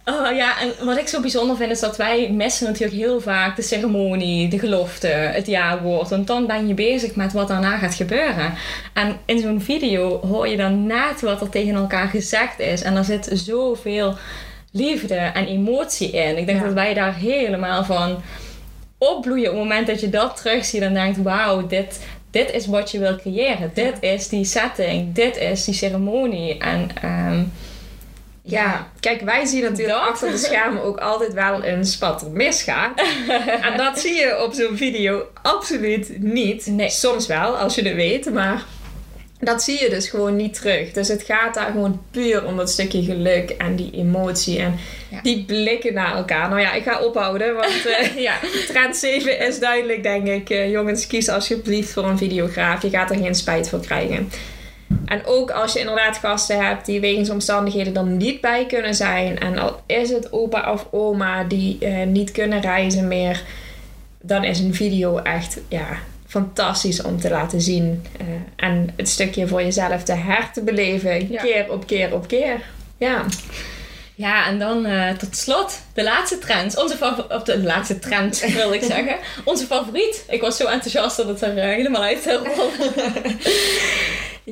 oh, 0.04 0.36
ja, 0.36 0.60
en 0.60 0.86
wat 0.86 0.98
ik 0.98 1.08
zo 1.08 1.20
bijzonder 1.20 1.56
vind 1.56 1.70
is 1.70 1.80
dat 1.80 1.96
wij 1.96 2.30
missen 2.30 2.66
natuurlijk 2.66 2.98
heel 3.00 3.20
vaak 3.20 3.56
de 3.56 3.62
ceremonie, 3.62 4.48
de 4.48 4.58
gelofte, 4.58 5.06
het 5.06 5.46
jaarwoord. 5.46 6.08
Want 6.08 6.26
dan 6.26 6.46
ben 6.46 6.68
je 6.68 6.74
bezig 6.74 7.14
met 7.14 7.32
wat 7.32 7.48
daarna 7.48 7.78
gaat 7.78 7.94
gebeuren. 7.94 8.54
En 8.92 9.16
in 9.24 9.38
zo'n 9.38 9.60
video 9.60 10.20
hoor 10.26 10.48
je 10.48 10.56
dan 10.56 10.86
net 10.86 11.20
wat 11.20 11.40
er 11.40 11.48
tegen 11.48 11.74
elkaar 11.74 12.08
gezegd 12.08 12.58
is. 12.58 12.82
En 12.82 12.96
er 12.96 13.04
zit 13.04 13.28
zoveel 13.32 14.16
liefde 14.72 15.14
en 15.14 15.46
emotie 15.46 16.10
in. 16.10 16.36
Ik 16.38 16.46
denk 16.46 16.58
Ja. 16.58 16.64
dat 16.64 16.74
wij 16.74 16.94
daar 16.94 17.14
helemaal 17.14 17.84
van 17.84 18.22
opbloeien 18.98 19.50
op 19.50 19.54
het 19.54 19.62
moment 19.62 19.86
dat 19.86 20.00
je 20.00 20.08
dat 20.08 20.36
terugziet 20.36 20.82
en 20.82 20.94
denkt: 20.94 21.22
wauw, 21.22 21.66
dit, 21.66 22.00
dit 22.30 22.52
is 22.52 22.66
wat 22.66 22.90
je 22.90 22.98
wil 22.98 23.16
creëren. 23.16 23.70
Dit 23.74 23.94
is 24.00 24.28
die 24.28 24.44
setting, 24.44 25.14
dit 25.14 25.36
is 25.36 25.64
die 25.64 25.74
ceremonie. 25.74 26.58
En 26.58 26.88
ehm, 27.02 27.42
Ja, 28.42 28.88
kijk, 29.00 29.20
wij 29.20 29.44
zien 29.44 29.62
natuurlijk 29.62 29.98
Dat. 29.98 30.08
achter 30.08 30.30
de 30.30 30.36
schermen 30.36 30.82
ook 30.82 30.98
altijd 30.98 31.32
wel 31.32 31.62
eens 31.62 31.98
wat 31.98 32.22
er 32.22 32.30
misgaat. 32.30 33.00
en 33.70 33.76
dat 33.76 33.98
zie 34.00 34.14
je 34.14 34.42
op 34.44 34.52
zo'n 34.52 34.76
video 34.76 35.22
absoluut 35.42 36.22
niet. 36.22 36.66
Nee. 36.66 36.90
Soms 36.90 37.26
wel, 37.26 37.56
als 37.56 37.74
je 37.74 37.82
het 37.82 37.94
weet, 37.94 38.32
maar 38.32 38.64
dat 39.40 39.62
zie 39.62 39.82
je 39.82 39.90
dus 39.90 40.08
gewoon 40.08 40.36
niet 40.36 40.54
terug. 40.54 40.92
Dus 40.92 41.08
het 41.08 41.22
gaat 41.22 41.54
daar 41.54 41.70
gewoon 41.70 42.02
puur 42.10 42.44
om 42.46 42.56
dat 42.56 42.70
stukje 42.70 43.02
geluk 43.02 43.50
en 43.50 43.76
die 43.76 43.90
emotie 43.92 44.58
en 44.58 44.78
Ja. 45.08 45.20
die 45.22 45.44
blikken 45.44 45.94
naar 45.94 46.14
elkaar. 46.16 46.48
Nou 46.48 46.60
ja, 46.60 46.72
ik 46.72 46.82
ga 46.82 47.00
ophouden, 47.00 47.54
want 47.54 47.86
eh, 47.86 48.16
ja, 48.28 48.34
trend 48.68 48.96
7 48.96 49.38
is 49.46 49.58
duidelijk, 49.58 50.02
denk 50.02 50.26
ik. 50.26 50.50
Eh, 50.50 50.70
jongens, 50.70 51.06
kies 51.06 51.28
alsjeblieft 51.28 51.92
voor 51.92 52.04
een 52.04 52.18
videograaf. 52.18 52.82
Je 52.82 52.90
gaat 52.90 53.10
er 53.10 53.16
geen 53.16 53.34
spijt 53.34 53.68
voor 53.68 53.80
krijgen. 53.80 54.30
En 55.06 55.22
ook 55.24 55.50
als 55.50 55.72
je 55.72 55.78
inderdaad 55.78 56.16
gasten 56.16 56.64
hebt 56.66 56.86
die 56.86 57.00
wegens 57.00 57.30
omstandigheden 57.30 57.96
er 57.96 58.04
niet 58.06 58.40
bij 58.40 58.66
kunnen 58.66 58.94
zijn. 58.94 59.38
En 59.38 59.58
al 59.58 59.80
is 59.86 60.10
het 60.10 60.32
opa 60.32 60.72
of 60.72 60.86
oma 60.90 61.44
die 61.44 61.78
eh, 61.80 62.06
niet 62.06 62.32
kunnen 62.32 62.60
reizen 62.60 63.08
meer. 63.08 63.42
Dan 64.22 64.44
is 64.44 64.58
een 64.58 64.74
video 64.74 65.18
echt 65.18 65.60
ja, 65.68 65.86
fantastisch 66.30 67.02
om 67.02 67.20
te 67.20 67.30
laten 67.30 67.60
zien. 67.60 68.06
Eh, 68.18 68.26
en 68.56 68.90
het 68.96 69.08
stukje 69.08 69.46
voor 69.46 69.62
jezelf 69.62 70.02
te 70.02 70.12
her 70.12 70.50
te 70.52 70.62
beleven. 70.62 71.30
Ja. 71.30 71.42
Keer 71.42 71.72
op 71.72 71.86
keer 71.86 72.14
op 72.14 72.28
keer. 72.28 72.60
Ja. 72.96 73.24
ja, 74.14 74.46
en 74.46 74.58
dan 74.58 74.86
eh, 74.86 75.10
tot 75.10 75.36
slot 75.36 75.80
de 75.94 76.02
laatste 76.02 76.38
trend. 76.38 76.78
Onze 76.78 77.26
of 77.28 77.42
de 77.42 77.58
laatste 77.58 77.98
trend 77.98 78.44
wil 78.56 78.72
ik 78.72 78.82
zeggen. 78.82 79.16
Onze 79.44 79.66
favoriet. 79.66 80.24
Ik 80.28 80.40
was 80.40 80.56
zo 80.56 80.66
enthousiast 80.66 81.16
dat 81.16 81.28
het 81.28 81.42
er 81.42 81.58
eh, 81.58 81.64
helemaal 81.64 82.02
uit 82.02 82.26
rolde. 82.26 82.92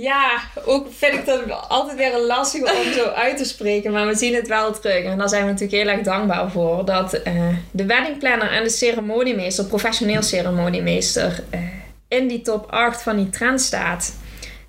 Ja, 0.01 0.41
ook 0.65 0.87
vind 0.97 1.15
ik 1.15 1.27
dat 1.27 1.41
altijd 1.69 1.97
weer 1.97 2.15
een 2.15 2.27
lastig 2.27 2.61
om 2.61 2.93
zo 2.93 3.05
uit 3.05 3.37
te 3.37 3.45
spreken. 3.45 3.93
Maar 3.93 4.07
we 4.07 4.15
zien 4.15 4.35
het 4.35 4.49
wel 4.49 4.79
terug. 4.79 5.05
En 5.05 5.19
daar 5.19 5.29
zijn 5.29 5.45
we 5.45 5.51
natuurlijk 5.51 5.83
heel 5.83 5.93
erg 5.93 6.03
dankbaar 6.03 6.51
voor. 6.51 6.85
Dat 6.85 7.15
uh, 7.15 7.49
de 7.71 7.85
weddingplanner 7.85 8.51
en 8.51 8.63
de 8.63 8.71
ceremoniemeester, 8.71 9.65
professioneel 9.65 10.23
ceremoniemeester, 10.23 11.45
uh, 11.55 11.61
in 12.09 12.29
die 12.29 12.43
top 12.43 12.71
8 12.71 13.03
van 13.03 13.17
die 13.17 13.31
trend 13.31 13.61
staat. 13.61 14.17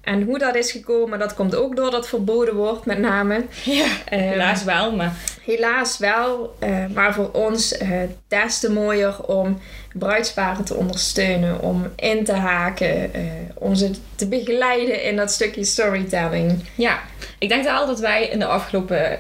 En 0.02 0.24
hoe 0.24 0.40
dat 0.40 0.56
is 0.56 0.72
gekomen, 0.72 1.20
dat 1.20 1.34
komt 1.34 1.56
ook 1.56 1.76
door 1.76 1.92
dat 1.92 2.08
verboden 2.08 2.56
wordt 2.56 2.86
met 2.86 2.98
name. 2.98 3.46
Ja, 3.64 3.88
helaas 4.06 4.64
wel, 4.64 4.96
maar... 4.96 5.14
Helaas 5.44 5.98
wel, 5.98 6.56
uh, 6.64 6.86
maar 6.94 7.14
voor 7.14 7.32
ons 7.32 7.82
uh, 7.82 7.90
des 8.28 8.60
te 8.60 8.72
mooier 8.72 9.24
om 9.24 9.60
bruidsparen 9.94 10.66
te 10.66 10.76
ondersteunen, 10.76 11.62
om 11.62 11.88
in 11.96 12.24
te 12.24 12.34
haken, 12.34 13.12
uh, 13.16 13.22
om 13.54 13.76
ze 13.76 13.92
te 14.16 14.28
begeleiden 14.28 15.04
in 15.04 15.16
dat 15.16 15.32
stukje 15.32 15.64
storytelling. 15.64 16.64
Ja, 16.76 17.00
ik 17.40 17.50
denk 17.50 17.64
wel 17.64 17.86
dat 17.86 18.00
wij 18.00 18.28
in 18.28 18.40
de 18.40 18.46
afgelopen 18.46 19.20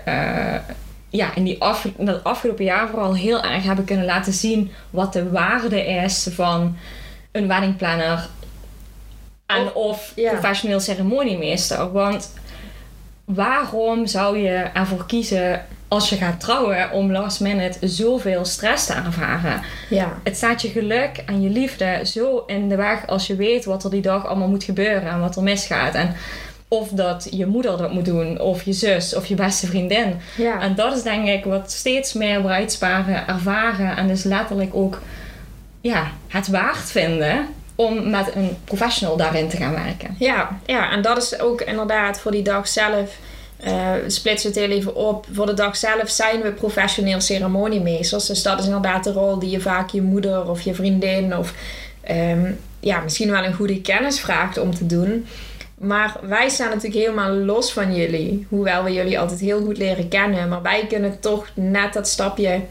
ja, 1.09 1.35
in, 1.35 1.43
die 1.43 1.61
af, 1.61 1.85
in 1.97 2.05
dat 2.05 2.23
afgelopen 2.23 2.65
jaar 2.65 2.89
vooral 2.89 3.15
heel 3.15 3.43
erg 3.43 3.63
hebben 3.63 3.85
kunnen 3.85 4.05
laten 4.05 4.33
zien 4.33 4.71
wat 4.89 5.13
de 5.13 5.29
waarde 5.29 5.85
is 5.85 6.27
van 6.31 6.77
een 7.31 7.47
weddingplanner 7.47 8.29
en 9.45 9.73
of 9.73 10.11
ja. 10.15 10.31
professioneel 10.31 10.79
ceremoniemeester. 10.79 11.91
Want 11.91 12.33
waarom 13.25 14.07
zou 14.07 14.37
je 14.37 14.55
ervoor 14.73 15.05
kiezen 15.05 15.65
als 15.87 16.09
je 16.09 16.15
gaat 16.15 16.39
trouwen 16.39 16.91
om 16.91 17.11
last 17.11 17.39
minute 17.39 17.87
zoveel 17.87 18.45
stress 18.45 18.85
te 18.85 18.93
ervaren? 18.93 19.61
Ja. 19.89 20.19
Het 20.23 20.37
staat 20.37 20.61
je 20.61 20.69
geluk 20.69 21.23
en 21.25 21.41
je 21.41 21.49
liefde 21.49 22.01
zo 22.03 22.43
in 22.47 22.69
de 22.69 22.75
weg 22.75 23.07
als 23.07 23.27
je 23.27 23.35
weet 23.35 23.65
wat 23.65 23.83
er 23.83 23.89
die 23.89 24.01
dag 24.01 24.25
allemaal 24.27 24.47
moet 24.47 24.63
gebeuren 24.63 25.09
en 25.09 25.19
wat 25.19 25.35
er 25.35 25.43
misgaat. 25.43 25.93
En 25.93 26.15
of 26.67 26.89
dat 26.89 27.27
je 27.31 27.45
moeder 27.45 27.77
dat 27.77 27.93
moet 27.93 28.05
doen, 28.05 28.39
of 28.39 28.63
je 28.63 28.73
zus, 28.73 29.15
of 29.15 29.25
je 29.25 29.35
beste 29.35 29.67
vriendin. 29.67 30.15
Ja. 30.37 30.61
En 30.61 30.75
dat 30.75 30.95
is 30.95 31.03
denk 31.03 31.27
ik 31.27 31.43
wat 31.43 31.71
steeds 31.71 32.13
meer 32.13 32.41
bruidsparen 32.41 33.27
ervaren 33.27 33.97
en 33.97 34.07
dus 34.07 34.23
letterlijk 34.23 34.75
ook 34.75 35.01
ja, 35.81 36.11
het 36.27 36.47
waard 36.47 36.91
vinden 36.91 37.47
om 37.75 38.09
met 38.09 38.35
een 38.35 38.57
professional 38.63 39.17
daarin 39.17 39.49
te 39.49 39.57
gaan 39.57 39.73
werken. 39.73 40.15
Ja, 40.19 40.59
ja 40.65 40.91
en 40.91 41.01
dat 41.01 41.17
is 41.17 41.39
ook 41.39 41.61
inderdaad 41.61 42.19
voor 42.19 42.31
die 42.31 42.43
dag 42.43 42.67
zelf. 42.67 43.17
Uh, 43.67 43.91
splitsen 44.07 44.49
het 44.49 44.59
heel 44.59 44.69
even 44.69 44.95
op. 44.95 45.25
Voor 45.31 45.45
de 45.45 45.53
dag 45.53 45.75
zelf 45.75 46.09
zijn 46.09 46.41
we 46.41 46.51
professioneel 46.51 47.21
ceremoniemeesters. 47.21 48.25
Dus 48.25 48.43
dat 48.43 48.59
is 48.59 48.65
inderdaad 48.65 49.03
de 49.03 49.11
rol 49.11 49.39
die 49.39 49.49
je 49.49 49.59
vaak 49.59 49.89
je 49.89 50.01
moeder 50.01 50.49
of 50.49 50.61
je 50.61 50.73
vriendin 50.73 51.37
of 51.37 51.53
um, 52.11 52.59
ja, 52.79 52.99
misschien 52.99 53.31
wel 53.31 53.43
een 53.43 53.53
goede 53.53 53.81
kennis 53.81 54.19
vraagt 54.19 54.57
om 54.57 54.75
te 54.75 54.85
doen. 54.85 55.25
Maar 55.77 56.15
wij 56.21 56.49
staan 56.49 56.69
natuurlijk 56.69 57.01
helemaal 57.01 57.31
los 57.31 57.73
van 57.73 57.95
jullie. 57.95 58.45
Hoewel 58.49 58.83
we 58.83 58.93
jullie 58.93 59.19
altijd 59.19 59.39
heel 59.39 59.61
goed 59.61 59.77
leren 59.77 60.07
kennen. 60.07 60.49
Maar 60.49 60.61
wij 60.61 60.85
kunnen 60.87 61.19
toch 61.19 61.47
net 61.53 61.93
dat 61.93 62.07
stapje 62.07 62.61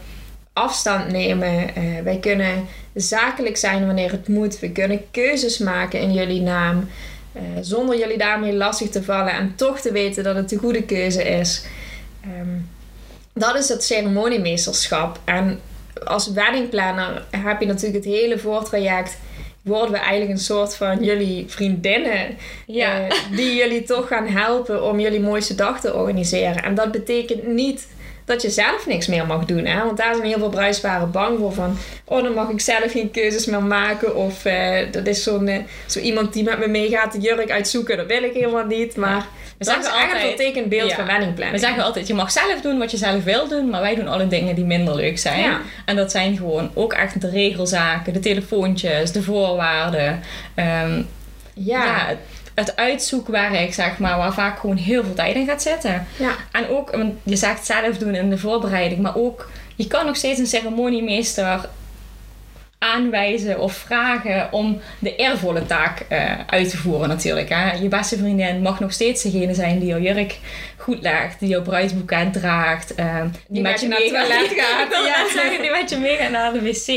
afstand 0.63 1.13
nemen. 1.13 1.71
Uh, 1.79 2.01
wij 2.05 2.19
kunnen 2.19 2.67
zakelijk 2.95 3.57
zijn 3.57 3.87
wanneer 3.87 4.11
het 4.11 4.29
moet. 4.29 4.59
We 4.59 4.71
kunnen 4.71 5.11
keuzes 5.11 5.59
maken 5.59 6.01
in 6.01 6.13
jullie 6.13 6.41
naam. 6.41 6.89
Uh, 7.33 7.43
zonder 7.61 7.99
jullie 7.99 8.19
daarmee 8.19 8.53
lastig 8.53 8.89
te 8.89 9.03
vallen 9.03 9.33
en 9.33 9.53
toch 9.57 9.81
te 9.81 9.93
weten 9.93 10.25
dat 10.25 10.37
het 10.37 10.49
de 10.49 10.57
goede 10.57 10.83
keuze 10.83 11.23
is. 11.23 11.65
Um, 12.25 12.69
dat 13.33 13.57
is 13.57 13.69
het 13.69 13.85
ceremoniemeesterschap. 13.85 15.21
En 15.25 15.61
als 16.05 16.33
weddingplanner 16.33 17.25
heb 17.31 17.61
je 17.61 17.67
natuurlijk 17.67 18.05
het 18.05 18.15
hele 18.15 18.39
voortraject. 18.39 19.19
Worden 19.63 19.93
we 19.93 19.99
eigenlijk 19.99 20.31
een 20.31 20.45
soort 20.45 20.77
van 20.77 21.05
jullie 21.05 21.45
vriendinnen. 21.49 22.37
Ja. 22.67 23.01
Uh, 23.01 23.13
die 23.37 23.55
jullie 23.55 23.83
toch 23.83 24.09
gaan 24.09 24.27
helpen 24.27 24.85
om 24.85 25.01
jullie 25.01 25.21
mooiste 25.21 25.55
dag 25.55 25.81
te 25.81 25.95
organiseren. 25.95 26.63
En 26.63 26.75
dat 26.75 26.93
betekent 26.93 27.47
niet 27.47 27.87
dat 28.29 28.43
je 28.43 28.51
zelf 28.51 28.87
niks 28.87 29.07
meer 29.07 29.27
mag 29.27 29.45
doen. 29.45 29.67
Hè? 29.67 29.85
Want 29.85 29.97
daar 29.97 30.15
zijn 30.15 30.27
heel 30.27 30.39
veel 30.39 30.49
bruidsparen 30.49 31.11
bang 31.11 31.39
voor. 31.39 31.53
Van, 31.53 31.79
oh, 32.05 32.23
dan 32.23 32.33
mag 32.33 32.49
ik 32.49 32.61
zelf 32.61 32.93
geen 32.93 33.11
keuzes 33.11 33.47
meer 33.47 33.63
maken. 33.63 34.17
Of 34.17 34.45
uh, 34.45 34.79
dat 34.91 35.07
is 35.07 35.23
zo'n, 35.23 35.49
uh, 35.49 35.59
zo 35.87 35.99
iemand 35.99 36.33
die 36.33 36.45
met 36.45 36.59
me 36.59 36.69
meegaat 36.69 37.13
de 37.13 37.19
jurk 37.19 37.51
uitzoeken. 37.51 37.97
Dat 37.97 38.07
wil 38.07 38.23
ik 38.23 38.33
helemaal 38.33 38.67
niet. 38.67 38.97
Maar 38.97 39.27
we 39.59 39.65
dat 39.65 39.79
is 39.79 39.91
eigenlijk 39.91 40.57
een 40.57 40.69
beeld 40.69 40.91
ja. 40.91 40.97
van 40.97 41.07
weddingplanning. 41.07 41.61
We 41.61 41.67
zeggen 41.67 41.85
altijd, 41.85 42.07
je 42.07 42.15
mag 42.15 42.31
zelf 42.31 42.61
doen 42.61 42.79
wat 42.79 42.91
je 42.91 42.97
zelf 42.97 43.25
wil 43.25 43.49
doen. 43.49 43.71
Maar 43.71 43.81
wij 43.81 43.95
doen 43.95 44.09
alle 44.09 44.27
dingen 44.27 44.55
die 44.55 44.65
minder 44.65 44.95
leuk 44.95 45.19
zijn. 45.19 45.43
Ja. 45.43 45.61
En 45.85 45.97
dat 45.97 46.11
zijn 46.11 46.37
gewoon 46.37 46.71
ook 46.75 46.93
echt 46.93 47.21
de 47.21 47.31
regelzaken. 47.31 48.13
De 48.13 48.21
telefoontjes, 48.21 49.13
de 49.13 49.23
voorwaarden. 49.23 50.23
Um, 50.57 51.07
ja. 51.55 51.85
ja 51.85 52.17
het 52.59 52.77
uitzoekwerk, 52.77 53.75
zeg 53.75 53.99
maar, 53.99 54.19
waar 54.19 54.33
vaak 54.33 54.59
gewoon 54.59 54.77
heel 54.77 55.05
veel 55.05 55.15
tijd 55.15 55.35
in 55.35 55.47
gaat 55.47 55.63
zitten. 55.63 56.07
Ja. 56.19 56.31
En 56.53 56.69
ook, 56.69 56.99
je 57.23 57.37
zegt 57.37 57.67
zelf 57.67 57.99
doen 57.99 58.15
in 58.15 58.31
de 58.31 58.39
voorbereiding, 58.39 59.01
maar 59.01 59.17
ook, 59.17 59.51
je 59.77 59.87
kan 59.87 60.07
nog 60.07 60.17
steeds 60.17 60.39
een 60.39 60.47
ceremoniemeester 60.47 61.69
aanwijzen 62.79 63.61
of 63.61 63.73
vragen 63.73 64.53
om 64.53 64.81
de 64.99 65.17
eervolle 65.17 65.67
taak 65.67 66.07
uh, 66.11 66.33
uit 66.47 66.71
te 66.71 66.77
voeren 66.77 67.09
natuurlijk. 67.09 67.49
Hè? 67.49 67.73
Je 67.73 67.89
beste 67.89 68.17
vriendin 68.17 68.63
mag 68.63 68.81
nog 68.81 68.93
steeds 68.93 69.23
degene 69.23 69.55
zijn 69.55 69.79
die 69.79 69.89
jouw 69.89 70.01
jurk 70.01 70.39
goed 70.77 71.03
legt, 71.03 71.41
die 71.41 71.49
jouw 71.49 71.63
bruidsboeket 71.63 72.33
draagt, 72.33 72.99
uh, 72.99 73.21
die, 73.23 73.31
die, 73.49 73.63
met 73.63 73.81
je 73.81 73.89
naar 73.89 73.99
het 73.99 74.09
toilet 74.09 74.53
gaat. 74.61 74.91
ja. 75.07 75.33
zeggen, 75.33 75.61
die 75.61 75.71
met 75.71 75.91
je 75.91 75.97
meegaat 75.97 76.31
naar 76.31 76.53
de 76.53 76.63
wc. 76.63 76.89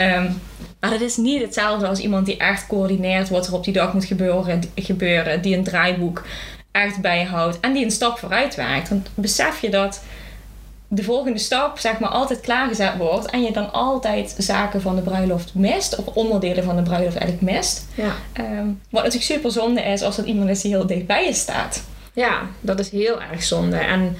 Um, 0.00 0.40
maar 0.88 0.98
dat 0.98 1.08
is 1.08 1.16
niet 1.16 1.42
hetzelfde 1.42 1.86
als 1.86 1.98
iemand 1.98 2.26
die 2.26 2.36
echt 2.36 2.66
coördineert 2.66 3.28
wat 3.28 3.46
er 3.46 3.54
op 3.54 3.64
die 3.64 3.72
dag 3.72 3.92
moet 3.92 4.04
gebeuren, 4.04 4.62
gebeuren 4.74 5.42
die 5.42 5.56
een 5.56 5.64
draaiboek 5.64 6.24
echt 6.70 7.00
bijhoudt 7.00 7.60
en 7.60 7.72
die 7.72 7.84
een 7.84 7.90
stap 7.90 8.18
vooruit 8.18 8.54
werkt. 8.54 8.88
Want 8.88 9.08
besef 9.14 9.60
je 9.60 9.70
dat 9.70 10.02
de 10.88 11.02
volgende 11.02 11.38
stap 11.38 11.78
zeg 11.78 11.98
maar 11.98 12.08
altijd 12.08 12.40
klaargezet 12.40 12.96
wordt 12.96 13.30
en 13.30 13.42
je 13.42 13.52
dan 13.52 13.72
altijd 13.72 14.34
zaken 14.38 14.80
van 14.80 14.96
de 14.96 15.02
bruiloft 15.02 15.54
mist 15.54 15.96
of 15.96 16.06
onderdelen 16.06 16.64
van 16.64 16.76
de 16.76 16.82
bruiloft 16.82 17.16
eigenlijk 17.16 17.52
mist. 17.52 17.86
Ja. 17.94 18.14
Um, 18.40 18.80
wat 18.90 19.02
natuurlijk 19.02 19.32
super 19.32 19.50
zonde 19.50 19.80
is 19.80 20.02
als 20.02 20.16
dat 20.16 20.26
iemand 20.26 20.48
is 20.48 20.60
die 20.60 20.70
heel 20.70 20.86
dicht 20.86 21.06
bij 21.06 21.26
je 21.26 21.32
staat. 21.32 21.82
Ja, 22.12 22.40
dat 22.60 22.78
is 22.78 22.90
heel 22.90 23.22
erg 23.22 23.42
zonde. 23.42 23.76
En 23.76 24.16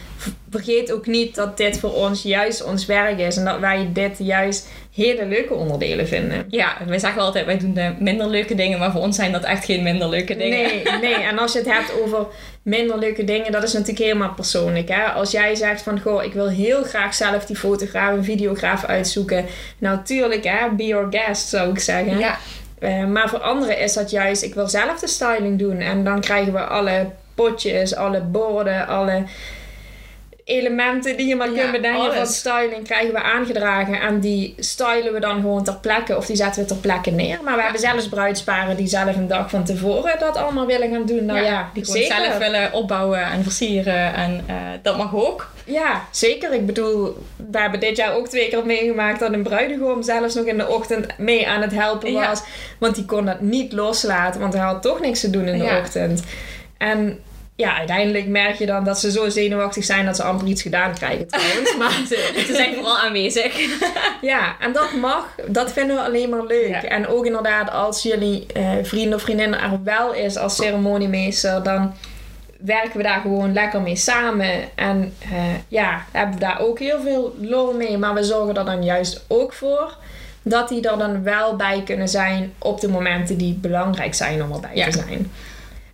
vergeet 0.56 0.92
ook 0.92 1.06
niet 1.06 1.34
dat 1.34 1.56
dit 1.56 1.78
voor 1.78 1.92
ons 1.92 2.22
juist 2.22 2.64
ons 2.64 2.86
werk 2.86 3.18
is. 3.18 3.36
En 3.36 3.44
dat 3.44 3.58
wij 3.58 3.90
dit 3.92 4.18
juist 4.18 4.68
hele 4.94 5.26
leuke 5.26 5.54
onderdelen 5.54 6.08
vinden. 6.08 6.46
Ja, 6.50 6.76
wij 6.86 6.98
zeggen 6.98 7.22
altijd, 7.22 7.46
wij 7.46 7.58
doen 7.58 7.74
de 7.74 7.94
minder 7.98 8.28
leuke 8.28 8.54
dingen. 8.54 8.78
Maar 8.78 8.92
voor 8.92 9.00
ons 9.00 9.16
zijn 9.16 9.32
dat 9.32 9.44
echt 9.44 9.64
geen 9.64 9.82
minder 9.82 10.08
leuke 10.08 10.36
dingen. 10.36 10.58
Nee, 10.58 10.82
nee. 11.00 11.14
En 11.14 11.38
als 11.38 11.52
je 11.52 11.58
het 11.58 11.72
hebt 11.72 12.00
over 12.02 12.26
minder 12.62 12.98
leuke 12.98 13.24
dingen, 13.24 13.52
dat 13.52 13.62
is 13.62 13.72
natuurlijk 13.72 14.04
helemaal 14.04 14.34
persoonlijk. 14.34 14.88
Hè? 14.88 15.04
Als 15.04 15.30
jij 15.30 15.54
zegt 15.54 15.82
van, 15.82 16.00
goh, 16.00 16.24
ik 16.24 16.32
wil 16.32 16.48
heel 16.48 16.82
graag 16.82 17.14
zelf 17.14 17.44
die 17.44 17.56
fotograaf 17.56 18.16
en 18.16 18.24
videograaf 18.24 18.84
uitzoeken. 18.84 19.44
Nou, 19.78 19.98
tuurlijk, 20.04 20.44
hè, 20.44 20.70
be 20.76 20.86
your 20.86 21.06
guest, 21.10 21.48
zou 21.48 21.70
ik 21.70 21.78
zeggen. 21.78 22.18
Ja. 22.18 22.38
Uh, 22.80 23.04
maar 23.04 23.28
voor 23.28 23.40
anderen 23.40 23.78
is 23.78 23.92
dat 23.92 24.10
juist, 24.10 24.42
ik 24.42 24.54
wil 24.54 24.68
zelf 24.68 25.00
de 25.00 25.06
styling 25.06 25.58
doen. 25.58 25.80
En 25.80 26.04
dan 26.04 26.20
krijgen 26.20 26.52
we 26.52 26.60
alle 26.60 27.06
potjes, 27.34 27.94
alle 27.94 28.20
borden, 28.20 28.86
alle 28.86 29.24
elementen 30.46 31.16
die 31.16 31.26
je 31.26 31.36
maar 31.36 31.50
Ja, 31.50 31.60
kunt 31.60 31.72
bedenken 31.72 32.00
alles. 32.00 32.16
van 32.16 32.26
styling 32.26 32.84
krijgen 32.84 33.12
we 33.12 33.22
aangedragen. 33.22 34.00
En 34.00 34.20
die 34.20 34.54
stylen 34.58 35.12
we 35.12 35.20
dan 35.20 35.40
gewoon 35.40 35.64
ter 35.64 35.76
plekke 35.76 36.16
of 36.16 36.26
die 36.26 36.36
zetten 36.36 36.62
we 36.62 36.68
ter 36.68 36.76
plekke 36.76 37.10
neer. 37.10 37.38
Maar 37.42 37.56
we 37.56 37.62
hebben 37.62 37.80
zelfs 37.80 38.08
bruidsparen 38.08 38.76
die 38.76 38.86
zelf 38.86 39.16
een 39.16 39.26
dag 39.26 39.50
van 39.50 39.64
tevoren 39.64 40.18
dat 40.18 40.36
allemaal 40.36 40.66
willen 40.66 40.90
gaan 40.90 41.06
doen. 41.06 41.24
Nou 41.24 41.40
ja, 41.40 41.70
die 41.74 41.84
gewoon 41.84 42.02
zeker. 42.02 42.16
zelf 42.16 42.38
willen 42.38 42.72
opbouwen 42.72 43.22
en 43.22 43.42
versieren. 43.42 44.14
En 44.14 44.44
uh, 44.50 44.54
dat 44.82 44.96
mag 44.96 45.14
ook. 45.14 45.50
Ja, 45.64 46.04
zeker. 46.10 46.52
Ik 46.52 46.66
bedoel, 46.66 47.16
we 47.50 47.58
hebben 47.58 47.80
dit 47.80 47.96
jaar 47.96 48.14
ook 48.14 48.28
twee 48.28 48.48
keer 48.48 48.66
meegemaakt 48.66 49.20
dat 49.20 49.32
een 49.32 49.42
bruidegom 49.42 50.02
zelfs 50.02 50.34
nog 50.34 50.44
in 50.44 50.58
de 50.58 50.68
ochtend 50.68 51.18
mee 51.18 51.48
aan 51.48 51.62
het 51.62 51.72
helpen 51.72 52.12
was. 52.12 52.42
Want 52.78 52.94
die 52.94 53.04
kon 53.04 53.24
dat 53.24 53.40
niet 53.40 53.72
loslaten, 53.72 54.40
want 54.40 54.52
hij 54.52 54.62
had 54.62 54.82
toch 54.82 55.00
niks 55.00 55.20
te 55.20 55.30
doen 55.30 55.46
in 55.46 55.58
de 55.58 55.78
ochtend. 55.80 56.22
En 56.78 57.18
ja, 57.56 57.76
uiteindelijk 57.76 58.26
merk 58.26 58.54
je 58.54 58.66
dan 58.66 58.84
dat 58.84 58.98
ze 59.00 59.10
zo 59.10 59.28
zenuwachtig 59.28 59.84
zijn 59.84 60.06
dat 60.06 60.16
ze 60.16 60.22
amper 60.22 60.46
iets 60.46 60.62
gedaan 60.62 60.94
krijgen 60.94 61.26
trouwens. 61.28 61.76
Maar 61.78 62.02
Ze 62.08 62.52
zijn 62.54 62.74
vooral 62.74 62.98
aanwezig. 62.98 63.58
ja, 64.32 64.56
en 64.60 64.72
dat 64.72 64.92
mag. 64.92 65.34
Dat 65.46 65.72
vinden 65.72 65.96
we 65.96 66.02
alleen 66.02 66.28
maar 66.28 66.44
leuk. 66.44 66.68
Ja. 66.68 66.82
En 66.84 67.06
ook 67.06 67.26
inderdaad, 67.26 67.70
als 67.70 68.02
jullie 68.02 68.46
eh 68.52 68.70
vrienden 68.82 69.14
of 69.14 69.22
vriendinnen 69.22 69.60
er 69.60 69.82
wel 69.84 70.14
is 70.14 70.36
als 70.36 70.56
ceremoniemeester, 70.56 71.62
dan 71.62 71.94
werken 72.60 72.96
we 72.96 73.02
daar 73.02 73.20
gewoon 73.20 73.52
lekker 73.52 73.80
mee 73.80 73.96
samen. 73.96 74.50
En 74.74 75.14
eh, 75.18 75.38
ja, 75.68 76.04
hebben 76.12 76.34
we 76.34 76.40
daar 76.40 76.60
ook 76.60 76.78
heel 76.78 77.00
veel 77.02 77.36
lol 77.40 77.72
mee. 77.74 77.98
Maar 77.98 78.14
we 78.14 78.24
zorgen 78.24 78.56
er 78.56 78.64
dan 78.64 78.84
juist 78.84 79.24
ook 79.28 79.52
voor 79.52 79.96
dat 80.42 80.68
die 80.68 80.88
er 80.88 80.98
dan 80.98 81.22
wel 81.22 81.56
bij 81.56 81.82
kunnen 81.84 82.08
zijn 82.08 82.52
op 82.58 82.80
de 82.80 82.88
momenten 82.88 83.36
die 83.36 83.54
belangrijk 83.54 84.14
zijn 84.14 84.42
om 84.42 84.52
erbij 84.52 84.70
Ja. 84.74 84.84
te 84.84 84.92
zijn. 84.92 85.30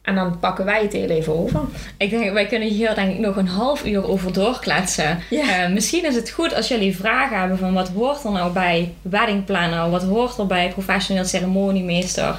En 0.02 0.14
dan 0.14 0.38
pakken 0.38 0.64
wij 0.64 0.82
het 0.82 0.92
heel 0.92 1.08
even 1.08 1.34
over. 1.34 1.60
Ik 1.96 2.10
denk, 2.10 2.32
wij 2.32 2.46
kunnen 2.46 2.68
hier 2.68 2.94
denk 2.94 3.12
ik 3.12 3.18
nog 3.18 3.36
een 3.36 3.48
half 3.48 3.84
uur 3.84 4.08
over 4.08 4.32
doorkletsen. 4.32 5.18
Eh, 5.30 5.68
misschien 5.68 6.06
is 6.06 6.14
het 6.14 6.30
goed 6.30 6.54
als 6.54 6.68
jullie 6.68 6.96
vragen 6.96 7.38
hebben 7.38 7.58
van 7.58 7.72
wat 7.72 7.88
hoort 7.88 8.24
er 8.24 8.30
nou 8.32 8.52
bij 8.52 8.94
weddingplanner? 9.02 9.90
Wat 9.90 10.02
hoort 10.02 10.38
er 10.38 10.46
bij 10.46 10.68
professioneel 10.68 11.24
ceremoniemeester? 11.24 12.36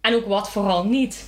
En 0.00 0.14
ook 0.14 0.26
wat 0.26 0.50
vooral 0.50 0.84
niet. 0.84 1.24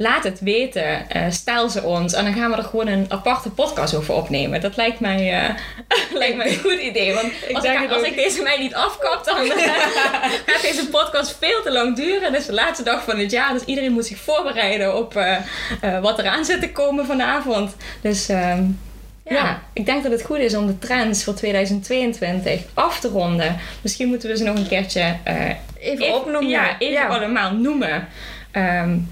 Laat 0.00 0.24
het 0.24 0.40
weten. 0.40 1.10
Eh, 1.10 1.22
stel 1.30 1.68
ze 1.68 1.82
ons. 1.82 2.12
En 2.12 2.24
dan 2.24 2.34
gaan 2.34 2.50
we 2.50 2.56
er 2.56 2.62
gewoon 2.62 2.86
een 2.86 3.06
aparte 3.08 3.50
podcast 3.50 3.94
over 3.94 4.14
opnemen. 4.14 4.60
Dat 4.60 4.76
lijkt 4.76 5.00
mij, 5.00 5.32
eh, 5.32 5.54
lijkt 6.20 6.36
mij 6.36 6.48
een 6.48 6.58
goed 6.58 6.80
idee. 6.80 7.14
Want 7.14 7.32
als, 7.52 7.64
ik, 7.84 7.90
als 7.90 8.02
ik, 8.02 8.14
deze 8.14 8.42
mij 8.42 8.58
niet 8.58 8.74
afkap, 8.74 9.24
dan 9.24 9.36
gaat 10.46 10.62
deze 10.62 10.88
podcast 10.88 11.36
veel 11.40 11.62
te 11.62 11.72
lang 11.72 11.96
duren. 11.96 12.32
Het 12.32 12.40
is 12.40 12.46
de 12.46 12.52
laatste 12.52 12.84
dag 12.84 13.04
van 13.04 13.18
het 13.18 13.30
jaar. 13.30 13.52
Dus 13.52 13.64
iedereen 13.64 13.92
moet 13.92 14.06
zich 14.06 14.18
voorbereiden 14.18 14.96
op 14.96 15.12
wat 16.00 16.18
er 16.18 16.26
aan 16.26 16.44
zit 16.44 16.60
te 16.60 16.72
komen 16.72 17.06
vanavond. 17.06 17.76
Dus... 18.00 18.28
Ehm, 18.28 18.64
ja. 19.24 19.62
ik 19.72 19.86
denk 19.86 20.02
dat 20.02 20.12
het 20.12 20.22
goed 20.22 20.38
is 20.38 20.54
om 20.54 20.66
de 20.66 20.78
trends 20.78 21.24
voor 21.24 21.34
2022 21.34 22.60
af 22.74 23.00
te 23.00 23.08
ronden. 23.08 23.56
Misschien 23.82 24.08
moeten 24.08 24.28
we 24.28 24.36
ze 24.36 24.44
nog 24.44 24.56
een 24.56 24.68
keertje 24.68 25.16
uh, 25.28 25.50
even, 25.78 26.14
opnoemen. 26.14 26.48
Ja, 26.48 26.78
even 26.78 27.08
allemaal 27.08 27.52
noemen. 27.54 28.08
Um, 28.52 29.08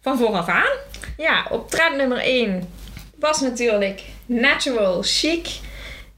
van 0.00 0.18
vooraf 0.18 0.48
aan. 0.48 0.76
Ja, 1.16 1.46
op 1.50 1.70
trend 1.70 1.96
nummer 1.96 2.18
1 2.18 2.68
was 3.18 3.40
natuurlijk 3.40 4.02
natural 4.26 5.02
chic. 5.02 5.58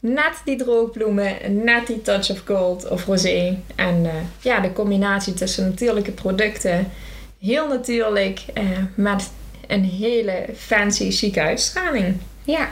Net 0.00 0.40
die 0.44 0.56
droogbloemen, 0.56 1.64
net 1.64 1.86
die 1.86 2.02
touch 2.02 2.30
of 2.30 2.42
gold 2.44 2.88
of 2.88 3.06
rosé. 3.06 3.58
En 3.74 4.04
uh, 4.04 4.12
ja, 4.40 4.60
de 4.60 4.72
combinatie 4.72 5.34
tussen 5.34 5.64
natuurlijke 5.64 6.12
producten. 6.12 6.92
Heel 7.40 7.68
natuurlijk, 7.68 8.40
uh, 8.54 8.64
met 8.94 9.30
een 9.66 9.84
hele 9.84 10.46
fancy, 10.56 11.10
chique 11.10 11.40
uitstraling. 11.40 12.16
Ja, 12.44 12.68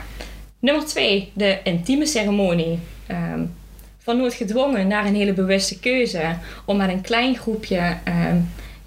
Nummer 0.59 0.85
twee, 0.85 1.31
de 1.33 1.59
intieme 1.63 2.05
ceremonie. 2.05 2.79
Um, 3.11 3.53
van 3.97 4.17
nooit 4.17 4.33
gedwongen 4.33 4.87
naar 4.87 5.05
een 5.05 5.15
hele 5.15 5.33
bewuste 5.33 5.79
keuze 5.79 6.37
om 6.65 6.77
met 6.77 6.89
een 6.89 7.01
klein 7.01 7.35
groepje 7.35 7.97
ehm, 8.03 8.37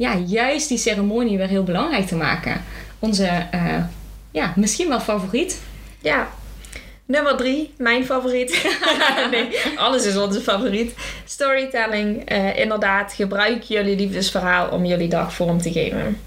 ja, 0.02 0.16
juist 0.16 0.68
die 0.68 0.78
ceremonie 0.78 1.38
weer 1.38 1.48
heel 1.48 1.62
belangrijk 1.62 2.06
te 2.06 2.16
maken. 2.16 2.64
Onze, 2.98 3.46
uh, 3.54 3.84
ja, 4.30 4.52
misschien 4.56 4.88
wel 4.88 5.00
favoriet. 5.00 5.60
Ja, 6.00 6.28
Nummer 7.04 7.36
drie, 7.36 7.74
mijn 7.78 8.04
favoriet. 8.04 8.76
nee, 9.30 9.48
alles 9.76 10.06
is 10.06 10.16
onze 10.16 10.40
favoriet. 10.40 10.94
Storytelling. 11.24 12.32
Uh, 12.32 12.58
inderdaad, 12.58 13.12
gebruik 13.12 13.62
jullie 13.62 13.96
liefdesverhaal 13.96 14.68
om 14.68 14.84
jullie 14.84 15.08
dag 15.08 15.34
vorm 15.34 15.58
te 15.60 15.72
geven. 15.72 16.18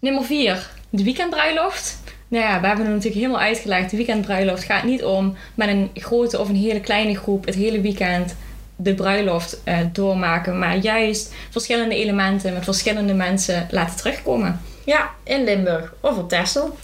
Nummer 0.00 0.24
vier, 0.24 0.70
de 0.90 1.04
weekendbruiloft. 1.04 2.02
Nou 2.28 2.44
ja, 2.44 2.60
we 2.60 2.66
hebben 2.66 2.84
het 2.84 2.94
natuurlijk 2.94 3.22
helemaal 3.22 3.40
uitgelegd. 3.40 3.90
De 3.90 3.96
weekendbruiloft 3.96 4.64
gaat 4.64 4.84
niet 4.84 5.04
om 5.04 5.36
met 5.54 5.68
een 5.68 5.90
grote 5.94 6.38
of 6.38 6.48
een 6.48 6.56
hele 6.56 6.80
kleine 6.80 7.16
groep 7.16 7.44
het 7.44 7.54
hele 7.54 7.80
weekend 7.80 8.36
de 8.76 8.94
bruiloft 8.94 9.60
uh, 9.64 9.78
doormaken. 9.92 10.58
Maar 10.58 10.76
juist 10.76 11.34
verschillende 11.50 11.94
elementen 11.94 12.52
met 12.52 12.64
verschillende 12.64 13.14
mensen 13.14 13.66
laten 13.70 13.96
terugkomen. 13.96 14.60
Ja, 14.84 15.10
in 15.24 15.44
Limburg 15.44 15.94
of 16.00 16.18
op 16.18 16.28
Texel. 16.28 16.76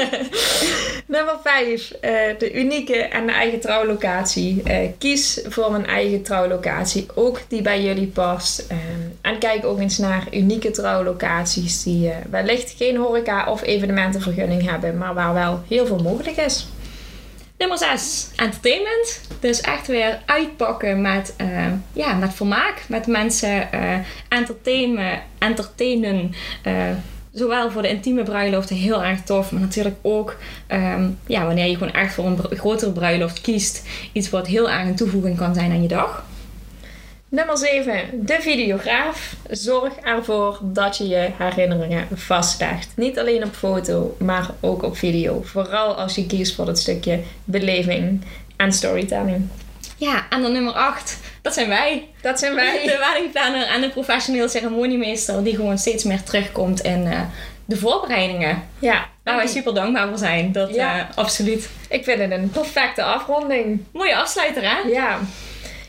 Nummer 1.06 1.36
5. 1.42 1.92
Uh, 2.02 2.30
eh, 2.30 2.38
de 2.38 2.52
unieke 2.52 2.96
en 2.96 3.26
de 3.26 3.32
eigen 3.32 3.60
trouwlocatie. 3.60 4.62
Uh, 4.66 4.76
kies 4.98 5.40
voor 5.48 5.74
een 5.74 5.86
eigen 5.86 6.22
trouwlocatie, 6.22 7.06
ook 7.14 7.40
die 7.48 7.62
bij 7.62 7.82
jullie 7.82 8.06
past. 8.06 8.66
Uh, 8.72 8.78
en 9.20 9.38
kijk 9.38 9.64
ook 9.64 9.78
eens 9.78 9.98
naar 9.98 10.26
unieke 10.32 10.70
trouwlocaties 10.70 11.82
die 11.82 12.12
wellicht 12.30 12.74
geen 12.76 12.96
horeca 12.96 13.50
of 13.50 13.62
evenementenvergunning 13.62 14.70
hebben, 14.70 14.98
maar 14.98 15.14
waar 15.14 15.34
wel 15.34 15.62
heel 15.68 15.86
veel 15.86 16.02
mogelijk 16.02 16.36
is. 16.36 16.66
Nummer 17.58 17.78
6, 17.78 18.28
entertainment. 18.36 19.20
Dus 19.40 19.60
echt 19.60 19.86
weer 19.86 20.22
uitpakken 20.26 21.00
met, 21.00 21.34
uh, 21.40 21.66
ja, 21.92 22.14
met 22.14 22.34
vermaak. 22.34 22.84
Met 22.88 23.06
mensen 23.06 23.68
uh, 23.74 23.98
entertainen. 24.28 25.22
entertainen 25.38 26.34
uh, 26.66 26.90
zowel 27.32 27.70
voor 27.70 27.82
de 27.82 27.88
intieme 27.88 28.22
bruiloften 28.22 28.76
heel 28.76 29.04
erg 29.04 29.22
tof. 29.22 29.52
Maar 29.52 29.60
natuurlijk 29.60 29.96
ook 30.02 30.36
um, 30.68 31.18
ja, 31.26 31.46
wanneer 31.46 31.66
je 31.66 31.76
gewoon 31.76 31.92
echt 31.92 32.14
voor 32.14 32.24
een 32.24 32.38
grotere 32.58 32.92
bruiloft 32.92 33.40
kiest. 33.40 33.86
Iets 34.12 34.30
wat 34.30 34.46
heel 34.46 34.70
erg 34.70 34.88
een 34.88 34.96
toevoeging 34.96 35.36
kan 35.36 35.54
zijn 35.54 35.70
aan 35.70 35.82
je 35.82 35.88
dag. 35.88 36.24
Nummer 37.34 37.58
7. 37.58 38.26
De 38.26 38.36
videograaf. 38.40 39.34
Zorg 39.50 39.96
ervoor 39.96 40.58
dat 40.62 40.96
je 40.96 41.08
je 41.08 41.30
herinneringen 41.38 42.08
vastlegt. 42.14 42.92
Niet 42.96 43.18
alleen 43.18 43.44
op 43.44 43.54
foto, 43.54 44.16
maar 44.18 44.50
ook 44.60 44.82
op 44.82 44.96
video. 44.96 45.42
Vooral 45.42 45.94
als 45.94 46.14
je 46.14 46.26
kiest 46.26 46.54
voor 46.54 46.66
het 46.66 46.78
stukje 46.78 47.20
beleving 47.44 48.24
en 48.56 48.72
storytelling. 48.72 49.48
Ja, 49.96 50.26
en 50.30 50.42
dan 50.42 50.52
nummer 50.52 50.72
8. 50.72 51.18
Dat 51.42 51.54
zijn 51.54 51.68
wij. 51.68 52.08
Dat 52.20 52.38
zijn 52.38 52.54
wij. 52.54 52.82
De 52.86 52.98
weddingplanner 52.98 53.66
en 53.66 53.80
de 53.80 53.90
professioneel 53.90 54.48
ceremoniemeester 54.48 55.44
die 55.44 55.56
gewoon 55.56 55.78
steeds 55.78 56.04
meer 56.04 56.22
terugkomt 56.22 56.80
in 56.80 57.06
uh, 57.06 57.20
de 57.64 57.76
voorbereidingen. 57.76 58.62
Ja. 58.78 59.06
Waar 59.24 59.36
wij 59.36 59.46
super 59.46 59.74
dankbaar 59.74 60.08
voor 60.08 60.18
zijn. 60.18 60.52
Dat 60.52 60.74
ja. 60.74 60.96
Uh, 60.96 61.04
absoluut. 61.14 61.68
Ik 61.88 62.04
vind 62.04 62.20
het 62.20 62.30
een 62.30 62.50
perfecte 62.50 63.02
afronding. 63.02 63.84
Mooie 63.92 64.16
afsluiter 64.16 64.62
hè? 64.62 64.88
Ja. 64.88 65.18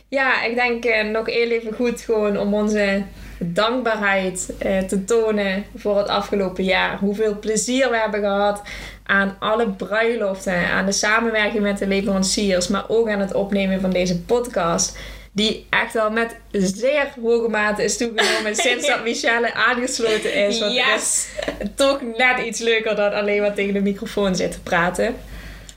Ja, 0.08 0.43
ik 0.43 0.56
denk 0.56 0.86
uh, 0.86 1.03
nog 1.03 1.28
even 1.28 1.74
goed 1.74 2.01
gewoon 2.01 2.38
om 2.38 2.53
onze 2.53 3.03
dankbaarheid 3.39 4.53
uh, 4.66 4.80
te 4.80 5.06
tonen 5.06 5.66
voor 5.76 5.97
het 5.97 6.08
afgelopen 6.08 6.64
jaar. 6.64 6.97
Hoeveel 6.97 7.39
plezier 7.39 7.89
we 7.89 7.97
hebben 7.97 8.20
gehad 8.20 8.62
aan 9.03 9.36
alle 9.39 9.70
bruiloften, 9.70 10.70
aan 10.70 10.86
de 10.86 10.91
samenwerking 10.91 11.64
met 11.64 11.78
de 11.78 11.88
leveranciers, 11.88 12.68
maar 12.68 12.84
ook 12.88 13.10
aan 13.10 13.20
het 13.20 13.34
opnemen 13.34 13.82
van 13.82 13.89
deze 13.89 14.22
podcast. 14.22 14.97
Die 15.32 15.66
echt 15.70 15.93
wel 15.93 16.12
met 16.12 16.36
zeer 16.51 17.14
hoge 17.22 17.49
mate 17.49 17.84
is 17.84 17.97
toegenomen 17.97 18.56
sinds 18.66 18.88
dat 18.88 19.03
Michelle 19.03 19.53
aangesloten 19.53 20.34
is. 20.34 20.60
Want 20.60 20.74
yes. 20.74 21.28
het 21.36 21.56
is 21.60 21.68
toch 21.76 22.01
net 22.18 22.45
iets 22.45 22.60
leuker 22.60 22.95
dan 22.95 23.14
alleen 23.14 23.41
maar 23.41 23.53
tegen 23.53 23.74
de 23.74 23.82
microfoon 23.82 24.36
zitten 24.36 24.64
praten. 24.64 25.16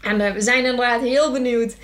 En 0.03 0.21
uh, 0.21 0.33
we 0.33 0.41
zijn 0.41 0.65
inderdaad 0.65 1.01
heel 1.01 1.33
benieuwd 1.33 1.75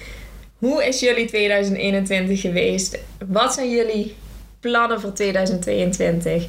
hoe 0.59 0.85
is 0.87 1.01
jullie 1.01 1.27
2021 1.27 2.41
geweest? 2.41 2.99
Wat 3.27 3.55
zijn 3.55 3.71
jullie 3.71 4.17
plannen 4.61 5.01
voor 5.01 5.13
2022? 5.13 6.47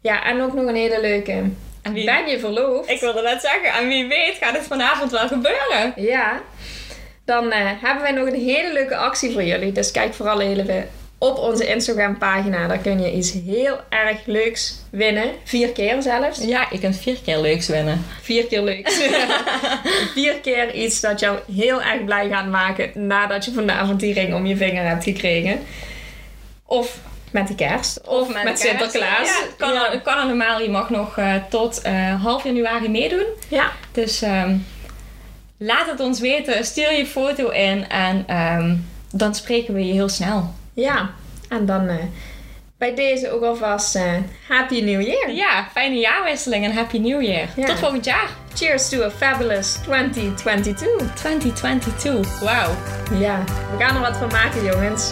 Ja, 0.00 0.24
en 0.24 0.42
ook 0.42 0.54
nog 0.54 0.66
een 0.66 0.74
hele 0.74 1.00
leuke. 1.00 1.42
Wie... 1.92 2.04
Ben 2.04 2.28
je 2.28 2.38
verloofd? 2.38 2.90
Ik 2.90 3.00
wilde 3.00 3.22
net 3.22 3.40
zeggen, 3.40 3.72
en 3.80 3.88
wie 3.88 4.06
weet 4.06 4.36
gaat 4.40 4.56
het 4.56 4.66
vanavond 4.66 5.10
wel 5.10 5.28
gebeuren. 5.28 5.92
Ja, 5.96 6.42
dan 7.24 7.46
uh, 7.46 7.52
hebben 7.54 8.02
wij 8.02 8.12
nog 8.12 8.26
een 8.26 8.44
hele 8.44 8.72
leuke 8.72 8.96
actie 8.96 9.32
voor 9.32 9.42
jullie. 9.42 9.72
Dus 9.72 9.90
kijk 9.90 10.14
vooral 10.14 10.40
even 10.40 10.88
op 11.18 11.38
onze 11.38 11.66
Instagram 11.66 12.18
pagina. 12.18 12.66
Daar 12.66 12.78
kun 12.78 13.00
je 13.00 13.12
iets 13.12 13.32
heel 13.32 13.80
erg 13.88 14.26
leuks 14.26 14.74
winnen. 14.90 15.30
Vier 15.44 15.68
keer 15.68 16.02
zelfs. 16.02 16.44
Ja, 16.44 16.66
je 16.70 16.78
kunt 16.78 16.96
vier 16.96 17.18
keer 17.24 17.40
leuks 17.40 17.68
winnen. 17.68 18.04
Vier 18.22 18.46
keer 18.46 18.62
leuks. 18.62 19.00
vier 20.14 20.34
keer 20.34 20.74
iets 20.74 21.00
dat 21.00 21.20
jou 21.20 21.38
heel 21.56 21.82
erg 21.82 22.04
blij 22.04 22.28
gaat 22.28 22.46
maken 22.46 23.06
nadat 23.06 23.44
je 23.44 23.52
vanavond 23.52 24.00
die 24.00 24.14
ring 24.14 24.34
om 24.34 24.46
je 24.46 24.56
vinger 24.56 24.88
hebt 24.88 25.04
gekregen. 25.04 25.60
Of 26.66 26.98
met 27.30 27.48
de 27.48 27.54
kerst. 27.54 28.00
Of, 28.06 28.32
met, 28.32 28.44
met 28.44 28.58
Sinterklaas. 28.58 29.28
Ja, 29.28 29.46
kan, 29.56 29.72
ja. 29.72 29.92
Er, 29.92 30.00
kan 30.00 30.26
normaal. 30.26 30.60
Je 30.60 30.70
mag 30.70 30.90
nog 30.90 31.18
uh, 31.18 31.34
tot 31.50 31.82
uh, 31.86 32.22
half 32.22 32.44
januari 32.44 32.88
meedoen. 32.88 33.26
Ja. 33.48 33.72
Dus 33.92 34.22
um, 34.22 34.66
laat 35.58 35.86
het 35.90 36.00
ons 36.00 36.20
weten. 36.20 36.64
Stuur 36.64 36.92
je 36.92 37.06
foto 37.06 37.48
in. 37.48 37.88
En 37.88 38.36
um, 38.36 38.86
dan 39.12 39.34
spreken 39.34 39.74
we 39.74 39.86
je 39.86 39.92
heel 39.92 40.08
snel. 40.08 40.54
Ja, 40.78 41.10
en 41.48 41.66
dan 41.66 41.84
uh, 41.84 41.94
bij 42.76 42.94
deze 42.94 43.30
ook 43.30 43.42
alvast 43.42 43.96
uh, 43.96 44.02
Happy 44.48 44.80
New 44.80 45.00
Year. 45.00 45.30
Ja, 45.30 45.68
fijne 45.72 45.96
jaarwisseling 45.96 46.64
en 46.64 46.72
Happy 46.72 46.98
New 46.98 47.22
Year. 47.22 47.48
Ja. 47.56 47.66
Tot 47.66 47.78
volgend 47.78 48.04
jaar. 48.04 48.28
Cheers 48.54 48.88
to 48.88 49.02
a 49.02 49.10
fabulous 49.10 49.72
2022. 49.72 51.14
2022, 51.14 52.40
wauw. 52.40 52.70
Ja, 53.18 53.44
we 53.44 53.84
gaan 53.84 53.94
er 53.94 54.00
wat 54.00 54.16
van 54.16 54.28
maken 54.28 54.64
jongens. 54.64 55.10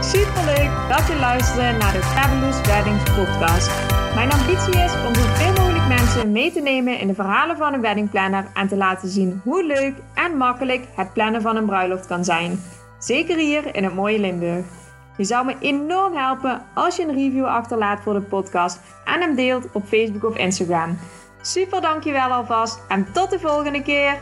Superleuk 0.00 0.70
dat 0.88 1.06
je 1.06 1.16
luisterde 1.20 1.78
naar 1.78 1.92
de 1.92 2.02
Fabulous 2.02 2.60
Weddings 2.60 3.10
podcast. 3.10 3.70
Mijn 4.14 4.32
ambitie 4.32 4.82
is 4.84 4.92
om 5.06 5.14
zoveel 5.14 5.46
mogelijk 5.46 5.71
mensen 5.88 6.32
mee 6.32 6.52
te 6.52 6.60
nemen 6.60 6.98
in 6.98 7.06
de 7.06 7.14
verhalen 7.14 7.56
van 7.56 7.72
een 7.74 7.80
weddingplanner 7.80 8.46
en 8.54 8.68
te 8.68 8.76
laten 8.76 9.08
zien 9.08 9.40
hoe 9.44 9.64
leuk 9.64 9.94
en 10.14 10.36
makkelijk 10.36 10.86
het 10.94 11.12
plannen 11.12 11.42
van 11.42 11.56
een 11.56 11.66
bruiloft 11.66 12.06
kan 12.06 12.24
zijn. 12.24 12.60
Zeker 12.98 13.36
hier 13.36 13.74
in 13.74 13.84
het 13.84 13.94
mooie 13.94 14.18
Limburg. 14.18 14.64
Je 15.16 15.24
zou 15.24 15.46
me 15.46 15.56
enorm 15.60 16.16
helpen 16.16 16.62
als 16.74 16.96
je 16.96 17.02
een 17.02 17.14
review 17.14 17.44
achterlaat 17.44 18.00
voor 18.00 18.14
de 18.14 18.20
podcast 18.20 18.80
en 19.04 19.20
hem 19.20 19.34
deelt 19.34 19.72
op 19.72 19.86
Facebook 19.86 20.24
of 20.24 20.36
Instagram. 20.36 20.98
Super 21.40 21.80
dankjewel 21.80 22.30
alvast 22.30 22.80
en 22.88 23.12
tot 23.12 23.30
de 23.30 23.38
volgende 23.38 23.82
keer! 23.82 24.18